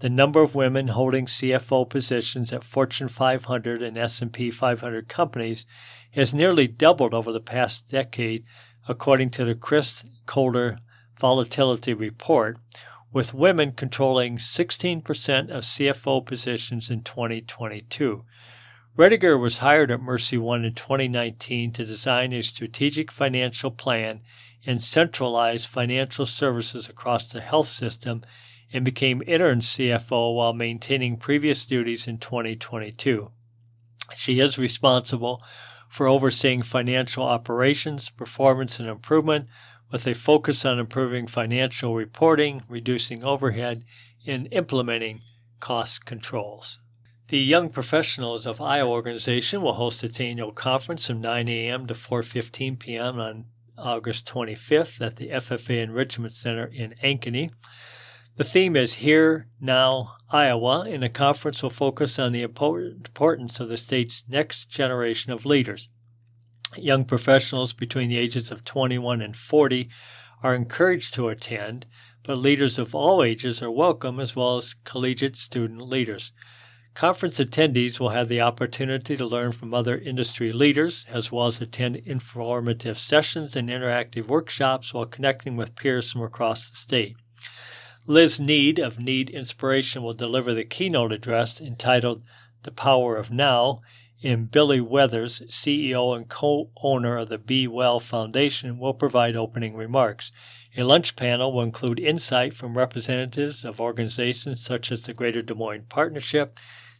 The 0.00 0.08
number 0.08 0.42
of 0.42 0.54
women 0.54 0.88
holding 0.88 1.26
CFO 1.26 1.88
positions 1.88 2.52
at 2.52 2.62
Fortune 2.62 3.08
500 3.08 3.82
and 3.82 3.98
S&P 3.98 4.50
500 4.50 5.08
companies 5.08 5.66
has 6.12 6.32
nearly 6.32 6.68
doubled 6.68 7.12
over 7.12 7.32
the 7.32 7.40
past 7.40 7.88
decade, 7.88 8.44
according 8.86 9.30
to 9.30 9.44
the 9.44 9.56
Crist 9.56 10.08
Kolder 10.24 10.78
Volatility 11.18 11.94
Report, 11.94 12.58
with 13.12 13.34
women 13.34 13.72
controlling 13.72 14.36
16% 14.36 15.00
of 15.50 15.64
CFO 15.64 16.24
positions 16.24 16.90
in 16.90 17.02
2022. 17.02 18.24
Rediger 18.96 19.40
was 19.40 19.58
hired 19.58 19.90
at 19.90 20.00
Mercy 20.00 20.38
One 20.38 20.64
in 20.64 20.74
2019 20.74 21.72
to 21.72 21.84
design 21.84 22.32
a 22.32 22.42
strategic 22.42 23.10
financial 23.10 23.72
plan 23.72 24.20
and 24.64 24.82
centralize 24.82 25.66
financial 25.66 26.26
services 26.26 26.88
across 26.88 27.28
the 27.28 27.40
health 27.40 27.68
system 27.68 28.22
and 28.72 28.84
became 28.84 29.22
interim 29.26 29.60
CFO 29.60 30.34
while 30.34 30.52
maintaining 30.52 31.16
previous 31.16 31.64
duties 31.64 32.06
in 32.06 32.18
2022. 32.18 33.30
She 34.14 34.40
is 34.40 34.58
responsible 34.58 35.42
for 35.88 36.06
overseeing 36.06 36.62
financial 36.62 37.24
operations, 37.24 38.10
performance, 38.10 38.78
and 38.78 38.88
improvement 38.88 39.48
with 39.90 40.06
a 40.06 40.14
focus 40.14 40.64
on 40.64 40.78
improving 40.78 41.26
financial 41.26 41.94
reporting, 41.94 42.62
reducing 42.68 43.24
overhead, 43.24 43.84
and 44.26 44.48
implementing 44.52 45.22
cost 45.60 46.04
controls. 46.04 46.78
The 47.28 47.38
Young 47.38 47.68
Professionals 47.68 48.46
of 48.46 48.60
Iowa 48.60 48.90
organization 48.90 49.62
will 49.62 49.74
host 49.74 50.04
its 50.04 50.20
annual 50.20 50.52
conference 50.52 51.06
from 51.06 51.20
9 51.20 51.48
a.m. 51.48 51.86
to 51.86 51.94
4:15 51.94 52.78
p.m. 52.78 53.18
on 53.18 53.44
August 53.76 54.26
25th 54.26 55.00
at 55.00 55.16
the 55.16 55.28
FFA 55.28 55.82
Enrichment 55.82 56.32
Center 56.32 56.66
in 56.66 56.94
Ankeny. 57.02 57.50
The 58.38 58.44
theme 58.44 58.76
is 58.76 58.94
Here, 58.94 59.48
Now, 59.60 60.14
Iowa, 60.30 60.82
and 60.88 61.02
the 61.02 61.08
conference 61.08 61.60
will 61.60 61.70
focus 61.70 62.20
on 62.20 62.30
the 62.30 62.42
importance 62.42 63.58
of 63.58 63.68
the 63.68 63.76
state's 63.76 64.22
next 64.28 64.66
generation 64.66 65.32
of 65.32 65.44
leaders. 65.44 65.88
Young 66.76 67.04
professionals 67.04 67.72
between 67.72 68.08
the 68.08 68.16
ages 68.16 68.52
of 68.52 68.64
21 68.64 69.20
and 69.20 69.36
40 69.36 69.88
are 70.40 70.54
encouraged 70.54 71.14
to 71.14 71.26
attend, 71.26 71.86
but 72.22 72.38
leaders 72.38 72.78
of 72.78 72.94
all 72.94 73.24
ages 73.24 73.60
are 73.60 73.72
welcome 73.72 74.20
as 74.20 74.36
well 74.36 74.56
as 74.56 74.76
collegiate 74.84 75.36
student 75.36 75.82
leaders. 75.82 76.30
Conference 76.94 77.40
attendees 77.40 77.98
will 77.98 78.10
have 78.10 78.28
the 78.28 78.40
opportunity 78.40 79.16
to 79.16 79.26
learn 79.26 79.50
from 79.50 79.74
other 79.74 79.98
industry 79.98 80.52
leaders, 80.52 81.04
as 81.08 81.32
well 81.32 81.46
as 81.46 81.60
attend 81.60 81.96
informative 81.96 83.00
sessions 83.00 83.56
and 83.56 83.68
interactive 83.68 84.28
workshops 84.28 84.94
while 84.94 85.06
connecting 85.06 85.56
with 85.56 85.74
peers 85.74 86.12
from 86.12 86.22
across 86.22 86.70
the 86.70 86.76
state. 86.76 87.16
Liz 88.10 88.40
Need 88.40 88.78
of 88.78 88.98
Need 88.98 89.28
Inspiration 89.28 90.02
will 90.02 90.14
deliver 90.14 90.54
the 90.54 90.64
keynote 90.64 91.12
address 91.12 91.60
entitled 91.60 92.22
The 92.62 92.70
Power 92.70 93.18
of 93.18 93.30
Now, 93.30 93.82
and 94.22 94.50
Billy 94.50 94.80
Weathers, 94.80 95.42
CEO 95.50 96.16
and 96.16 96.26
co 96.26 96.70
owner 96.82 97.18
of 97.18 97.28
the 97.28 97.36
Be 97.36 97.68
Well 97.68 98.00
Foundation, 98.00 98.78
will 98.78 98.94
provide 98.94 99.36
opening 99.36 99.76
remarks. 99.76 100.32
A 100.74 100.84
lunch 100.84 101.16
panel 101.16 101.52
will 101.52 101.60
include 101.60 102.00
insight 102.00 102.54
from 102.54 102.78
representatives 102.78 103.62
of 103.62 103.78
organizations 103.78 104.64
such 104.64 104.90
as 104.90 105.02
the 105.02 105.12
Greater 105.12 105.42
Des 105.42 105.52
Moines 105.52 105.84
Partnership, 105.90 106.58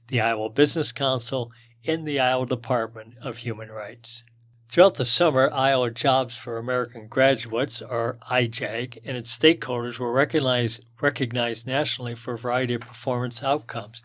the 0.08 0.20
Iowa 0.20 0.50
Business 0.50 0.92
Council, 0.92 1.50
and 1.86 2.06
the 2.06 2.20
Iowa 2.20 2.44
Department 2.44 3.14
of 3.22 3.38
Human 3.38 3.70
Rights. 3.70 4.24
Throughout 4.68 4.96
the 4.96 5.06
summer, 5.06 5.50
Iowa 5.50 5.90
Jobs 5.90 6.36
for 6.36 6.58
American 6.58 7.08
Graduates, 7.08 7.80
or 7.80 8.18
IJAG, 8.30 8.98
and 9.02 9.16
its 9.16 9.36
stakeholders 9.36 9.98
were 9.98 10.12
recognized, 10.12 10.84
recognized 11.00 11.66
nationally 11.66 12.14
for 12.14 12.34
a 12.34 12.38
variety 12.38 12.74
of 12.74 12.82
performance 12.82 13.42
outcomes. 13.42 14.02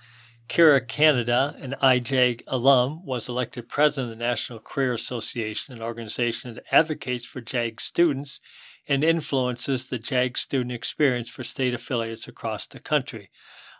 Kira 0.47 0.87
Canada, 0.87 1.53
an 1.59 1.75
IJAG 1.83 2.43
alum, 2.47 3.05
was 3.05 3.27
elected 3.27 3.67
president 3.67 4.13
of 4.13 4.17
the 4.17 4.23
National 4.23 4.59
Career 4.59 4.93
Association, 4.93 5.75
an 5.75 5.81
organization 5.81 6.53
that 6.53 6.63
advocates 6.71 7.25
for 7.25 7.41
JAG 7.41 7.81
students 7.81 8.39
and 8.87 9.03
influences 9.03 9.89
the 9.89 9.99
JAG 9.99 10.37
student 10.37 10.71
experience 10.71 11.27
for 11.27 11.43
state 11.43 11.73
affiliates 11.73 12.25
across 12.25 12.67
the 12.67 12.79
country. 12.79 13.29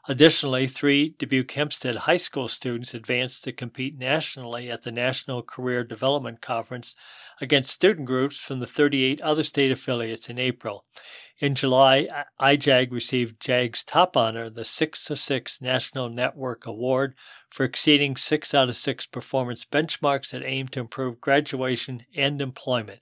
Additionally, 0.06 0.68
three 0.68 1.16
Dubuque 1.18 1.52
Hempstead 1.54 1.96
High 1.96 2.18
School 2.18 2.50
students 2.50 2.94
advanced 2.94 3.46
to 3.46 3.54
compete 3.54 3.98
nationally 3.98 4.70
at 4.70 4.82
the 4.82 4.92
National 4.92 5.42
Career 5.42 5.86
Development 5.86 6.42
Conference 6.42 6.94
against 7.40 7.72
student 7.72 8.06
groups 8.06 8.38
from 8.38 8.60
the 8.60 8.68
38 8.68 9.22
other 9.22 9.44
state 9.44 9.72
affiliates 9.72 10.28
in 10.28 10.38
April. 10.38 10.84
In 11.40 11.56
July, 11.56 12.10
IJAG 12.38 12.92
received 12.92 13.40
JAG's 13.40 13.86
top 13.86 14.18
honor, 14.18 14.50
the 14.50 14.66
6 14.66 15.06
to 15.06 15.16
6 15.16 15.62
National 15.62 16.10
Network 16.10 16.66
Award, 16.66 17.16
for 17.50 17.64
exceeding 17.64 18.18
6 18.18 18.54
out 18.54 18.68
of 18.68 18.76
6 18.76 19.06
performance 19.06 19.64
benchmarks 19.64 20.32
that 20.32 20.44
aim 20.44 20.68
to 20.70 20.82
improve 20.82 21.22
graduation 21.22 22.06
and 22.14 22.42
employment. 22.42 23.00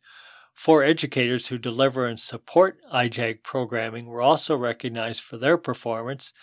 Four 0.53 0.83
educators 0.83 1.47
who 1.47 1.57
deliver 1.57 2.05
and 2.05 2.19
support 2.19 2.77
IJAG 2.93 3.41
programming 3.41 4.05
were 4.05 4.21
also 4.21 4.55
recognized 4.55 5.23
for 5.23 5.37
their 5.37 5.57
performance. 5.57 6.33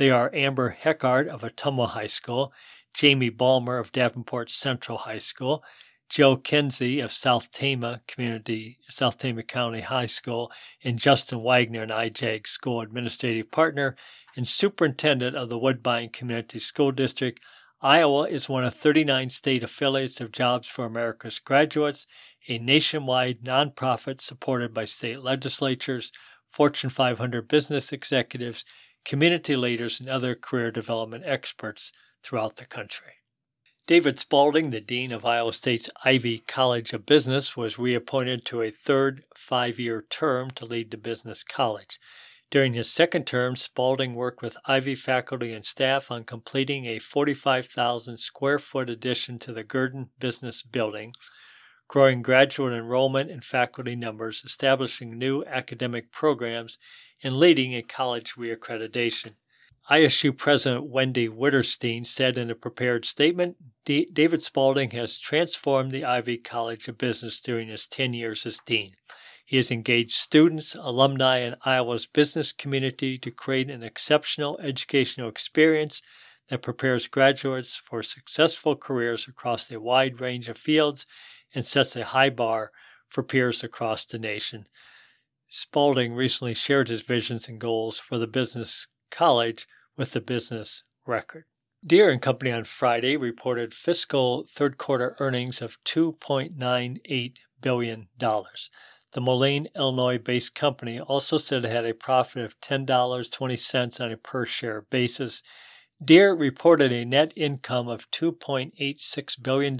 They 0.00 0.10
are 0.10 0.34
Amber 0.34 0.78
Heckard 0.82 1.28
of 1.28 1.42
Ottumwa 1.42 1.88
High 1.88 2.06
School, 2.06 2.54
Jamie 2.94 3.28
Balmer 3.28 3.76
of 3.76 3.92
Davenport 3.92 4.48
Central 4.48 4.96
High 4.96 5.18
School, 5.18 5.62
Joe 6.08 6.36
Kinsey 6.36 7.00
of 7.00 7.12
South 7.12 7.50
Tama 7.52 8.00
Community, 8.08 8.78
South 8.88 9.18
Tama 9.18 9.42
County 9.42 9.82
High 9.82 10.06
School, 10.06 10.50
and 10.82 10.98
Justin 10.98 11.42
Wagner, 11.42 11.82
an 11.82 11.90
IJAG 11.90 12.46
school 12.46 12.80
administrative 12.80 13.50
partner 13.50 13.94
and 14.34 14.48
superintendent 14.48 15.36
of 15.36 15.50
the 15.50 15.58
Woodbine 15.58 16.08
Community 16.08 16.58
School 16.58 16.92
District. 16.92 17.38
Iowa 17.82 18.22
is 18.22 18.48
one 18.48 18.64
of 18.64 18.72
39 18.72 19.28
state 19.28 19.62
affiliates 19.62 20.18
of 20.18 20.32
Jobs 20.32 20.66
for 20.66 20.86
America's 20.86 21.38
Graduates, 21.38 22.06
a 22.48 22.56
nationwide 22.56 23.42
nonprofit 23.42 24.22
supported 24.22 24.72
by 24.72 24.86
state 24.86 25.20
legislatures, 25.20 26.10
Fortune 26.50 26.88
500 26.88 27.46
business 27.46 27.92
executives, 27.92 28.64
community 29.04 29.56
leaders, 29.56 30.00
and 30.00 30.08
other 30.08 30.34
career 30.34 30.70
development 30.70 31.24
experts 31.26 31.92
throughout 32.22 32.56
the 32.56 32.66
country. 32.66 33.14
David 33.86 34.20
Spalding, 34.20 34.70
the 34.70 34.80
Dean 34.80 35.10
of 35.10 35.24
Iowa 35.24 35.52
State's 35.52 35.90
Ivy 36.04 36.38
College 36.46 36.92
of 36.92 37.06
Business, 37.06 37.56
was 37.56 37.78
reappointed 37.78 38.44
to 38.46 38.62
a 38.62 38.70
third 38.70 39.24
five 39.34 39.80
year 39.80 40.04
term 40.08 40.50
to 40.52 40.64
lead 40.64 40.90
the 40.90 40.96
business 40.96 41.42
college. 41.42 41.98
During 42.50 42.74
his 42.74 42.90
second 42.90 43.26
term, 43.26 43.56
Spalding 43.56 44.14
worked 44.14 44.42
with 44.42 44.58
Ivy 44.64 44.96
faculty 44.96 45.52
and 45.52 45.64
staff 45.64 46.10
on 46.10 46.24
completing 46.24 46.86
a 46.86 46.98
45,000 46.98 48.16
square 48.16 48.58
foot 48.58 48.90
addition 48.90 49.38
to 49.40 49.52
the 49.52 49.64
Gerdin 49.64 50.08
Business 50.18 50.62
Building, 50.62 51.12
growing 51.88 52.22
graduate 52.22 52.72
enrollment 52.72 53.30
and 53.30 53.44
faculty 53.44 53.96
numbers, 53.96 54.42
establishing 54.44 55.16
new 55.16 55.44
academic 55.44 56.10
programs, 56.12 56.76
and 57.22 57.38
leading 57.38 57.74
a 57.74 57.82
college 57.82 58.34
reaccreditation. 58.34 59.34
ISU 59.90 60.36
President 60.36 60.86
Wendy 60.86 61.28
Wintersteen 61.28 62.06
said 62.06 62.38
in 62.38 62.50
a 62.50 62.54
prepared 62.54 63.04
statement 63.04 63.56
D- 63.84 64.08
David 64.12 64.42
Spalding 64.42 64.90
has 64.90 65.18
transformed 65.18 65.90
the 65.90 66.04
Ivy 66.04 66.38
College 66.38 66.86
of 66.86 66.96
Business 66.96 67.40
during 67.40 67.68
his 67.68 67.88
10 67.88 68.12
years 68.12 68.46
as 68.46 68.60
dean. 68.64 68.92
He 69.44 69.56
has 69.56 69.72
engaged 69.72 70.12
students, 70.12 70.76
alumni, 70.76 71.38
and 71.38 71.56
Iowa's 71.64 72.06
business 72.06 72.52
community 72.52 73.18
to 73.18 73.32
create 73.32 73.68
an 73.68 73.82
exceptional 73.82 74.60
educational 74.60 75.28
experience 75.28 76.02
that 76.50 76.62
prepares 76.62 77.08
graduates 77.08 77.74
for 77.74 78.02
successful 78.04 78.76
careers 78.76 79.26
across 79.26 79.68
a 79.70 79.80
wide 79.80 80.20
range 80.20 80.48
of 80.48 80.56
fields 80.56 81.04
and 81.52 81.64
sets 81.64 81.96
a 81.96 82.04
high 82.04 82.30
bar 82.30 82.70
for 83.08 83.24
peers 83.24 83.64
across 83.64 84.04
the 84.04 84.20
nation. 84.20 84.66
Spalding 85.52 86.14
recently 86.14 86.54
shared 86.54 86.88
his 86.88 87.02
visions 87.02 87.48
and 87.48 87.60
goals 87.60 87.98
for 87.98 88.18
the 88.18 88.28
business 88.28 88.86
college 89.10 89.66
with 89.96 90.12
the 90.12 90.20
business 90.20 90.84
record. 91.04 91.44
Deere 91.84 92.08
and 92.08 92.22
Company 92.22 92.52
on 92.52 92.62
Friday 92.62 93.16
reported 93.16 93.74
fiscal 93.74 94.46
third 94.46 94.78
quarter 94.78 95.16
earnings 95.18 95.60
of 95.60 95.82
$2.98 95.84 97.34
billion. 97.60 98.08
The 98.16 99.20
Moline, 99.20 99.66
Illinois 99.74 100.18
based 100.18 100.54
company 100.54 101.00
also 101.00 101.36
said 101.36 101.64
it 101.64 101.70
had 101.72 101.84
a 101.84 101.94
profit 101.94 102.44
of 102.44 102.60
$10.20 102.60 104.00
on 104.00 104.12
a 104.12 104.16
per 104.16 104.46
share 104.46 104.82
basis. 104.82 105.42
Deere 106.02 106.32
reported 106.32 106.92
a 106.92 107.04
net 107.04 107.32
income 107.34 107.88
of 107.88 108.08
$2.86 108.12 109.42
billion 109.42 109.76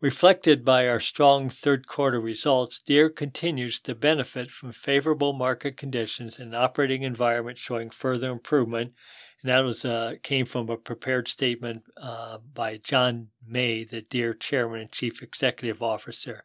Reflected 0.00 0.64
by 0.64 0.88
our 0.88 1.00
strong 1.00 1.48
third 1.48 1.86
quarter 1.86 2.20
results, 2.20 2.80
Deere 2.80 3.10
continues 3.10 3.78
to 3.80 3.94
benefit 3.94 4.50
from 4.50 4.72
favorable 4.72 5.32
market 5.32 5.76
conditions 5.76 6.38
and 6.38 6.54
operating 6.54 7.02
environment 7.02 7.58
showing 7.58 7.90
further 7.90 8.30
improvement 8.30 8.94
and 9.46 9.54
that 9.54 9.64
was 9.64 9.84
uh, 9.84 10.14
came 10.24 10.44
from 10.44 10.68
a 10.68 10.76
prepared 10.76 11.28
statement 11.28 11.84
uh, 11.96 12.38
by 12.52 12.78
John 12.78 13.28
May, 13.46 13.84
the 13.84 14.00
Deere 14.02 14.34
Chairman 14.34 14.80
and 14.80 14.90
Chief 14.90 15.22
Executive 15.22 15.80
Officer. 15.84 16.42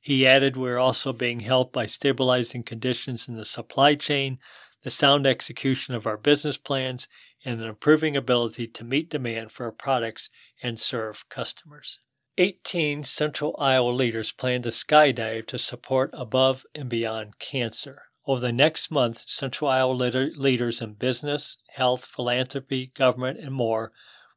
He 0.00 0.26
added, 0.26 0.56
We're 0.56 0.76
also 0.76 1.12
being 1.12 1.40
helped 1.40 1.72
by 1.72 1.86
stabilizing 1.86 2.64
conditions 2.64 3.28
in 3.28 3.36
the 3.36 3.44
supply 3.44 3.94
chain, 3.94 4.40
the 4.82 4.90
sound 4.90 5.28
execution 5.28 5.94
of 5.94 6.08
our 6.08 6.16
business 6.16 6.56
plans, 6.56 7.06
and 7.44 7.60
an 7.60 7.68
improving 7.68 8.16
ability 8.16 8.66
to 8.66 8.82
meet 8.82 9.10
demand 9.10 9.52
for 9.52 9.66
our 9.66 9.72
products 9.72 10.28
and 10.60 10.80
serve 10.80 11.28
customers. 11.28 12.00
18 12.36 13.04
Central 13.04 13.54
Iowa 13.60 13.90
leaders 13.90 14.32
plan 14.32 14.62
to 14.62 14.70
skydive 14.70 15.46
to 15.46 15.56
support 15.56 16.10
above 16.14 16.66
and 16.74 16.88
beyond 16.88 17.38
cancer. 17.38 18.09
Over 18.30 18.42
the 18.42 18.52
next 18.52 18.92
month, 18.92 19.24
Central 19.26 19.68
Iowa 19.68 19.90
leaders 19.90 20.80
in 20.80 20.92
business, 20.92 21.56
health, 21.70 22.04
philanthropy, 22.04 22.92
government, 22.94 23.40
and 23.40 23.52
more 23.52 23.90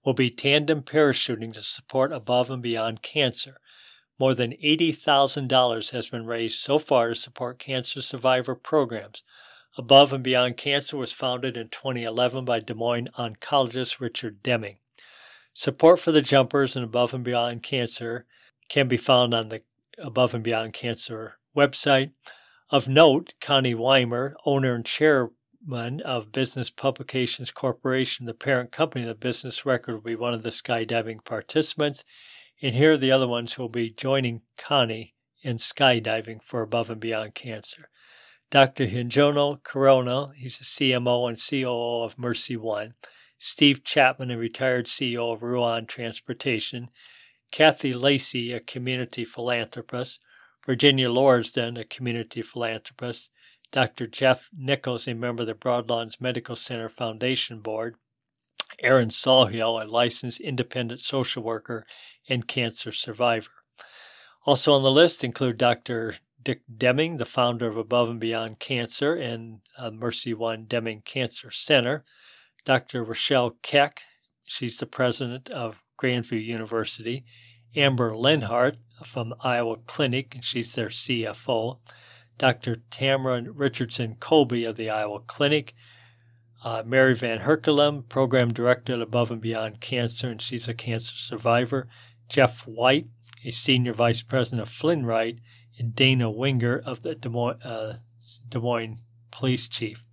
will 0.04 0.16
be 0.16 0.32
tandem 0.32 0.82
parachuting 0.82 1.54
to 1.54 1.62
support 1.62 2.12
above 2.12 2.50
and 2.50 2.60
beyond 2.60 3.04
cancer. 3.04 3.60
More 4.18 4.34
than 4.34 4.54
$80,000 4.54 5.92
has 5.92 6.10
been 6.10 6.26
raised 6.26 6.58
so 6.58 6.80
far 6.80 7.10
to 7.10 7.16
support 7.16 7.60
cancer 7.60 8.02
survivor 8.02 8.56
programs. 8.56 9.22
Above 9.78 10.12
and 10.12 10.24
Beyond 10.24 10.58
Cancer 10.58 10.98
was 10.98 11.14
founded 11.14 11.56
in 11.56 11.70
2011 11.70 12.46
by 12.46 12.62
Des 12.62 12.74
Moines 12.74 13.10
oncologist 13.16 14.00
Richard 14.00 14.42
Deming. 14.42 14.78
Support 15.54 16.00
for 16.00 16.12
the 16.12 16.24
jumpers 16.24 16.76
and 16.76 16.84
Above 16.84 17.14
and 17.14 17.24
Beyond 17.24 17.62
Cancer 17.62 18.26
can 18.70 18.88
be 18.88 18.98
found 18.98 19.36
on 19.36 19.50
the 19.50 19.62
Above 20.00 20.34
and 20.34 20.44
Beyond 20.44 20.74
Cancer 20.74 21.38
website. 21.56 22.10
Of 22.74 22.88
note, 22.88 23.36
Connie 23.40 23.76
Wimer, 23.76 24.34
owner 24.48 24.74
and 24.74 24.84
chairman 24.84 26.02
of 26.04 26.32
Business 26.32 26.72
Publications 26.72 27.52
Corporation, 27.52 28.26
the 28.26 28.34
parent 28.34 28.72
company 28.72 29.04
of 29.04 29.10
the 29.10 29.14
Business 29.14 29.64
Record, 29.64 29.94
will 29.94 30.02
be 30.02 30.16
one 30.16 30.34
of 30.34 30.42
the 30.42 30.50
skydiving 30.50 31.24
participants. 31.24 32.04
And 32.64 32.74
here 32.74 32.94
are 32.94 32.98
the 32.98 33.12
other 33.12 33.28
ones 33.28 33.54
who 33.54 33.62
will 33.62 33.70
be 33.70 33.92
joining 33.92 34.42
Connie 34.58 35.14
in 35.44 35.58
skydiving 35.58 36.42
for 36.42 36.64
Above 36.64 36.90
and 36.90 37.00
Beyond 37.00 37.36
Cancer. 37.36 37.92
Dr. 38.50 38.88
Hinjono 38.88 39.62
Corona, 39.62 40.32
he's 40.36 40.58
the 40.58 40.66
CMO 40.66 41.30
and 41.30 41.38
COO 41.38 42.02
of 42.02 42.18
Mercy 42.18 42.58
One. 42.58 42.96
Steve 43.38 43.84
Chapman, 43.84 44.32
a 44.32 44.38
retired 44.40 44.88
CEO 44.88 45.32
of 45.32 45.44
Ruan 45.44 45.86
Transportation. 45.86 46.90
Kathy 47.52 47.94
Lacey, 47.94 48.52
a 48.52 48.60
community 48.60 49.24
philanthropist. 49.24 50.20
Virginia 50.66 51.10
Lorsden, 51.10 51.80
a 51.80 51.84
community 51.84 52.42
philanthropist. 52.42 53.32
Dr. 53.72 54.06
Jeff 54.06 54.50
Nichols, 54.56 55.08
a 55.08 55.16
member 55.16 55.42
of 55.42 55.48
the 55.48 55.56
Broadlawns 55.56 56.22
Medical 56.22 56.56
Center 56.56 56.90
Foundation 56.90 57.60
Board. 57.60 57.96
Aaron 58.80 59.10
Sawhill, 59.10 59.84
a 59.84 59.86
licensed 59.86 60.40
independent 60.40 61.02
social 61.02 61.44
worker 61.44 61.86
and 62.30 62.48
cancer 62.48 62.92
survivor. 62.92 63.52
Also 64.46 64.74
on 64.74 64.84
the 64.84 64.92
list 64.92 65.24
include 65.24 65.58
Dr. 65.58 66.18
Dick 66.42 66.62
Deming, 66.78 67.18
the 67.18 67.26
founder 67.26 67.68
of 67.68 67.78
Above 67.78 68.10
and 68.10 68.20
Beyond 68.20 68.60
Cancer 68.60 69.14
and 69.14 69.62
uh, 69.78 69.92
Mercy 69.92 70.34
One 70.34 70.66
Deming 70.66 71.02
Cancer 71.02 71.52
Center. 71.52 72.04
Dr. 72.66 73.06
Rachelle 73.06 73.56
Keck, 73.62 74.02
she's 74.46 74.78
the 74.78 74.86
president 74.86 75.50
of 75.50 75.84
Grandview 76.02 76.44
University. 76.44 77.26
Amber 77.76 78.16
Lenhart 78.16 78.78
from 79.04 79.34
Iowa 79.42 79.78
Clinic, 79.88 80.36
and 80.36 80.44
she's 80.44 80.76
their 80.76 80.90
CFO. 80.90 81.80
Dr. 82.38 82.78
Tamara 82.90 83.44
Richardson 83.52 84.16
Colby 84.20 84.66
of 84.66 84.78
the 84.78 84.90
Iowa 84.90 85.20
Clinic. 85.22 85.74
Uh, 86.64 86.82
Mary 86.86 87.14
Van 87.14 87.40
Herkelem, 87.40 88.08
Program 88.08 88.54
Director 88.54 88.94
at 88.94 89.02
Above 89.02 89.32
and 89.32 89.42
Beyond 89.42 89.82
Cancer, 89.82 90.30
and 90.30 90.42
she's 90.42 90.68
a 90.68 90.74
cancer 90.74 91.18
survivor. 91.18 91.90
Jeff 92.30 92.62
White, 92.62 93.08
a 93.44 93.52
Senior 93.52 93.94
Vice 93.94 94.22
President 94.22 94.62
of 94.62 94.70
Flynn 94.70 95.06
Wright, 95.06 95.40
and 95.78 95.94
Dana 95.94 96.32
Wingert 96.32 96.84
of 96.86 97.02
the 97.02 97.16
Des 97.16 97.30
Moines, 97.30 97.62
uh, 97.64 97.98
Des 98.48 98.60
Moines 98.60 99.00
Police 99.32 99.68
Chief. 99.68 100.06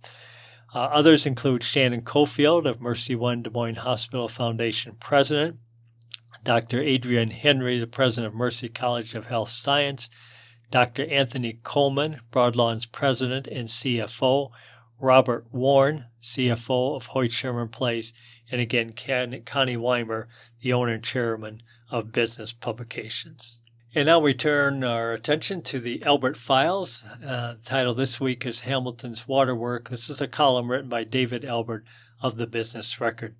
Uh, 0.73 0.79
others 0.79 1.25
include 1.25 1.63
Shannon 1.63 2.01
Cofield 2.01 2.67
of 2.67 2.81
Mercy 2.81 3.15
One 3.15 3.41
Des 3.41 3.49
Moines 3.49 3.75
Hospital 3.75 4.27
Foundation 4.27 4.95
President, 4.99 5.57
Dr. 6.43 6.81
Adrian 6.81 7.29
Henry, 7.29 7.79
the 7.79 7.87
President 7.87 8.33
of 8.33 8.37
Mercy 8.37 8.69
College 8.69 9.13
of 9.13 9.27
Health 9.27 9.49
Science, 9.49 10.09
Dr. 10.71 11.05
Anthony 11.05 11.59
Coleman, 11.63 12.21
Broadlawns 12.31 12.91
President 12.91 13.47
and 13.47 13.67
CFO, 13.67 14.51
Robert 14.99 15.45
Warren, 15.51 16.05
CFO 16.21 16.95
of 16.95 17.07
Hoyt 17.07 17.31
Sherman 17.31 17.67
Place, 17.67 18.13
and 18.51 18.61
again, 18.61 18.93
Connie 18.93 19.77
Wimer, 19.77 20.27
the 20.61 20.73
owner 20.73 20.93
and 20.93 21.03
chairman 21.03 21.61
of 21.89 22.11
Business 22.11 22.53
Publications. 22.53 23.59
And 23.93 24.05
now 24.05 24.19
we 24.19 24.33
turn 24.33 24.85
our 24.85 25.11
attention 25.11 25.61
to 25.63 25.79
the 25.79 26.01
Elbert 26.03 26.37
Files. 26.37 27.03
Uh, 27.25 27.55
title 27.65 27.93
this 27.93 28.21
week 28.21 28.45
is 28.45 28.61
Hamilton's 28.61 29.27
Waterwork. 29.27 29.89
This 29.89 30.09
is 30.09 30.21
a 30.21 30.27
column 30.27 30.71
written 30.71 30.87
by 30.87 31.03
David 31.03 31.43
Elbert 31.43 31.83
of 32.21 32.37
the 32.37 32.47
Business 32.47 33.01
Record. 33.01 33.35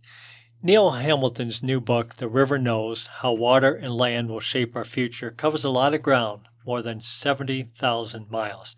Neil 0.63 0.91
Hamilton's 0.91 1.63
new 1.63 1.81
book, 1.81 2.17
The 2.17 2.27
River 2.27 2.59
Knows 2.59 3.07
How 3.07 3.31
Water 3.31 3.73
and 3.73 3.97
Land 3.97 4.29
Will 4.29 4.39
Shape 4.39 4.75
Our 4.75 4.83
Future, 4.83 5.31
covers 5.31 5.63
a 5.63 5.71
lot 5.71 5.95
of 5.95 6.03
ground, 6.03 6.41
more 6.67 6.83
than 6.83 7.01
70,000 7.01 8.29
miles. 8.29 8.75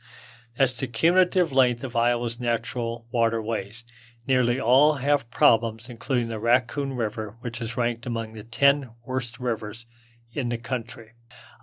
That's 0.57 0.77
the 0.77 0.87
cumulative 0.87 1.51
length 1.51 1.83
of 1.83 1.97
Iowa's 1.97 2.39
natural 2.39 3.05
waterways. 3.11 3.83
Nearly 4.25 4.61
all 4.61 4.93
have 4.93 5.29
problems, 5.29 5.89
including 5.89 6.29
the 6.29 6.39
Raccoon 6.39 6.93
River, 6.93 7.35
which 7.41 7.59
is 7.59 7.75
ranked 7.75 8.05
among 8.05 8.31
the 8.31 8.45
10 8.45 8.91
worst 9.05 9.37
rivers 9.37 9.85
in 10.31 10.47
the 10.47 10.57
country. 10.57 11.11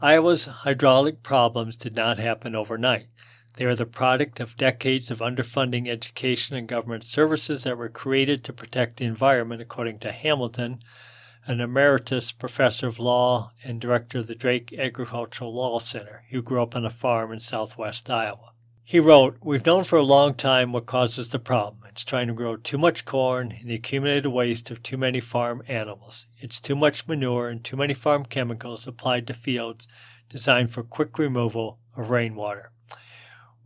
Iowa's 0.03 0.45
hydraulic 0.45 1.23
problems 1.23 1.79
did 1.79 1.97
not 1.97 2.19
happen 2.19 2.55
overnight. 2.55 3.07
They 3.57 3.65
are 3.65 3.75
the 3.75 3.87
product 3.87 4.41
of 4.41 4.57
decades 4.57 5.11
of 5.11 5.19
underfunding 5.19 5.89
education 5.89 6.57
and 6.57 6.69
government 6.69 7.05
services 7.05 7.65
that 7.65 7.77
were 7.77 7.89
created 7.89 8.45
to 8.45 8.53
protect 8.53 8.97
the 8.99 9.05
environment, 9.05 9.61
according 9.61 9.99
to 10.01 10.13
Hamilton, 10.13 10.81
an 11.47 11.61
emeritus 11.61 12.33
professor 12.33 12.87
of 12.87 12.99
law 12.99 13.53
and 13.65 13.81
director 13.81 14.19
of 14.19 14.29
the 14.29 14.35
Drake 14.35 14.73
Agricultural 14.79 15.53
Law 15.55 15.79
Center, 15.79 16.25
who 16.31 16.43
grew 16.43 16.63
up 16.63 16.77
on 16.77 16.85
a 16.85 16.91
farm 16.91 17.33
in 17.33 17.41
southwest 17.41 18.09
Iowa. 18.09 18.53
He 18.85 18.99
wrote, 18.99 19.37
We've 19.41 19.65
known 19.65 19.85
for 19.85 19.99
a 19.99 20.03
long 20.03 20.35
time 20.35 20.73
what 20.73 20.87
causes 20.87 21.29
the 21.29 21.39
problem. 21.39 21.83
It's 21.89 22.05
trying 22.05 22.27
to 22.27 22.35
grow 22.35 22.57
too 22.57 22.77
much 22.77 23.05
corn 23.05 23.53
and 23.61 23.71
the 23.71 23.77
accumulated 23.77 24.27
waste 24.27 24.71
of 24.71 24.83
too 24.83 24.97
many 24.97 25.21
farm 25.21 25.63
animals. 25.69 26.27
It's 26.39 26.61
too 26.61 26.75
much 26.75 27.07
manure 27.07 27.49
and 27.49 27.63
too 27.63 27.77
many 27.77 27.95
farm 27.95 28.25
chemicals 28.25 28.87
applied 28.87 29.27
to 29.29 29.35
fields 29.35 29.87
designed 30.29 30.73
for 30.73 30.83
quick 30.83 31.19
removal 31.19 31.79
of 31.97 32.11
rainwater. 32.11 32.73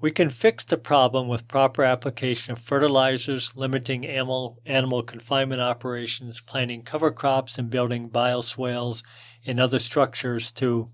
We 0.01 0.11
can 0.11 0.29
fix 0.29 0.65
the 0.65 0.77
problem 0.77 1.29
with 1.29 1.49
proper 1.49 1.83
application 1.83 2.53
of 2.53 2.59
fertilizers, 2.59 3.57
limiting 3.57 4.07
animal, 4.07 4.61
animal 4.67 5.03
confinement 5.03 5.63
operations, 5.63 6.41
planting 6.41 6.83
cover 6.83 7.11
crops, 7.11 7.59
and 7.59 7.71
building 7.71 8.11
bioswales 8.11 9.03
and 9.47 9.59
other 9.59 9.79
structures 9.79 10.51
to 10.53 10.91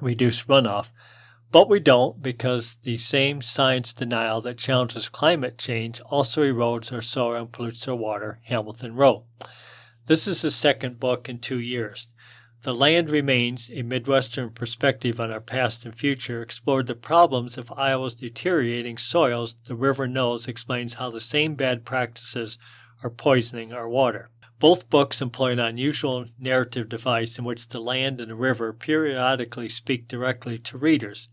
reduce 0.00 0.44
runoff. 0.44 0.90
But 1.50 1.68
we 1.68 1.80
don't 1.80 2.22
because 2.22 2.78
the 2.82 2.96
same 2.96 3.42
science 3.42 3.92
denial 3.92 4.40
that 4.40 4.56
challenges 4.56 5.10
climate 5.10 5.58
change 5.58 6.00
also 6.00 6.42
erodes 6.42 6.90
our 6.92 7.02
soil 7.02 7.42
and 7.42 7.52
pollutes 7.52 7.86
our 7.86 7.94
water, 7.94 8.40
Hamilton 8.44 8.96
wrote. 8.96 9.24
This 10.06 10.26
is 10.26 10.40
the 10.40 10.50
second 10.50 10.98
book 10.98 11.28
in 11.28 11.38
two 11.38 11.60
years. 11.60 12.14
The 12.62 12.74
Land 12.74 13.10
Remains, 13.10 13.72
a 13.74 13.82
Midwestern 13.82 14.50
perspective 14.50 15.18
on 15.18 15.32
our 15.32 15.40
past 15.40 15.84
and 15.84 15.92
future, 15.92 16.40
explored 16.42 16.86
the 16.86 16.94
problems 16.94 17.58
of 17.58 17.72
Iowa's 17.76 18.14
deteriorating 18.14 18.98
soils. 18.98 19.56
The 19.64 19.74
River 19.74 20.06
Knows 20.06 20.46
explains 20.46 20.94
how 20.94 21.10
the 21.10 21.18
same 21.18 21.56
bad 21.56 21.84
practices 21.84 22.58
are 23.02 23.10
poisoning 23.10 23.72
our 23.72 23.88
water. 23.88 24.30
Both 24.60 24.90
books 24.90 25.20
employ 25.20 25.50
an 25.50 25.58
unusual 25.58 26.26
narrative 26.38 26.88
device 26.88 27.36
in 27.36 27.44
which 27.44 27.68
the 27.68 27.80
land 27.80 28.20
and 28.20 28.30
the 28.30 28.36
river 28.36 28.72
periodically 28.72 29.68
speak 29.68 30.06
directly 30.06 30.56
to 30.60 30.78
readers. 30.78 31.30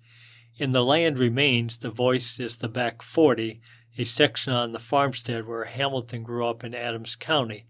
In 0.57 0.71
The 0.71 0.83
Land 0.83 1.19
Remains, 1.19 1.77
the 1.77 1.91
voice 1.91 2.39
is 2.39 2.57
the 2.57 2.67
back 2.67 3.03
40, 3.03 3.61
a 3.99 4.03
section 4.03 4.53
on 4.53 4.71
the 4.71 4.79
farmstead 4.79 5.45
where 5.45 5.65
Hamilton 5.65 6.23
grew 6.23 6.47
up 6.47 6.63
in 6.63 6.73
Adams 6.73 7.15
County. 7.15 7.67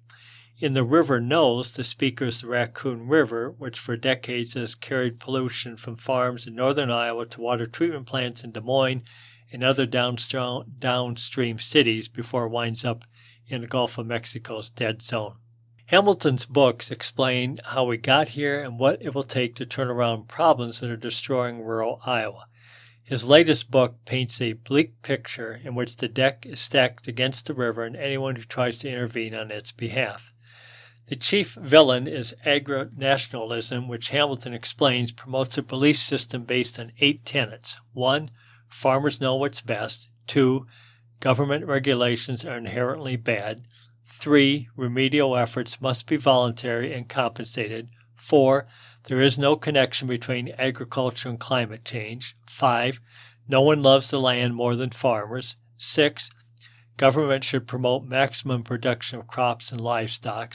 In 0.62 0.74
The 0.74 0.84
River 0.84 1.22
Knows, 1.22 1.72
the 1.72 1.86
speaker 1.86 2.26
is 2.26 2.42
the 2.42 2.48
Raccoon 2.48 3.08
River, 3.08 3.50
which 3.50 3.80
for 3.80 3.96
decades 3.96 4.56
has 4.56 4.76
carried 4.76 5.18
pollution 5.18 5.78
from 5.78 5.96
farms 5.96 6.46
in 6.46 6.54
northern 6.54 6.92
Iowa 6.92 7.28
to 7.28 7.40
water 7.40 7.66
treatment 7.66 8.08
plants 8.08 8.44
in 8.44 8.52
Des 8.52 8.60
Moines 8.60 9.04
and 9.54 9.64
other 9.64 9.86
downstream 9.86 11.60
cities 11.60 12.10
before 12.10 12.48
it 12.48 12.50
winds 12.50 12.84
up 12.84 13.06
in 13.48 13.62
the 13.62 13.68
Gulf 13.68 13.98
of 13.98 14.08
Mexico's 14.08 14.70
dead 14.70 15.02
zone. 15.02 15.36
Hamilton's 15.86 16.46
books 16.46 16.92
explain 16.92 17.62
how 17.64 17.86
we 17.86 17.96
got 17.96 18.28
here 18.30 18.62
and 18.62 18.78
what 18.78 19.02
it 19.02 19.16
will 19.16 19.24
take 19.24 19.56
to 19.56 19.66
turn 19.66 19.88
around 19.88 20.28
problems 20.28 20.82
that 20.82 20.90
are 20.90 20.98
destroying 20.98 21.62
rural 21.62 22.02
Iowa. 22.06 22.48
His 23.02 23.24
latest 23.24 23.72
book 23.72 24.04
paints 24.04 24.42
a 24.42 24.52
bleak 24.52 25.02
picture 25.04 25.62
in 25.64 25.74
which 25.74 25.96
the 25.96 26.10
deck 26.10 26.46
is 26.46 26.60
stacked 26.60 27.08
against 27.08 27.46
the 27.46 27.54
river 27.54 27.86
and 27.86 27.96
anyone 27.96 28.36
who 28.36 28.44
tries 28.44 28.78
to 28.80 28.90
intervene 28.90 29.34
on 29.34 29.52
its 29.52 29.72
behalf. 29.72 30.34
The 31.10 31.16
chief 31.16 31.56
villain 31.56 32.08
is 32.08 32.36
agro-nationalism, 32.46 33.88
which 33.88 34.10
Hamilton 34.10 34.54
explains 34.54 35.12
promotes 35.12 35.58
a 35.58 35.64
belief 35.64 35.98
system 35.98 36.44
based 36.44 36.80
on 36.80 36.92
eight 37.00 37.26
tenets. 37.26 37.80
One, 37.94 38.30
farmers 38.68 39.20
know 39.20 39.36
what's 39.36 39.62
best. 39.62 40.10
Two, 40.28 40.68
government 41.20 41.66
regulations 41.66 42.46
are 42.46 42.56
inherently 42.56 43.16
bad. 43.16 43.64
Three, 44.06 44.70
remedial 44.76 45.36
efforts 45.36 45.82
must 45.82 46.06
be 46.06 46.16
voluntary 46.16 46.94
and 46.94 47.10
compensated. 47.10 47.90
Four, 48.16 48.68
there 49.06 49.20
is 49.20 49.40
no 49.40 49.56
connection 49.56 50.08
between 50.08 50.54
agriculture 50.60 51.30
and 51.30 51.40
climate 51.40 51.84
change. 51.84 52.36
5. 52.46 53.02
No 53.48 53.62
one 53.62 53.82
loves 53.82 54.12
the 54.12 54.20
land 54.20 54.54
more 54.54 54.76
than 54.76 54.92
farmers. 54.92 55.58
6. 55.80 56.30
Government 56.98 57.44
should 57.44 57.66
promote 57.66 58.04
maximum 58.06 58.62
production 58.62 59.18
of 59.18 59.26
crops 59.26 59.72
and 59.72 59.82
livestock. 59.82 60.54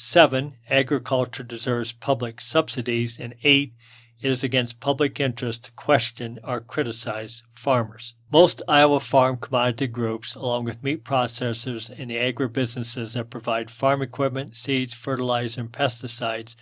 7. 0.00 0.52
Agriculture 0.70 1.42
deserves 1.42 1.92
public 1.92 2.40
subsidies. 2.40 3.18
And 3.18 3.34
8. 3.42 3.74
It 4.20 4.30
is 4.30 4.44
against 4.44 4.78
public 4.78 5.18
interest 5.18 5.64
to 5.64 5.72
question 5.72 6.38
or 6.44 6.60
criticize 6.60 7.42
farmers. 7.52 8.14
Most 8.30 8.62
Iowa 8.68 9.00
farm 9.00 9.38
commodity 9.38 9.88
groups, 9.88 10.36
along 10.36 10.64
with 10.64 10.84
meat 10.84 11.04
processors 11.04 11.90
and 11.90 12.10
the 12.10 12.16
agribusinesses 12.16 13.14
that 13.14 13.30
provide 13.30 13.72
farm 13.72 14.00
equipment, 14.00 14.54
seeds, 14.54 14.94
fertilizer, 14.94 15.62
and 15.62 15.72
pesticides, 15.72 16.54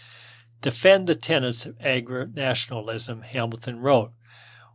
defend 0.63 1.07
the 1.07 1.15
tenets 1.15 1.67
of 1.67 1.77
agro-nationalism, 1.81 3.21
Hamilton 3.21 3.81
wrote. 3.81 4.13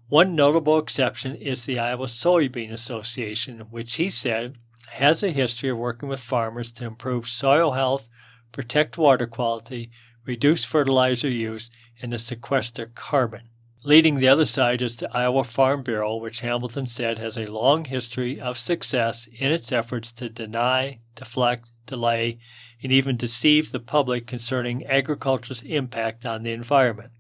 One 0.08 0.36
notable 0.36 0.78
exception 0.78 1.36
is 1.36 1.66
the 1.66 1.80
Iowa 1.80 2.06
Soybean 2.06 2.72
Association, 2.72 3.62
which 3.72 3.96
he 3.96 4.10
said 4.10 4.58
has 4.90 5.24
a 5.24 5.32
history 5.32 5.70
of 5.70 5.78
working 5.78 6.10
with 6.10 6.20
farmers 6.20 6.72
to 6.74 6.86
improve 6.86 7.28
soil 7.28 7.72
health, 7.72 8.08
protect 8.52 8.98
water 8.98 9.28
quality, 9.28 9.92
reduce 10.26 10.66
fertilizer 10.66 11.30
use, 11.30 11.70
and 12.02 12.12
to 12.12 12.18
sequester 12.18 12.92
carbon. 12.94 13.50
Leading 13.84 14.16
the 14.16 14.28
other 14.28 14.46
side 14.46 14.82
is 14.82 14.96
the 14.96 15.10
Iowa 15.16 15.44
Farm 15.44 15.82
Bureau, 15.82 16.16
which 16.18 16.42
Hamilton 16.42 16.86
said 16.86 17.18
has 17.18 17.36
a 17.36 17.48
long 17.48 17.86
history 17.86 18.40
of 18.40 18.60
success 18.60 19.28
in 19.40 19.52
its 19.52 19.72
efforts 19.72 20.12
to 20.14 20.30
deny, 20.30 21.00
deflect, 21.16 21.72
delay, 21.88 22.38
and 22.84 22.92
even 22.92 23.18
deceive 23.18 23.72
the 23.72 23.80
public 23.80 24.28
concerning 24.28 24.86
agriculture's 24.86 25.64
impact 25.64 26.28
on 26.28 26.44
the 26.44 26.52
environment. 26.52 27.12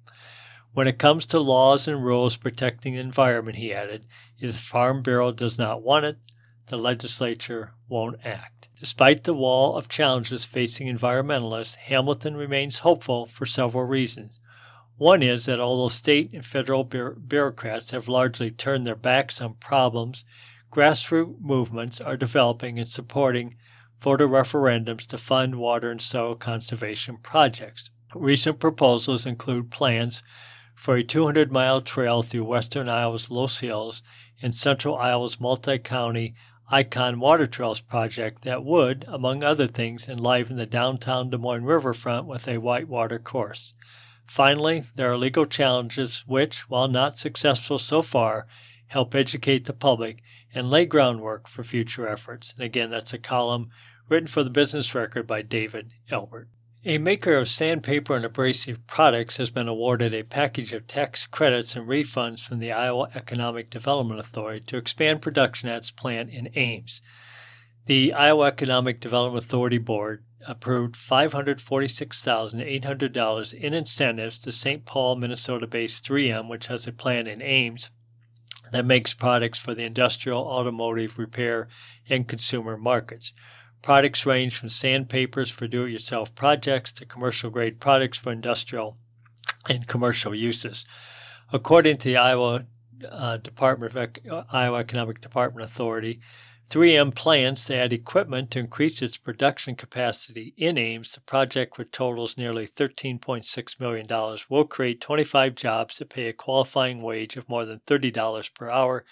When 0.73 0.88
it 0.88 0.99
comes 0.99 1.25
to 1.27 1.39
laws 1.39 1.88
and 1.88 2.05
rules 2.05 2.38
protecting 2.38 2.93
the 2.93 2.99
environment, 2.99 3.57
he 3.57 3.73
added, 3.73 4.05
if 4.39 4.53
the 4.53 4.57
Farm 4.57 5.01
Bureau 5.01 5.32
does 5.32 5.57
not 5.57 5.82
want 5.82 6.05
it, 6.05 6.17
the 6.67 6.77
legislature 6.77 7.73
won't 7.89 8.19
act. 8.23 8.61
Despite 8.82 9.25
the 9.25 9.36
wall 9.36 9.77
of 9.77 9.88
challenges 9.89 10.43
facing 10.43 10.88
environmentalists, 10.88 11.75
Hamilton 11.75 12.36
remains 12.36 12.79
hopeful 12.79 13.27
for 13.27 13.45
several 13.45 13.84
reasons. 13.84 14.39
One 14.97 15.21
is 15.21 15.45
that 15.45 15.59
although 15.59 15.88
state 15.88 16.34
and 16.34 16.43
federal 16.43 16.84
bureaucrats 16.84 17.91
have 17.91 18.07
largely 18.07 18.49
turned 18.49 18.88
their 18.88 18.95
backs 18.95 19.39
on 19.39 19.53
problems, 19.53 20.25
grassroots 20.71 21.39
movements 21.39 22.01
are 22.01 22.17
developing 22.17 22.79
and 22.79 22.88
supporting 22.88 23.55
voter 23.99 24.27
referendums 24.27 25.05
to 25.09 25.19
fund 25.19 25.57
water 25.57 25.91
and 25.91 26.01
soil 26.01 26.34
conservation 26.34 27.17
projects. 27.21 27.91
Recent 28.15 28.59
proposals 28.59 29.27
include 29.27 29.69
plans 29.69 30.23
for 30.73 30.95
a 30.95 31.03
200 31.03 31.51
mile 31.51 31.82
trail 31.82 32.23
through 32.23 32.45
western 32.45 32.89
Iowa's 32.89 33.29
Loess 33.29 33.59
Hills 33.59 34.01
and 34.41 34.55
central 34.55 34.95
Iowa's 34.95 35.39
multi 35.39 35.77
county 35.77 36.34
Icon 36.74 37.19
Water 37.19 37.47
Trails 37.47 37.82
project 37.82 38.43
that 38.43 38.63
would, 38.63 39.03
among 39.09 39.43
other 39.43 39.67
things, 39.67 40.07
enliven 40.07 40.55
the 40.55 40.65
downtown 40.65 41.30
Des 41.30 41.38
Moines 41.38 41.65
riverfront 41.65 42.26
with 42.26 42.47
a 42.47 42.59
whitewater 42.59 43.19
course. 43.19 43.74
Finally, 44.24 44.86
there 44.95 45.11
are 45.11 45.17
legal 45.17 45.45
challenges 45.45 46.24
which, 46.26 46.69
while 46.69 46.88
not 46.88 47.17
successful 47.17 47.78
so 47.78 48.01
far, 48.01 48.47
help 48.88 49.13
educate 49.13 49.65
the 49.65 49.74
public 49.74 50.24
and 50.53 50.69
lay 50.69 50.86
groundwork 50.86 51.49
for 51.49 51.61
future 51.61 52.07
efforts. 52.07 52.53
And 52.53 52.63
again, 52.63 52.89
that's 52.89 53.13
a 53.13 53.17
column 53.17 53.69
written 54.07 54.28
for 54.28 54.41
the 54.41 54.49
Business 54.49 54.95
Record 54.95 55.28
by 55.28 55.41
David 55.41 55.91
Elbert. 56.09 56.47
A 56.84 56.97
maker 56.97 57.36
of 57.36 57.47
sandpaper 57.47 58.15
and 58.15 58.25
abrasive 58.25 58.88
products 58.88 59.38
has 59.38 59.51
been 59.51 59.67
awarded 59.67 60.15
a 60.15 60.23
package 60.23 60.73
of 60.73 60.88
tax 60.88 61.27
credits 61.27 61.75
and 61.75 61.88
refunds 61.88 62.39
from 62.39 62.57
the 62.57 62.71
Iowa 62.71 63.11
Economic 63.13 63.69
Development 63.69 64.19
Authority 64.19 64.65
to 64.65 64.77
expand 64.77 65.21
production 65.21 65.69
at 65.69 65.77
its 65.77 65.91
plant 65.91 66.32
in 66.32 66.49
Ames. 66.55 67.03
The 67.86 68.13
Iowa 68.13 68.47
Economic 68.47 68.99
Development 68.99 69.45
Authority 69.45 69.77
Board 69.77 70.23
approved 70.47 70.95
$546,800 70.95 73.53
in 73.53 73.75
incentives 73.75 74.39
to 74.39 74.51
St. 74.51 74.84
Paul, 74.84 75.17
Minnesota 75.17 75.67
based 75.67 76.03
3M, 76.03 76.49
which 76.49 76.65
has 76.65 76.88
a 76.88 76.91
plant 76.91 77.27
in 77.27 77.43
Ames 77.43 77.91
that 78.71 78.86
makes 78.86 79.13
products 79.13 79.59
for 79.59 79.75
the 79.75 79.84
industrial, 79.84 80.41
automotive, 80.41 81.19
repair, 81.19 81.67
and 82.09 82.27
consumer 82.27 82.75
markets. 82.75 83.34
Products 83.82 84.25
range 84.25 84.55
from 84.55 84.69
sandpapers 84.69 85.49
for 85.49 85.67
do 85.67 85.86
it 85.86 85.91
yourself 85.91 86.34
projects 86.36 86.91
to 86.93 87.05
commercial 87.05 87.49
grade 87.49 87.79
products 87.79 88.17
for 88.17 88.32
industrial 88.32 88.97
and 89.67 89.88
commercial 89.88 90.36
uses. 90.36 90.86
According 91.51 91.97
to 91.97 92.09
the 92.09 92.17
Iowa 92.17 92.65
uh, 93.09 93.38
Department 93.38 93.95
of 93.95 94.09
uh, 94.32 94.43
Iowa 94.51 94.79
Economic 94.79 95.21
Department 95.21 95.65
Authority, 95.65 96.19
3M 96.71 97.13
plans 97.13 97.65
to 97.65 97.75
add 97.75 97.91
equipment 97.91 98.49
to 98.51 98.59
increase 98.59 99.01
its 99.01 99.17
production 99.17 99.75
capacity 99.75 100.53
in 100.55 100.77
Ames. 100.77 101.11
The 101.11 101.19
project, 101.19 101.77
which 101.77 101.91
totals 101.91 102.38
nearly 102.38 102.65
$13.6 102.65 103.79
million, 103.79 104.38
will 104.49 104.63
create 104.63 105.01
25 105.01 105.55
jobs 105.55 105.97
that 105.97 106.09
pay 106.09 106.27
a 106.27 106.34
qualifying 106.34 107.01
wage 107.01 107.36
of 107.36 107.49
more 107.49 107.65
than 107.65 107.82
$30 107.88 108.53
per 108.53 108.69
hour. 108.69 109.03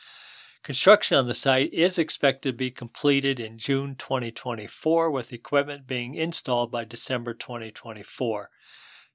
Construction 0.61 1.17
on 1.17 1.27
the 1.27 1.33
site 1.33 1.73
is 1.73 1.97
expected 1.97 2.51
to 2.51 2.57
be 2.57 2.69
completed 2.69 3.39
in 3.39 3.57
June 3.57 3.95
2024, 3.95 5.09
with 5.09 5.31
equipment 5.31 5.87
being 5.87 6.15
installed 6.15 6.69
by 6.69 6.83
December 6.83 7.33
2024. 7.33 8.49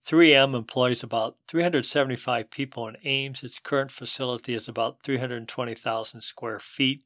3M 0.07 0.55
employs 0.55 1.03
about 1.03 1.37
375 1.49 2.51
people 2.51 2.89
in 2.89 2.97
Ames. 3.05 3.43
Its 3.43 3.59
current 3.59 3.91
facility 3.91 4.55
is 4.55 4.69
about 4.69 5.03
320,000 5.03 6.21
square 6.23 6.59
feet. 6.59 7.05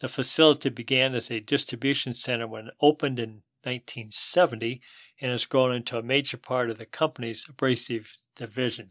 The 0.00 0.08
facility 0.08 0.68
began 0.68 1.14
as 1.14 1.30
a 1.30 1.40
distribution 1.40 2.12
center 2.12 2.46
when 2.46 2.70
opened 2.80 3.18
in 3.18 3.42
1970 3.64 4.82
and 5.20 5.30
has 5.30 5.46
grown 5.46 5.72
into 5.74 5.96
a 5.96 6.02
major 6.02 6.36
part 6.36 6.68
of 6.68 6.78
the 6.78 6.86
company's 6.86 7.46
abrasive 7.48 8.18
division. 8.36 8.90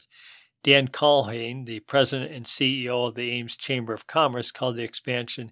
Dan 0.63 0.87
Culhane, 0.87 1.65
the 1.65 1.79
president 1.81 2.31
and 2.31 2.45
CEO 2.45 3.07
of 3.07 3.15
the 3.15 3.31
Ames 3.31 3.55
Chamber 3.57 3.93
of 3.93 4.07
Commerce, 4.07 4.51
called 4.51 4.75
the 4.75 4.83
expansion 4.83 5.51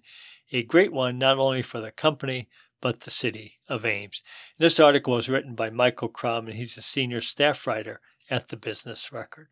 a 0.52 0.62
great 0.62 0.92
one 0.92 1.18
not 1.18 1.38
only 1.38 1.62
for 1.62 1.80
the 1.80 1.90
company, 1.90 2.48
but 2.80 3.00
the 3.00 3.10
city 3.10 3.58
of 3.68 3.84
Ames. 3.84 4.22
This 4.58 4.80
article 4.80 5.14
was 5.14 5.28
written 5.28 5.54
by 5.54 5.70
Michael 5.70 6.08
Crumb, 6.08 6.46
and 6.46 6.56
he's 6.56 6.76
a 6.76 6.82
senior 6.82 7.20
staff 7.20 7.66
writer 7.66 8.00
at 8.30 8.48
the 8.48 8.56
Business 8.56 9.12
Record. 9.12 9.48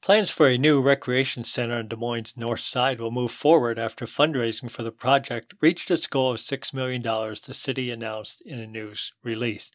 Plans 0.00 0.30
for 0.30 0.46
a 0.46 0.56
new 0.56 0.80
recreation 0.80 1.44
center 1.44 1.74
on 1.74 1.88
Des 1.88 1.96
Moines' 1.96 2.36
north 2.36 2.60
side 2.60 3.00
will 3.00 3.10
move 3.10 3.32
forward 3.32 3.78
after 3.78 4.06
fundraising 4.06 4.70
for 4.70 4.82
the 4.82 4.92
project 4.92 5.54
reached 5.60 5.90
its 5.90 6.06
goal 6.06 6.30
of 6.30 6.38
$6 6.38 6.72
million, 6.72 7.02
the 7.02 7.54
city 7.54 7.90
announced 7.90 8.40
in 8.42 8.60
a 8.60 8.66
news 8.66 9.12
release. 9.22 9.70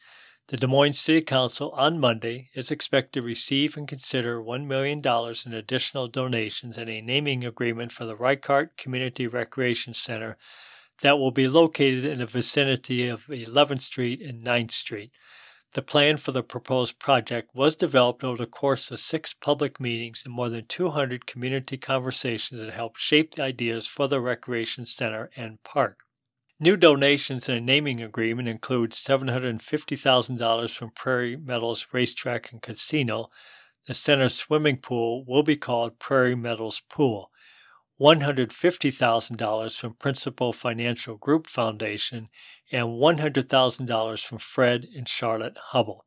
The 0.49 0.57
Des 0.57 0.67
Moines 0.67 0.99
City 0.99 1.21
Council 1.21 1.71
on 1.71 2.01
Monday 2.01 2.49
is 2.53 2.69
expected 2.69 3.13
to 3.13 3.25
receive 3.25 3.77
and 3.77 3.87
consider 3.87 4.43
$1 4.43 4.65
million 4.65 5.01
in 5.45 5.53
additional 5.53 6.09
donations 6.09 6.77
and 6.77 6.89
a 6.89 6.99
naming 6.99 7.45
agreement 7.45 7.93
for 7.93 8.03
the 8.03 8.17
Reichardt 8.17 8.75
Community 8.75 9.25
Recreation 9.25 9.93
Center 9.93 10.37
that 11.01 11.17
will 11.17 11.31
be 11.31 11.47
located 11.47 12.03
in 12.03 12.19
the 12.19 12.25
vicinity 12.25 13.07
of 13.07 13.27
11th 13.27 13.83
Street 13.83 14.21
and 14.21 14.45
9th 14.45 14.71
Street. 14.71 15.11
The 15.71 15.81
plan 15.81 16.17
for 16.17 16.33
the 16.33 16.43
proposed 16.43 16.99
project 16.99 17.55
was 17.55 17.77
developed 17.77 18.21
over 18.21 18.37
the 18.37 18.45
course 18.45 18.91
of 18.91 18.99
six 18.99 19.33
public 19.33 19.79
meetings 19.79 20.23
and 20.25 20.33
more 20.33 20.49
than 20.49 20.65
200 20.65 21.25
community 21.25 21.77
conversations 21.77 22.59
that 22.59 22.73
helped 22.73 22.99
shape 22.99 23.35
the 23.35 23.43
ideas 23.43 23.87
for 23.87 24.09
the 24.09 24.19
recreation 24.19 24.85
center 24.85 25.29
and 25.37 25.63
park. 25.63 26.03
New 26.59 26.77
donations 26.77 27.49
in 27.49 27.55
a 27.55 27.61
naming 27.61 28.01
agreement 28.01 28.47
include 28.47 28.91
$750,000 28.91 30.75
from 30.75 30.91
Prairie 30.91 31.35
Meadows 31.35 31.87
Racetrack 31.91 32.51
and 32.51 32.61
Casino. 32.61 33.29
The 33.87 33.93
center's 33.93 34.35
swimming 34.35 34.77
pool 34.77 35.25
will 35.25 35.43
be 35.43 35.57
called 35.57 35.99
Prairie 35.99 36.35
Meadows 36.35 36.81
Pool. 36.89 37.31
$150,000 37.99 39.79
from 39.79 39.93
Principal 39.95 40.53
Financial 40.53 41.17
Group 41.17 41.47
Foundation 41.47 42.29
and 42.71 42.87
$100,000 42.87 44.25
from 44.25 44.37
Fred 44.37 44.87
and 44.95 45.07
Charlotte 45.07 45.57
Hubbell. 45.71 46.05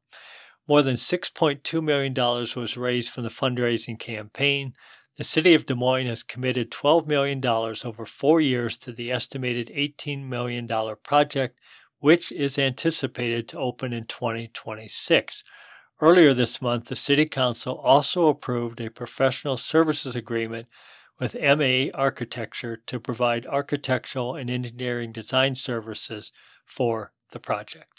More 0.68 0.82
than 0.82 0.94
$6.2 0.94 1.82
million 1.82 2.14
was 2.14 2.76
raised 2.76 3.12
from 3.12 3.24
the 3.24 3.30
fundraising 3.30 3.99
campaign. 3.99 4.74
The 5.17 5.25
City 5.25 5.55
of 5.55 5.64
Des 5.64 5.75
Moines 5.75 6.09
has 6.09 6.23
committed 6.23 6.71
$12 6.71 7.07
million 7.07 7.45
over 7.47 8.05
four 8.05 8.39
years 8.39 8.77
to 8.79 8.93
the 8.93 9.11
estimated 9.11 9.69
$18 9.69 10.25
million 10.25 10.69
project, 11.03 11.59
which 12.01 12.31
is 12.31 12.59
anticipated 12.59 13.49
to 13.49 13.59
open 13.59 13.95
in 13.95 14.05
2026. 14.05 15.43
Earlier 16.03 16.35
this 16.35 16.61
month, 16.61 16.87
the 16.87 16.97
City 16.97 17.25
Council 17.25 17.79
also 17.79 18.29
approved 18.29 18.79
a 18.79 18.91
professional 18.91 19.57
services 19.57 20.14
agreement 20.14 20.67
with 21.19 21.35
MA 21.35 21.87
Architecture 21.95 22.77
to 22.87 23.01
provide 23.01 23.47
architectural 23.47 24.35
and 24.35 24.51
engineering 24.51 25.12
design 25.12 25.55
services 25.55 26.31
for 26.67 27.12
the 27.31 27.41
project. 27.41 27.95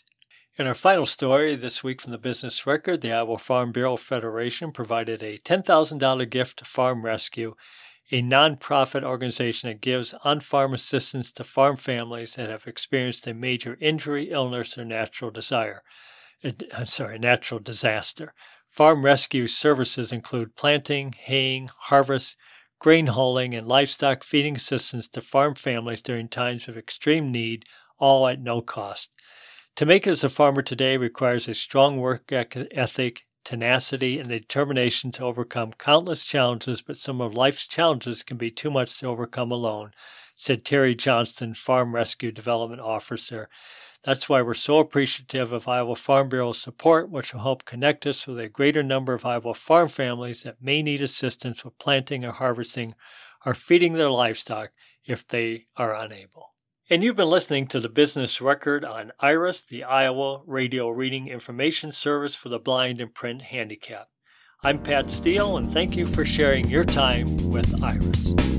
In 0.60 0.66
our 0.66 0.74
final 0.74 1.05
story 1.05 1.55
this 1.55 1.84
week 1.84 2.01
from 2.01 2.12
the 2.12 2.18
Business 2.18 2.66
Record, 2.66 3.01
the 3.01 3.14
Iowa 3.14 3.38
Farm 3.38 3.72
Bureau 3.72 3.95
Federation 3.95 4.72
provided 4.72 5.22
a 5.22 5.38
$10,000 5.38 6.30
gift 6.32 6.58
to 6.58 6.66
Farm 6.66 7.05
Rescue, 7.05 7.53
a 8.12 8.24
nonprofit 8.24 9.03
organization 9.03 9.70
that 9.70 9.82
gives 9.82 10.16
on 10.24 10.39
farm 10.39 10.74
assistance 10.74 11.32
to 11.34 11.43
farm 11.43 11.78
families 11.78 12.34
that 12.34 12.49
have 12.49 12.66
experienced 12.66 13.28
a 13.28 13.36
major 13.36 13.78
injury, 13.80 14.32
illness, 14.32 14.76
or 14.80 14.84
natural 14.84 15.30
desire. 15.30 15.84
Uh, 16.43 16.53
I'm 16.76 16.88
sorry, 16.88 17.20
natural 17.20 17.60
disaster. 17.60 18.34
Farm 18.68 19.05
rescue 19.05 19.45
services 19.45 20.12
include 20.12 20.55
planting, 20.55 21.14
haying, 21.20 21.70
harvest, 21.82 22.36
grain 22.80 23.05
hauling, 23.05 23.53
and 23.53 23.68
livestock 23.68 24.24
feeding 24.24 24.55
assistance 24.55 25.08
to 25.10 25.22
farm 25.22 25.53
families 25.53 26.01
during 26.01 26.28
times 26.28 26.68
of 26.68 26.80
extreme 26.80 27.32
need, 27.32 27.66
all 27.99 28.28
at 28.28 28.41
no 28.41 28.62
cost. 28.62 29.12
To 29.78 29.86
make 29.86 30.07
it 30.07 30.09
as 30.09 30.23
a 30.23 30.30
farmer 30.30 30.63
today 30.63 30.97
requires 30.97 31.47
a 31.47 31.53
strong 31.53 31.97
work 31.97 32.32
ethic, 32.32 33.28
tenacity, 33.45 34.17
and 34.17 34.28
the 34.28 34.39
determination 34.39 35.11
to 35.11 35.23
overcome 35.23 35.71
countless 35.73 36.25
challenges, 36.25 36.82
but 36.82 36.97
some 36.97 37.21
of 37.21 37.36
life's 37.36 37.67
challenges 37.67 38.23
can 38.23 38.38
be 38.38 38.49
too 38.49 38.71
much 38.71 38.97
to 38.97 39.05
overcome 39.05 39.51
alone, 39.51 39.91
said 40.36 40.65
Terry 40.65 40.95
Johnston, 40.95 41.53
Farm 41.53 41.93
Rescue 41.93 42.32
Development 42.32 42.82
Officer. 42.82 43.49
That's 44.03 44.28
why 44.28 44.41
we're 44.41 44.55
so 44.55 44.80
appreciative 44.80 45.51
of 45.51 45.67
Iowa 45.67 45.95
Farm 45.95 46.30
Bureau's 46.30 46.59
support, 46.59 47.11
which 47.11 47.32
will 47.32 47.41
help 47.41 47.63
connect 47.63 48.07
us 48.07 48.25
with 48.25 48.39
a 48.39 48.49
greater 48.49 48.82
number 48.82 49.13
of 49.13 49.28
Iowa 49.28 49.53
farm 49.53 49.89
families 49.89 50.41
that 50.41 50.59
may 50.59 50.82
need 50.82 51.03
assistance 51.03 51.63
with 51.63 51.78
planting 51.78 52.25
or 52.25 52.32
harvesting 52.32 52.95
or 53.45 53.53
feeding 53.53 53.93
their 53.93 54.09
livestock 54.09 54.71
if 55.05 55.28
they 55.28 55.67
are 55.75 55.93
unable. 55.93 56.55
And 56.89 57.03
you've 57.03 57.17
been 57.17 57.29
listening 57.29 57.67
to 57.67 57.81
the 57.81 57.89
business 57.89 58.39
record 58.39 58.85
on 58.85 59.11
IRIS, 59.19 59.63
the 59.63 59.83
Iowa 59.83 60.41
Radio 60.45 60.88
Reading 60.88 61.27
Information 61.27 61.91
Service 61.91 62.33
for 62.33 62.47
the 62.47 62.59
Blind 62.59 63.01
and 63.01 63.13
Print 63.13 63.41
Handicapped. 63.41 64.09
I'm 64.63 64.81
Pat 64.81 65.11
Steele, 65.11 65.57
and 65.57 65.69
thank 65.73 65.97
you 65.97 66.07
for 66.07 66.23
sharing 66.23 66.69
your 66.69 66.85
time 66.85 67.35
with 67.49 67.83
IRIS. 67.83 68.57